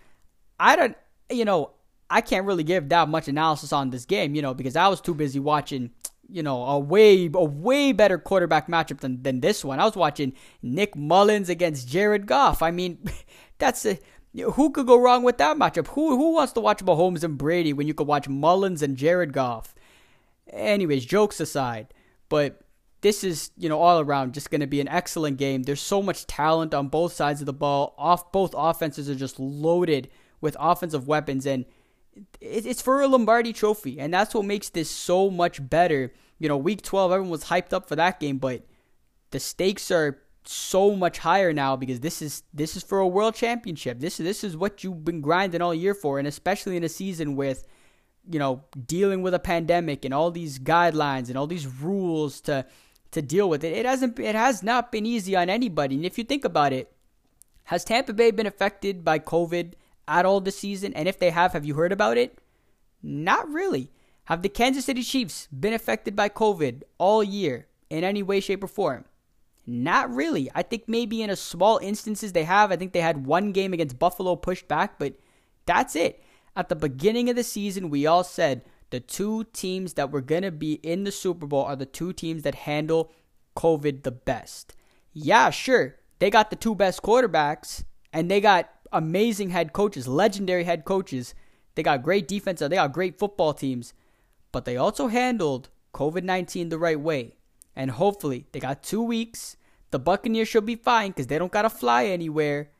I 0.59 0.77
don't 0.77 0.97
you 1.31 1.45
know, 1.45 1.73
I 2.11 2.21
can't 2.21 2.47
really 2.47 2.65
give 2.65 2.89
that 2.91 3.09
much 3.09 3.29
analysis 3.29 3.73
on 3.73 3.91
this 3.91 4.05
game, 4.05 4.35
you 4.35 4.43
know, 4.43 4.55
because 4.55 4.77
I 4.77 4.89
was 4.89 5.01
too 5.01 5.15
busy 5.15 5.41
watching, 5.41 5.91
you 6.29 6.43
know, 6.43 6.65
a 6.65 6.79
way 6.79 7.31
a 7.33 7.45
way 7.45 7.93
better 7.93 8.19
quarterback 8.19 8.69
matchup 8.69 9.01
than, 9.01 9.23
than 9.23 9.41
this 9.41 9.65
one. 9.65 9.81
I 9.81 9.85
was 9.85 9.97
watching 9.97 10.33
Nick 10.63 10.97
Mullens 10.97 11.49
against 11.49 11.89
Jared 11.89 12.27
Goff. 12.27 12.63
I 12.63 12.71
mean, 12.71 12.99
that's 13.59 13.85
a 13.87 13.99
who 14.43 14.71
could 14.71 14.87
go 14.87 14.99
wrong 14.99 15.23
with 15.23 15.39
that 15.39 15.57
matchup? 15.57 15.89
Who 15.89 16.17
who 16.17 16.35
wants 16.35 16.53
to 16.55 16.61
watch 16.61 16.85
Mahomes 16.85 17.23
and 17.23 17.39
Brady 17.39 17.73
when 17.73 17.87
you 17.87 17.95
could 17.95 18.07
watch 18.07 18.29
Mullins 18.29 18.83
and 18.83 18.97
Jared 18.97 19.33
Goff? 19.33 19.75
Anyways, 20.53 21.07
jokes 21.07 21.41
aside, 21.41 21.95
but 22.29 22.61
this 23.01 23.23
is 23.23 23.51
you 23.57 23.69
know 23.69 23.81
all 23.81 24.01
around 24.01 24.35
just 24.35 24.51
going 24.51 24.61
to 24.61 24.67
be 24.67 24.81
an 24.81 24.89
excellent 24.89 25.37
game. 25.37 25.63
There's 25.63 25.81
so 25.81 26.03
much 26.03 26.27
talent 26.27 26.75
on 26.75 26.89
both 26.89 27.13
sides 27.13 27.41
of 27.41 27.47
the 27.47 27.53
ball. 27.53 27.95
Off 27.97 28.33
both 28.33 28.55
offenses 28.57 29.09
are 29.09 29.15
just 29.15 29.39
loaded 29.39 30.11
with 30.41 30.57
offensive 30.59 31.07
weapons, 31.07 31.47
and 31.47 31.65
it's 32.41 32.83
for 32.83 33.01
a 33.01 33.09
Lombardi 33.09 33.53
Trophy, 33.53 33.99
and 33.99 34.13
that's 34.13 34.35
what 34.35 34.45
makes 34.45 34.69
this 34.69 34.91
so 34.91 35.31
much 35.31 35.69
better. 35.69 36.13
You 36.39 36.49
know, 36.49 36.57
Week 36.57 36.83
12, 36.83 37.13
everyone 37.13 37.31
was 37.31 37.45
hyped 37.45 37.73
up 37.73 37.89
for 37.89 37.97
that 37.97 38.21
game, 38.21 38.39
but 38.39 38.65
the 39.31 39.41
stakes 39.41 39.91
are 39.91 40.19
so 40.47 40.95
much 40.95 41.19
higher 41.19 41.53
now 41.53 41.75
because 41.75 42.01
this 42.01 42.21
is 42.21 42.43
this 42.53 42.77
is 42.77 42.83
for 42.83 42.99
a 42.99 43.09
world 43.09 43.35
championship. 43.35 44.01
This 44.01 44.19
this 44.19 44.45
is 44.45 44.57
what 44.57 44.85
you've 44.85 45.05
been 45.05 45.21
grinding 45.21 45.63
all 45.63 45.75
year 45.75 45.95
for, 45.95 46.19
and 46.19 46.29
especially 46.29 46.77
in 46.77 46.85
a 46.85 46.89
season 46.89 47.37
with 47.37 47.67
you 48.31 48.39
know 48.39 48.65
dealing 48.87 49.23
with 49.23 49.35
a 49.35 49.39
pandemic 49.39 50.05
and 50.05 50.13
all 50.13 50.31
these 50.31 50.59
guidelines 50.59 51.29
and 51.29 51.37
all 51.39 51.47
these 51.47 51.67
rules 51.67 52.41
to 52.43 52.67
to 53.13 53.23
deal 53.23 53.49
with 53.49 53.65
it. 53.65 53.73
It 53.73 53.87
hasn't 53.87 54.19
it 54.19 54.35
has 54.35 54.63
not 54.63 54.93
been 54.93 55.07
easy 55.07 55.35
on 55.35 55.49
anybody. 55.49 55.97
And 55.97 56.05
if 56.05 56.19
you 56.19 56.25
think 56.25 56.45
about 56.45 56.73
it, 56.73 56.93
has 57.65 57.85
Tampa 57.85 58.13
Bay 58.13 58.31
been 58.31 58.47
affected 58.47 59.05
by 59.05 59.19
COVID 59.19 59.73
at 60.09 60.27
all 60.27 60.41
this 60.41 60.59
season? 60.59 60.93
And 60.95 61.09
if 61.09 61.19
they 61.19 61.31
have, 61.31 61.53
have 61.53 61.65
you 61.65 61.75
heard 61.75 61.93
about 61.93 62.17
it? 62.17 62.39
Not 63.03 63.49
really. 63.49 63.91
Have 64.25 64.43
the 64.43 64.49
Kansas 64.49 64.87
City 64.87 65.03
Chiefs 65.03 65.49
been 65.49 65.75
affected 65.75 66.17
by 66.17 66.29
COVID 66.29 66.83
all 66.99 67.23
year 67.23 67.67
in 67.91 68.05
any 68.05 68.23
way, 68.23 68.41
shape, 68.41 68.65
or 68.65 68.69
form? 68.69 69.05
Not 69.67 70.15
really. 70.15 70.51
I 70.55 70.63
think 70.63 70.85
maybe 70.87 71.23
in 71.23 71.31
a 71.31 71.37
small 71.37 71.79
instances 71.79 72.33
they 72.33 72.45
have. 72.45 72.71
I 72.71 72.77
think 72.77 72.93
they 72.93 73.01
had 73.01 73.27
one 73.27 73.53
game 73.53 73.73
against 73.73 73.99
Buffalo 73.99 74.37
pushed 74.37 74.69
back, 74.69 74.99
but 74.99 75.15
that's 75.67 75.97
it. 75.97 76.23
At 76.57 76.69
the 76.69 76.77
beginning 76.77 77.29
of 77.31 77.37
the 77.37 77.43
season, 77.43 77.91
we 77.91 78.07
all 78.07 78.25
said 78.25 78.63
the 78.91 79.01
two 79.01 79.45
teams 79.53 79.95
that 79.95 80.11
were 80.11 80.21
going 80.21 80.43
to 80.43 80.51
be 80.51 80.75
in 80.75 81.05
the 81.05 81.13
Super 81.13 81.47
Bowl 81.47 81.65
are 81.65 81.77
the 81.77 81.87
two 81.87 82.13
teams 82.13 82.43
that 82.43 82.55
handle 82.55 83.11
COVID 83.57 84.03
the 84.03 84.11
best. 84.11 84.75
Yeah, 85.13 85.51
sure. 85.51 85.97
They 86.19 86.31
got 86.31 86.51
the 86.51 86.57
two 86.57 86.75
best 86.75 87.03
quarterbacks 87.03 87.85
and 88.13 88.31
they 88.31 88.41
got 88.41 88.71
amazing 88.95 89.51
head 89.51 89.73
coaches, 89.73 90.09
legendary 90.09 90.65
head 90.65 90.85
coaches. 90.85 91.35
They 91.75 91.83
got 91.83 92.03
great 92.03 92.29
defense, 92.29 92.61
they 92.61 92.69
got 92.69 92.93
great 92.93 93.19
football 93.19 93.53
teams, 93.53 93.93
but 94.53 94.65
they 94.65 94.77
also 94.77 95.09
handled 95.09 95.69
COVID 95.93 96.23
19 96.23 96.69
the 96.69 96.79
right 96.79 96.99
way. 96.99 97.35
And 97.77 97.91
hopefully, 97.91 98.47
they 98.53 98.61
got 98.61 98.83
two 98.83 99.03
weeks. 99.03 99.57
The 99.91 99.99
Buccaneers 99.99 100.49
should 100.49 100.67
be 100.67 100.77
fine 100.77 101.11
because 101.11 101.27
they 101.27 101.39
don't 101.39 101.53
got 101.53 101.63
to 101.63 101.71
fly 101.71 102.07
anywhere. 102.07 102.71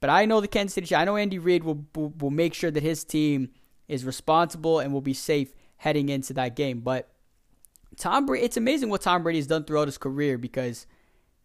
But 0.00 0.10
I 0.10 0.26
know 0.26 0.40
the 0.40 0.48
Kansas 0.48 0.74
City, 0.74 0.94
I 0.94 1.04
know 1.04 1.16
Andy 1.16 1.38
Reid 1.38 1.64
will, 1.64 1.86
will, 1.94 2.12
will 2.18 2.30
make 2.30 2.52
sure 2.52 2.70
that 2.70 2.82
his 2.82 3.04
team 3.04 3.50
is 3.88 4.04
responsible 4.04 4.78
and 4.78 4.92
will 4.92 5.00
be 5.00 5.14
safe 5.14 5.54
heading 5.78 6.10
into 6.10 6.34
that 6.34 6.56
game. 6.56 6.80
But 6.80 7.08
Tom 7.96 8.26
Brady, 8.26 8.44
it's 8.44 8.56
amazing 8.56 8.90
what 8.90 9.02
Tom 9.02 9.22
Brady 9.22 9.38
has 9.38 9.46
done 9.46 9.64
throughout 9.64 9.88
his 9.88 9.98
career 9.98 10.36
because 10.36 10.86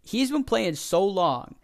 he's 0.02 0.32
been 0.32 0.44
playing 0.44 0.76
so 0.76 1.06
long 1.06 1.56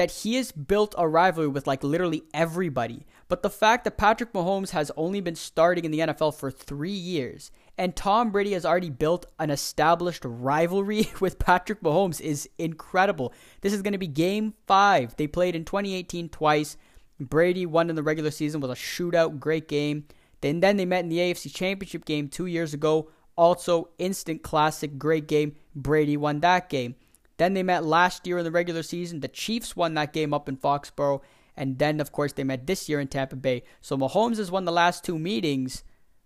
that 0.00 0.10
he 0.10 0.36
has 0.36 0.50
built 0.50 0.94
a 0.96 1.06
rivalry 1.06 1.46
with 1.46 1.66
like 1.66 1.84
literally 1.84 2.22
everybody. 2.32 3.04
But 3.28 3.42
the 3.42 3.50
fact 3.50 3.84
that 3.84 3.98
Patrick 3.98 4.32
Mahomes 4.32 4.70
has 4.70 4.90
only 4.96 5.20
been 5.20 5.34
starting 5.34 5.84
in 5.84 5.90
the 5.90 5.98
NFL 5.98 6.34
for 6.34 6.50
three 6.50 6.90
years 6.90 7.50
and 7.76 7.94
Tom 7.94 8.30
Brady 8.30 8.52
has 8.52 8.64
already 8.64 8.88
built 8.88 9.26
an 9.38 9.50
established 9.50 10.22
rivalry 10.24 11.10
with 11.20 11.38
Patrick 11.38 11.82
Mahomes 11.82 12.18
is 12.18 12.48
incredible. 12.56 13.34
This 13.60 13.74
is 13.74 13.82
going 13.82 13.92
to 13.92 13.98
be 13.98 14.06
game 14.06 14.54
five. 14.66 15.14
They 15.18 15.26
played 15.26 15.54
in 15.54 15.66
2018 15.66 16.30
twice. 16.30 16.78
Brady 17.18 17.66
won 17.66 17.90
in 17.90 17.96
the 17.96 18.02
regular 18.02 18.30
season 18.30 18.62
with 18.62 18.70
a 18.70 18.74
shootout, 18.74 19.38
great 19.38 19.68
game. 19.68 20.06
Then, 20.40 20.60
then 20.60 20.78
they 20.78 20.86
met 20.86 21.04
in 21.04 21.10
the 21.10 21.18
AFC 21.18 21.54
Championship 21.54 22.06
game 22.06 22.28
two 22.28 22.46
years 22.46 22.72
ago. 22.72 23.10
Also, 23.36 23.90
instant 23.98 24.42
classic, 24.42 24.96
great 24.96 25.28
game. 25.28 25.56
Brady 25.74 26.16
won 26.16 26.40
that 26.40 26.70
game. 26.70 26.94
Then 27.40 27.54
they 27.54 27.62
met 27.62 27.86
last 27.86 28.26
year 28.26 28.36
in 28.36 28.44
the 28.44 28.50
regular 28.50 28.82
season. 28.82 29.20
The 29.20 29.28
Chiefs 29.28 29.74
won 29.74 29.94
that 29.94 30.12
game 30.12 30.34
up 30.34 30.46
in 30.46 30.58
Foxborough. 30.58 31.22
And 31.56 31.78
then, 31.78 31.98
of 31.98 32.12
course, 32.12 32.34
they 32.34 32.44
met 32.44 32.66
this 32.66 32.86
year 32.86 33.00
in 33.00 33.08
Tampa 33.08 33.34
Bay. 33.34 33.62
So 33.80 33.96
Mahomes 33.96 34.36
has 34.36 34.50
won 34.50 34.66
the 34.66 34.72
last 34.72 35.04
two 35.04 35.18
meetings. 35.18 35.82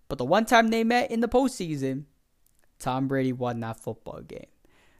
But 0.09 0.17
the 0.17 0.25
one 0.25 0.43
time 0.43 0.67
they 0.67 0.83
met 0.83 1.11
in 1.11 1.21
the 1.21 1.29
postseason, 1.29 2.03
Tom 2.79 3.07
Brady 3.07 3.31
won 3.31 3.61
that 3.61 3.79
football 3.79 4.23
game. 4.27 4.47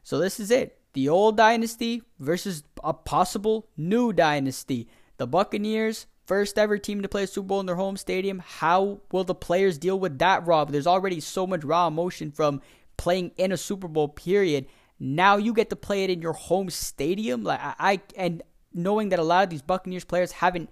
So 0.04 0.18
this 0.18 0.40
is 0.40 0.50
it. 0.50 0.78
The 0.94 1.10
old 1.10 1.36
dynasty 1.36 2.00
versus 2.18 2.62
a 2.82 2.94
possible 2.94 3.68
new 3.76 4.14
dynasty. 4.14 4.88
The 5.18 5.26
Buccaneers, 5.26 6.06
first 6.24 6.58
ever 6.58 6.78
team 6.78 7.02
to 7.02 7.08
play 7.08 7.24
a 7.24 7.26
Super 7.26 7.48
Bowl 7.48 7.60
in 7.60 7.66
their 7.66 7.76
home 7.76 7.98
stadium. 7.98 8.38
How 8.38 9.02
will 9.12 9.24
the 9.24 9.34
players 9.34 9.76
deal 9.76 10.00
with 10.00 10.18
that, 10.20 10.46
Rob? 10.46 10.72
There's 10.72 10.86
already 10.86 11.20
so 11.20 11.46
much 11.46 11.62
raw 11.62 11.88
emotion 11.88 12.32
from 12.32 12.62
playing 12.96 13.32
in 13.36 13.52
a 13.52 13.58
Super 13.58 13.86
Bowl 13.86 14.08
period. 14.08 14.66
Now 14.98 15.36
you 15.36 15.52
get 15.52 15.70
to 15.70 15.76
play 15.76 16.04
it 16.04 16.10
in 16.10 16.22
your 16.22 16.32
home 16.32 16.70
stadium. 16.70 17.42
Like 17.44 17.60
I, 17.60 17.74
I 17.78 18.00
and 18.16 18.42
knowing 18.72 19.10
that 19.10 19.18
a 19.18 19.24
lot 19.24 19.44
of 19.44 19.50
these 19.50 19.62
Buccaneers 19.62 20.04
players 20.04 20.32
haven't 20.32 20.70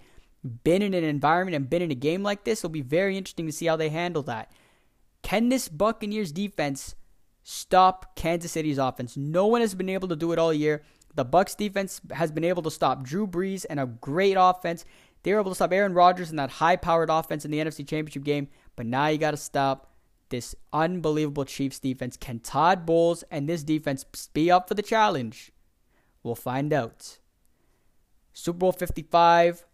been 0.63 0.81
in 0.81 0.93
an 0.93 1.03
environment 1.03 1.55
and 1.55 1.69
been 1.69 1.81
in 1.81 1.91
a 1.91 1.95
game 1.95 2.23
like 2.23 2.43
this, 2.43 2.59
it'll 2.59 2.69
be 2.69 2.81
very 2.81 3.17
interesting 3.17 3.45
to 3.47 3.51
see 3.51 3.65
how 3.65 3.75
they 3.75 3.89
handle 3.89 4.23
that. 4.23 4.51
Can 5.21 5.49
this 5.49 5.67
Buccaneers 5.67 6.31
defense 6.31 6.95
stop 7.43 8.15
Kansas 8.15 8.51
City's 8.51 8.77
offense? 8.77 9.17
No 9.17 9.47
one 9.47 9.61
has 9.61 9.73
been 9.73 9.89
able 9.89 10.07
to 10.07 10.15
do 10.15 10.31
it 10.31 10.39
all 10.39 10.53
year. 10.53 10.83
The 11.15 11.25
Bucks 11.25 11.55
defense 11.55 12.01
has 12.11 12.31
been 12.31 12.43
able 12.43 12.61
to 12.63 12.71
stop 12.71 13.03
Drew 13.03 13.25
Brees 13.25 13.65
and 13.69 13.79
a 13.79 13.85
great 13.85 14.35
offense. 14.37 14.85
They 15.23 15.33
were 15.33 15.39
able 15.39 15.51
to 15.51 15.55
stop 15.55 15.71
Aaron 15.71 15.93
Rodgers 15.93 16.29
in 16.29 16.35
that 16.35 16.51
high-powered 16.51 17.09
offense 17.09 17.45
in 17.45 17.51
the 17.51 17.57
NFC 17.57 17.87
Championship 17.87 18.23
game, 18.23 18.49
but 18.75 18.85
now 18.85 19.07
you 19.07 19.17
got 19.17 19.31
to 19.31 19.37
stop 19.37 19.94
this 20.29 20.55
unbelievable 20.73 21.45
Chiefs 21.45 21.79
defense. 21.79 22.17
Can 22.17 22.39
Todd 22.39 22.85
Bowles 22.85 23.23
and 23.31 23.47
this 23.47 23.63
defense 23.63 24.05
be 24.33 24.49
up 24.51 24.67
for 24.67 24.73
the 24.73 24.81
challenge? 24.81 25.51
We'll 26.23 26.35
find 26.35 26.73
out. 26.73 27.19
Super 28.33 28.57
Bowl 28.57 28.71
55. 28.71 29.65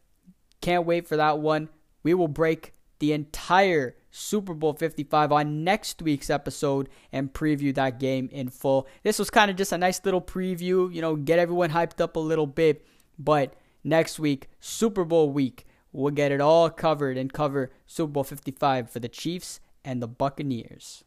Can't 0.61 0.85
wait 0.85 1.07
for 1.07 1.17
that 1.17 1.39
one. 1.39 1.69
We 2.03 2.13
will 2.13 2.27
break 2.27 2.73
the 2.99 3.13
entire 3.13 3.95
Super 4.11 4.53
Bowl 4.53 4.73
55 4.73 5.31
on 5.31 5.63
next 5.63 6.01
week's 6.01 6.29
episode 6.29 6.89
and 7.11 7.33
preview 7.33 7.73
that 7.73 7.99
game 7.99 8.29
in 8.31 8.49
full. 8.49 8.87
This 9.03 9.17
was 9.17 9.29
kind 9.29 9.49
of 9.49 9.57
just 9.57 9.71
a 9.71 9.77
nice 9.77 10.01
little 10.03 10.21
preview, 10.21 10.93
you 10.93 11.01
know, 11.01 11.15
get 11.15 11.39
everyone 11.39 11.71
hyped 11.71 12.01
up 12.01 12.15
a 12.15 12.19
little 12.19 12.45
bit. 12.45 12.85
But 13.17 13.55
next 13.83 14.19
week, 14.19 14.49
Super 14.59 15.05
Bowl 15.05 15.31
week, 15.31 15.65
we'll 15.91 16.11
get 16.11 16.31
it 16.31 16.41
all 16.41 16.69
covered 16.69 17.17
and 17.17 17.31
cover 17.31 17.71
Super 17.87 18.11
Bowl 18.11 18.23
55 18.23 18.89
for 18.89 18.99
the 18.99 19.09
Chiefs 19.09 19.59
and 19.83 20.01
the 20.01 20.07
Buccaneers. 20.07 21.03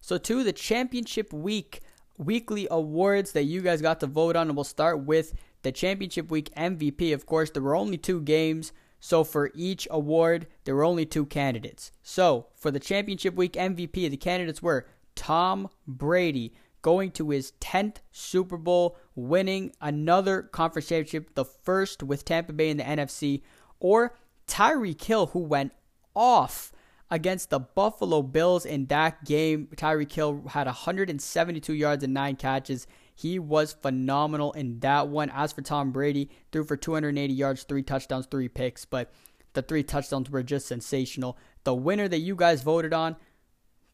So, 0.00 0.18
to 0.18 0.42
the 0.42 0.52
championship 0.52 1.32
week 1.32 1.80
weekly 2.18 2.66
awards 2.70 3.32
that 3.32 3.44
you 3.44 3.60
guys 3.60 3.82
got 3.82 4.00
to 4.00 4.06
vote 4.06 4.36
on, 4.36 4.48
and 4.48 4.56
we'll 4.56 4.64
start 4.64 5.04
with 5.04 5.34
the 5.62 5.72
championship 5.72 6.30
week 6.30 6.50
MVP. 6.56 7.12
Of 7.14 7.26
course, 7.26 7.50
there 7.50 7.62
were 7.62 7.76
only 7.76 7.96
two 7.96 8.20
games, 8.20 8.72
so 9.00 9.24
for 9.24 9.50
each 9.54 9.88
award, 9.90 10.46
there 10.64 10.74
were 10.74 10.84
only 10.84 11.06
two 11.06 11.26
candidates. 11.26 11.92
So, 12.02 12.48
for 12.54 12.70
the 12.70 12.80
championship 12.80 13.34
week 13.34 13.54
MVP, 13.54 14.10
the 14.10 14.16
candidates 14.16 14.62
were 14.62 14.86
Tom 15.14 15.68
Brady 15.86 16.54
going 16.82 17.12
to 17.12 17.30
his 17.30 17.52
10th 17.60 17.98
Super 18.10 18.56
Bowl, 18.56 18.96
winning 19.14 19.72
another 19.80 20.42
conference 20.42 20.88
championship, 20.88 21.34
the 21.34 21.44
first 21.44 22.02
with 22.02 22.24
Tampa 22.24 22.52
Bay 22.52 22.70
in 22.70 22.76
the 22.76 22.82
NFC, 22.82 23.42
or 23.78 24.16
Tyreek 24.48 25.02
Hill, 25.02 25.26
who 25.28 25.38
went 25.38 25.72
off 26.14 26.72
against 27.10 27.50
the 27.50 27.60
Buffalo 27.60 28.22
Bills 28.22 28.64
in 28.64 28.86
that 28.86 29.24
game. 29.24 29.68
Tyreek 29.76 30.12
Hill 30.12 30.44
had 30.48 30.66
172 30.66 31.74
yards 31.74 32.02
and 32.02 32.14
nine 32.14 32.36
catches. 32.36 32.86
He 33.14 33.38
was 33.38 33.74
phenomenal 33.74 34.52
in 34.52 34.80
that 34.80 35.08
one. 35.08 35.30
As 35.30 35.52
for 35.52 35.60
Tom 35.60 35.92
Brady, 35.92 36.30
threw 36.50 36.64
for 36.64 36.76
280 36.76 37.34
yards, 37.34 37.64
three 37.64 37.82
touchdowns, 37.82 38.26
three 38.26 38.48
picks, 38.48 38.84
but 38.84 39.12
the 39.52 39.62
three 39.62 39.82
touchdowns 39.82 40.30
were 40.30 40.42
just 40.42 40.66
sensational. 40.66 41.36
The 41.64 41.74
winner 41.74 42.08
that 42.08 42.20
you 42.20 42.34
guys 42.34 42.62
voted 42.62 42.94
on, 42.94 43.16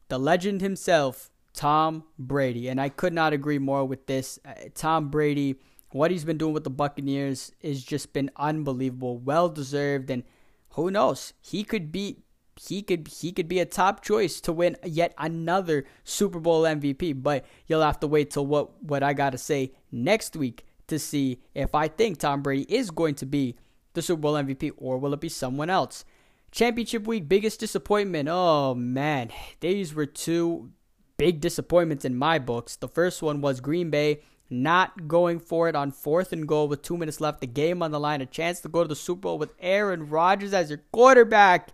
the 0.09 0.19
legend 0.19 0.61
himself, 0.61 1.31
Tom 1.53 2.05
Brady. 2.19 2.69
And 2.69 2.81
I 2.81 2.89
could 2.89 3.13
not 3.13 3.33
agree 3.33 3.59
more 3.59 3.85
with 3.85 4.07
this. 4.07 4.39
Uh, 4.45 4.55
Tom 4.75 5.09
Brady, 5.09 5.57
what 5.91 6.13
he's 6.13 6.25
been 6.25 6.39
doing 6.39 6.55
with 6.55 6.65
the 6.65 6.71
Buccaneers 6.71 7.51
has 7.63 7.83
just 7.83 8.13
been 8.13 8.31
unbelievable, 8.37 9.19
well 9.19 9.49
deserved, 9.49 10.09
and 10.09 10.23
who 10.71 10.91
knows? 10.91 11.33
He 11.41 11.65
could 11.65 11.91
be 11.93 12.19
he 12.61 12.83
could 12.83 13.09
he 13.09 13.33
could 13.33 13.49
be 13.49 13.61
a 13.61 13.67
top 13.67 14.03
choice 14.03 14.41
to 14.41 14.53
win 14.53 14.77
yet 14.85 15.15
another 15.19 15.85
Super 16.05 16.41
Bowl 16.41 16.63
MVP. 16.63 17.23
But 17.23 17.45
you'll 17.67 17.83
have 17.83 18.01
to 18.01 18.07
wait 18.07 18.31
till 18.31 18.47
what 18.47 18.83
what 18.83 19.03
I 19.03 19.13
gotta 19.13 19.39
say 19.39 19.73
next 19.93 20.37
week 20.37 20.67
to 20.89 20.99
see 20.99 21.41
if 21.55 21.75
I 21.75 21.89
think 21.89 22.19
Tom 22.19 22.43
Brady 22.43 22.63
is 22.75 22.91
going 22.91 23.15
to 23.17 23.27
be 23.27 23.57
the 23.95 24.03
Super 24.03 24.21
Bowl 24.21 24.35
MVP 24.35 24.73
or 24.77 24.99
will 24.99 25.13
it 25.13 25.21
be 25.21 25.29
someone 25.29 25.71
else. 25.71 26.05
Championship 26.51 27.07
week 27.07 27.29
biggest 27.29 27.61
disappointment. 27.61 28.29
Oh 28.31 28.75
man, 28.75 29.31
these 29.61 29.95
were 29.95 30.07
two 30.07 30.71
big 31.17 31.41
disappointments 31.41 32.05
in 32.05 32.17
my 32.17 32.39
books. 32.39 32.77
The 32.77 32.89
first 32.89 33.23
one 33.23 33.41
was 33.41 33.61
Green 33.61 33.91
Bay 33.91 34.21
not 34.51 35.09
going 35.09 35.39
for 35.39 35.69
it 35.69 35.77
on 35.77 35.91
fourth 35.91 36.33
and 36.33 36.49
goal 36.49 36.69
with 36.69 36.83
two 36.83 36.97
minutes 36.97 37.21
left, 37.21 37.41
the 37.41 37.47
game 37.47 37.83
on 37.83 37.91
the 37.91 38.01
line, 38.01 38.21
a 38.21 38.27
chance 38.27 38.61
to 38.61 38.69
go 38.69 38.83
to 38.83 38.89
the 38.89 38.97
Super 38.97 39.23
Bowl 39.23 39.39
with 39.39 39.53
Aaron 39.61 40.09
Rodgers 40.09 40.53
as 40.55 40.71
your 40.71 40.83
quarterback. 40.93 41.71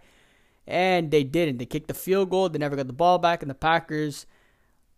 And 0.67 1.11
they 1.11 1.25
didn't. 1.25 1.59
They 1.59 1.67
kicked 1.67 1.89
the 1.89 1.95
field 1.95 2.31
goal, 2.31 2.49
they 2.49 2.59
never 2.59 2.77
got 2.77 2.87
the 2.87 2.93
ball 2.93 3.19
back, 3.19 3.43
and 3.43 3.51
the 3.51 3.55
Packers 3.55 4.27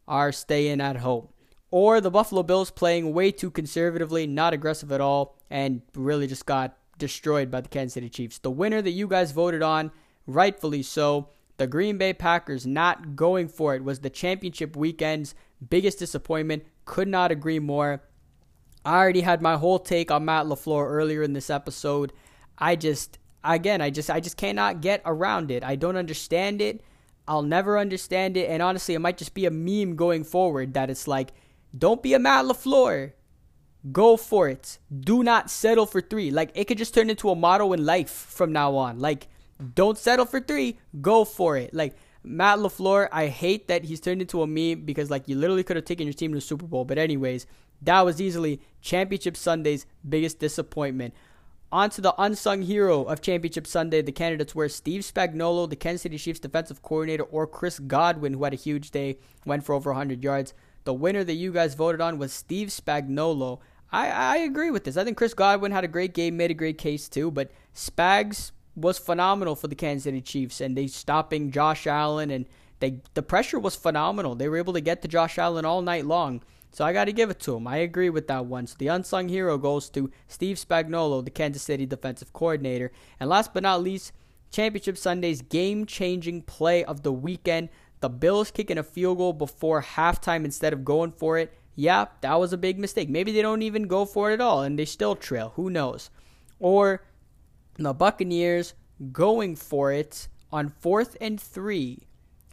are 0.07 0.33
staying 0.33 0.81
at 0.81 0.99
home. 0.99 1.29
Or 1.71 2.01
the 2.01 2.11
Buffalo 2.11 2.43
Bills 2.43 2.71
playing 2.71 3.13
way 3.13 3.33
too 3.33 3.51
conservatively, 3.51 4.27
not 4.27 4.55
aggressive 4.55 4.93
at 4.93 5.01
all, 5.01 5.37
and 5.51 5.83
really 5.95 6.27
just 6.27 6.47
got 6.47 6.77
destroyed 6.99 7.51
by 7.51 7.61
the 7.61 7.69
Kansas 7.69 7.95
City 7.95 8.09
Chiefs. 8.09 8.39
The 8.39 8.51
winner 8.51 8.81
that 8.81 8.93
you 8.93 9.09
guys 9.09 9.33
voted 9.33 9.63
on, 9.63 9.91
rightfully 10.27 10.83
so, 10.83 11.31
the 11.57 11.67
Green 11.67 11.99
Bay 11.99 12.13
Packers 12.13 12.67
not 12.67 13.17
going 13.17 13.49
for 13.49 13.75
it 13.75 13.83
was 13.83 14.01
the 14.01 14.11
championship 14.11 14.77
weekend's 14.77 15.35
biggest 15.69 15.99
disappointment. 15.99 16.65
Could 16.85 17.09
not 17.09 17.31
agree 17.31 17.59
more. 17.59 18.03
I 18.85 18.99
already 18.99 19.23
had 19.23 19.43
my 19.43 19.57
whole 19.57 19.79
take 19.79 20.11
on 20.11 20.25
Matt 20.25 20.47
LaFleur 20.47 20.89
earlier 20.89 21.23
in 21.23 21.33
this 21.33 21.51
episode. 21.51 22.13
I 22.57 22.77
just 22.77 23.19
again, 23.43 23.81
I 23.81 23.91
just 23.91 24.11
I 24.11 24.21
just 24.21 24.37
cannot 24.37 24.81
get 24.81 25.03
around 25.05 25.51
it. 25.51 25.65
I 25.65 25.77
don't 25.77 25.97
understand 25.97 26.63
it. 26.63 26.83
I'll 27.29 27.43
never 27.43 27.79
understand 27.79 28.37
it 28.37 28.49
and 28.49 28.63
honestly, 28.63 28.95
it 28.95 29.01
might 29.01 29.19
just 29.19 29.35
be 29.35 29.47
a 29.47 29.51
meme 29.51 29.97
going 29.97 30.23
forward 30.23 30.75
that 30.75 30.91
it's 30.91 31.09
like 31.09 31.33
don't 31.77 32.03
be 32.03 32.15
a 32.15 32.19
Matt 32.19 32.45
LaFleur. 32.45 33.13
Go 33.93 34.17
for 34.17 34.49
it. 34.49 34.79
Do 34.99 35.23
not 35.23 35.51
settle 35.51 35.87
for 35.87 36.01
3. 36.01 36.31
Like 36.31 36.51
it 36.55 36.67
could 36.67 36.79
just 36.79 36.95
turn 36.95 37.11
into 37.11 37.31
a 37.31 37.35
motto 37.35 37.73
in 37.73 37.85
life 37.85 38.11
from 38.11 38.53
now 38.53 38.77
on. 38.77 39.01
Like 39.01 39.27
don't 39.75 39.99
settle 39.99 40.27
for 40.27 40.41
3. 40.41 40.79
Go 41.01 41.25
for 41.25 41.57
it. 41.57 41.75
Like 41.75 41.97
Matt 42.27 42.59
LaFleur, 42.59 43.09
I 43.13 43.29
hate 43.29 43.69
that 43.69 43.85
he's 43.85 44.01
turned 44.01 44.21
into 44.21 44.43
a 44.43 44.47
meme 44.49 44.85
because 44.85 45.11
like 45.11 45.29
you 45.29 45.37
literally 45.37 45.63
could 45.63 45.77
have 45.77 45.85
taken 45.85 46.07
your 46.07 46.13
team 46.13 46.33
to 46.33 46.39
the 46.39 46.41
Super 46.41 46.67
Bowl. 46.67 46.85
But 46.85 46.99
anyways, 46.99 47.47
that 47.83 48.05
was 48.05 48.21
easily 48.21 48.61
Championship 48.81 49.37
Sunday's 49.37 49.87
biggest 50.07 50.41
disappointment. 50.41 51.15
On 51.71 51.89
to 51.91 52.01
the 52.01 52.15
unsung 52.19 52.63
hero 52.63 53.05
of 53.05 53.21
Championship 53.21 53.67
Sunday. 53.67 54.03
The 54.03 54.11
candidates 54.11 54.57
were 54.57 54.69
Steve 54.69 55.03
Spagnuolo, 55.03 55.71
the 55.71 55.77
Kansas 55.77 56.03
City 56.03 56.19
Chiefs 56.19 56.41
defensive 56.41 56.83
coordinator, 56.83 57.25
or 57.25 57.47
Chris 57.47 57.79
Godwin, 57.79 58.35
who 58.35 58.45
had 58.45 58.53
a 58.53 58.57
huge 58.57 58.91
day, 58.91 59.19
went 59.45 59.65
for 59.65 59.75
over 59.75 59.91
100 59.91 60.25
yards. 60.25 60.53
The 60.83 60.95
winner 60.95 61.23
that 61.23 61.35
you 61.35 61.53
guys 61.53 61.75
voted 61.75 62.01
on 62.01 62.19
was 62.19 62.33
Steve 62.33 62.69
Spagnuolo. 62.69 63.61
I, 63.93 64.09
I 64.09 64.37
agree 64.39 64.71
with 64.71 64.85
this. 64.85 64.97
I 64.97 65.05
think 65.05 65.17
Chris 65.17 65.35
Godwin 65.35 65.73
had 65.73 65.85
a 65.85 65.89
great 65.89 66.13
game, 66.13 66.37
made 66.37 66.51
a 66.51 66.55
great 66.55 66.79
case 66.79 67.09
too, 67.09 67.31
but 67.31 67.51
Spags 67.75 68.51
was 68.77 68.99
phenomenal 68.99 69.57
for 69.57 69.69
the 69.69 69.75
Kansas 69.75 70.05
City 70.05 70.21
Chiefs, 70.21 70.61
and 70.61 70.77
they 70.77 70.87
stopping 70.87 71.51
Josh 71.51 71.87
Allen 71.87 72.31
and 72.31 72.47
they 72.79 73.01
the 73.15 73.23
pressure 73.23 73.59
was 73.59 73.75
phenomenal. 73.75 74.35
They 74.35 74.49
were 74.49 74.59
able 74.59 74.75
to 74.75 74.81
get 74.81 75.03
to 75.03 75.09
Josh 75.09 75.39
Allen 75.39 75.65
all 75.65 75.83
night 75.83 76.05
long. 76.05 76.43
So 76.73 76.85
I 76.85 76.93
got 76.93 77.07
to 77.07 77.13
give 77.13 77.31
it 77.31 77.41
to 77.41 77.57
him. 77.57 77.67
I 77.67 77.79
agree 77.79 78.11
with 78.11 78.29
that 78.29 78.45
one. 78.45 78.67
So 78.67 78.77
the 78.79 78.89
unsung 78.89 79.31
hero 79.31 79.57
goes 79.57 79.89
to 79.91 80.11
Steve 80.29 80.59
Spagnuolo, 80.59 81.25
the 81.25 81.31
Kansas 81.31 81.63
City 81.63 81.87
defensive 81.87 82.35
coordinator. 82.35 82.93
And 83.19 83.31
last 83.31 83.55
but 83.55 83.63
not 83.63 83.83
least, 83.83 84.13
Championship 84.51 84.99
Sunday's 84.99 85.41
game-changing 85.41 86.43
play 86.43 86.85
of 86.85 87.03
the 87.03 87.13
weekend. 87.13 87.71
The 88.01 88.11
Bills 88.11 88.51
kicking 88.51 88.77
a 88.77 88.83
field 88.83 89.17
goal 89.17 89.33
before 89.33 89.81
halftime 89.81 90.45
instead 90.45 90.75
of 90.75 90.85
going 90.85 91.13
for 91.13 91.39
it. 91.39 91.55
Yeah, 91.77 92.07
that 92.21 92.39
was 92.39 92.53
a 92.53 92.59
big 92.59 92.79
mistake. 92.79 93.09
Maybe 93.09 93.33
they 93.33 93.43
don't 93.43 93.63
even 93.63 93.87
go 93.87 94.05
for 94.05 94.31
it 94.31 94.35
at 94.35 94.41
all 94.43 94.63
and 94.63 94.79
they 94.79 94.85
still 94.85 95.17
trail. 95.17 95.53
Who 95.57 95.71
knows? 95.71 96.11
Or 96.59 97.05
the 97.79 97.93
Buccaneers 97.93 98.75
going 99.13 99.57
for 99.57 99.93
it 99.93 100.29
on 100.51 100.69
fourth 100.69 101.17
and 101.21 101.41
three 101.41 102.07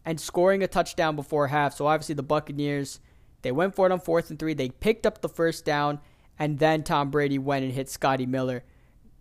and 0.05 0.19
scoring 0.19 0.63
a 0.63 0.67
touchdown 0.67 1.15
before 1.15 1.47
half. 1.47 1.75
So 1.75 1.87
obviously 1.87 2.15
the 2.15 2.23
Buccaneers 2.23 2.99
they 3.43 3.51
went 3.51 3.75
for 3.75 3.85
it 3.85 3.91
on 3.91 3.99
fourth 3.99 4.29
and 4.29 4.39
three. 4.39 4.53
They 4.53 4.69
picked 4.69 5.05
up 5.05 5.21
the 5.21 5.29
first 5.29 5.63
down, 5.63 5.99
and 6.39 6.57
then 6.57 6.81
Tom 6.81 7.11
Brady 7.11 7.37
went 7.37 7.63
and 7.63 7.73
hit 7.73 7.89
Scotty 7.89 8.25
Miller. 8.25 8.63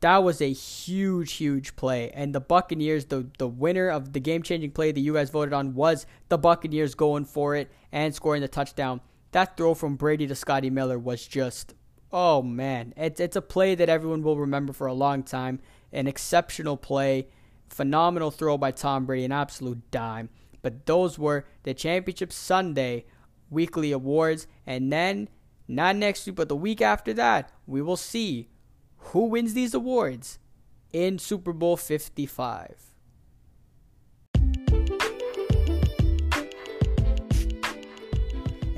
That 0.00 0.18
was 0.18 0.40
a 0.40 0.53
huge, 0.53 1.34
huge 1.34 1.76
play. 1.76 2.11
And 2.12 2.34
the 2.34 2.40
Buccaneers, 2.40 3.05
the, 3.05 3.28
the 3.38 3.46
winner 3.46 3.88
of 3.88 4.12
the 4.12 4.20
game 4.20 4.42
changing 4.42 4.72
play 4.72 4.90
that 4.90 5.00
you 5.00 5.14
guys 5.14 5.30
voted 5.30 5.53
on 5.53 5.74
was 5.74 6.07
the 6.28 6.38
Buccaneers 6.38 6.94
going 6.94 7.24
for 7.24 7.55
it 7.55 7.70
and 7.92 8.14
scoring 8.14 8.42
the 8.42 8.48
touchdown. 8.48 9.00
That 9.32 9.57
throw 9.57 9.74
from 9.74 9.96
Brady 9.96 10.26
to 10.26 10.34
Scotty 10.34 10.70
Miller 10.70 10.98
was 10.98 11.26
just, 11.26 11.74
oh 12.12 12.42
man. 12.42 12.94
It's, 12.96 13.20
it's 13.20 13.36
a 13.36 13.42
play 13.42 13.74
that 13.76 13.88
everyone 13.88 14.22
will 14.22 14.38
remember 14.38 14.72
for 14.72 14.86
a 14.86 14.94
long 14.94 15.22
time. 15.22 15.61
An 15.93 16.07
exceptional 16.07 16.76
play, 16.76 17.28
phenomenal 17.68 18.30
throw 18.30 18.57
by 18.57 18.70
Tom 18.70 19.07
Brady, 19.07 19.24
an 19.24 19.32
absolute 19.32 19.90
dime. 19.90 20.28
But 20.62 20.86
those 20.86 21.18
were 21.18 21.47
the 21.64 21.74
championship 21.74 22.32
Sunday 22.32 23.05
weekly 23.51 23.93
awards. 23.93 24.47
And 24.66 24.93
then, 24.93 25.28
not 25.68 25.97
next 25.97 26.26
week, 26.26 26.36
but 26.36 26.49
the 26.49 26.57
week 26.57 26.80
after 26.80 27.12
that, 27.14 27.51
we 27.66 27.82
will 27.82 27.97
see 27.97 28.49
who 28.97 29.26
wins 29.26 29.55
these 29.55 29.74
awards 29.74 30.38
in 30.93 31.18
Super 31.18 31.53
Bowl 31.53 31.76
55. 31.76 32.91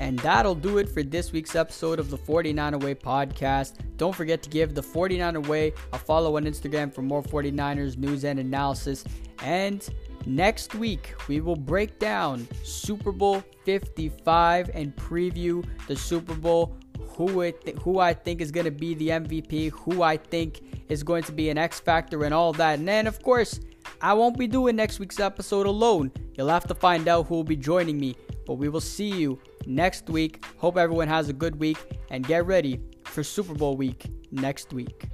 And 0.05 0.19
that'll 0.19 0.53
do 0.53 0.77
it 0.77 0.87
for 0.87 1.01
this 1.01 1.31
week's 1.31 1.55
episode 1.55 1.97
of 1.97 2.11
the 2.11 2.17
49 2.17 2.75
Away 2.75 2.93
podcast. 2.93 3.73
Don't 3.97 4.15
forget 4.15 4.43
to 4.43 4.49
give 4.51 4.75
the 4.75 4.83
49 4.83 5.35
Away 5.35 5.73
a 5.93 5.97
follow 5.97 6.37
on 6.37 6.43
Instagram 6.45 6.93
for 6.93 7.01
more 7.01 7.23
49ers 7.23 7.97
news 7.97 8.23
and 8.23 8.37
analysis. 8.37 9.03
And 9.41 9.83
Next 10.27 10.73
week, 10.73 11.13
we 11.27 11.39
will 11.39 11.55
break 11.55 11.99
down 11.99 12.47
Super 12.63 13.11
Bowl 13.11 13.43
55 13.63 14.71
and 14.73 14.95
preview 14.95 15.63
the 15.87 15.95
Super 15.95 16.33
Bowl. 16.33 16.75
Who, 17.09 17.51
th- 17.51 17.77
who 17.77 17.99
I 17.99 18.13
think 18.13 18.41
is 18.41 18.51
going 18.51 18.65
to 18.65 18.71
be 18.71 18.93
the 18.95 19.09
MVP, 19.09 19.71
who 19.71 20.01
I 20.01 20.17
think 20.17 20.61
is 20.89 21.03
going 21.03 21.23
to 21.23 21.31
be 21.31 21.49
an 21.49 21.57
X 21.57 21.79
factor, 21.79 22.25
and 22.25 22.33
all 22.33 22.53
that. 22.53 22.79
And 22.79 22.87
then, 22.87 23.05
of 23.07 23.21
course, 23.21 23.59
I 24.01 24.13
won't 24.13 24.37
be 24.37 24.47
doing 24.47 24.75
next 24.75 24.99
week's 24.99 25.19
episode 25.19 25.65
alone. 25.65 26.11
You'll 26.35 26.49
have 26.49 26.67
to 26.67 26.75
find 26.75 27.07
out 27.07 27.27
who 27.27 27.35
will 27.35 27.43
be 27.43 27.55
joining 27.55 27.97
me. 27.97 28.15
But 28.45 28.55
we 28.55 28.69
will 28.69 28.81
see 28.81 29.09
you 29.09 29.39
next 29.65 30.09
week. 30.09 30.45
Hope 30.57 30.77
everyone 30.77 31.07
has 31.07 31.29
a 31.29 31.33
good 31.33 31.59
week 31.59 31.77
and 32.11 32.25
get 32.25 32.45
ready 32.45 32.79
for 33.05 33.23
Super 33.23 33.53
Bowl 33.53 33.75
week 33.75 34.05
next 34.31 34.73
week. 34.73 35.07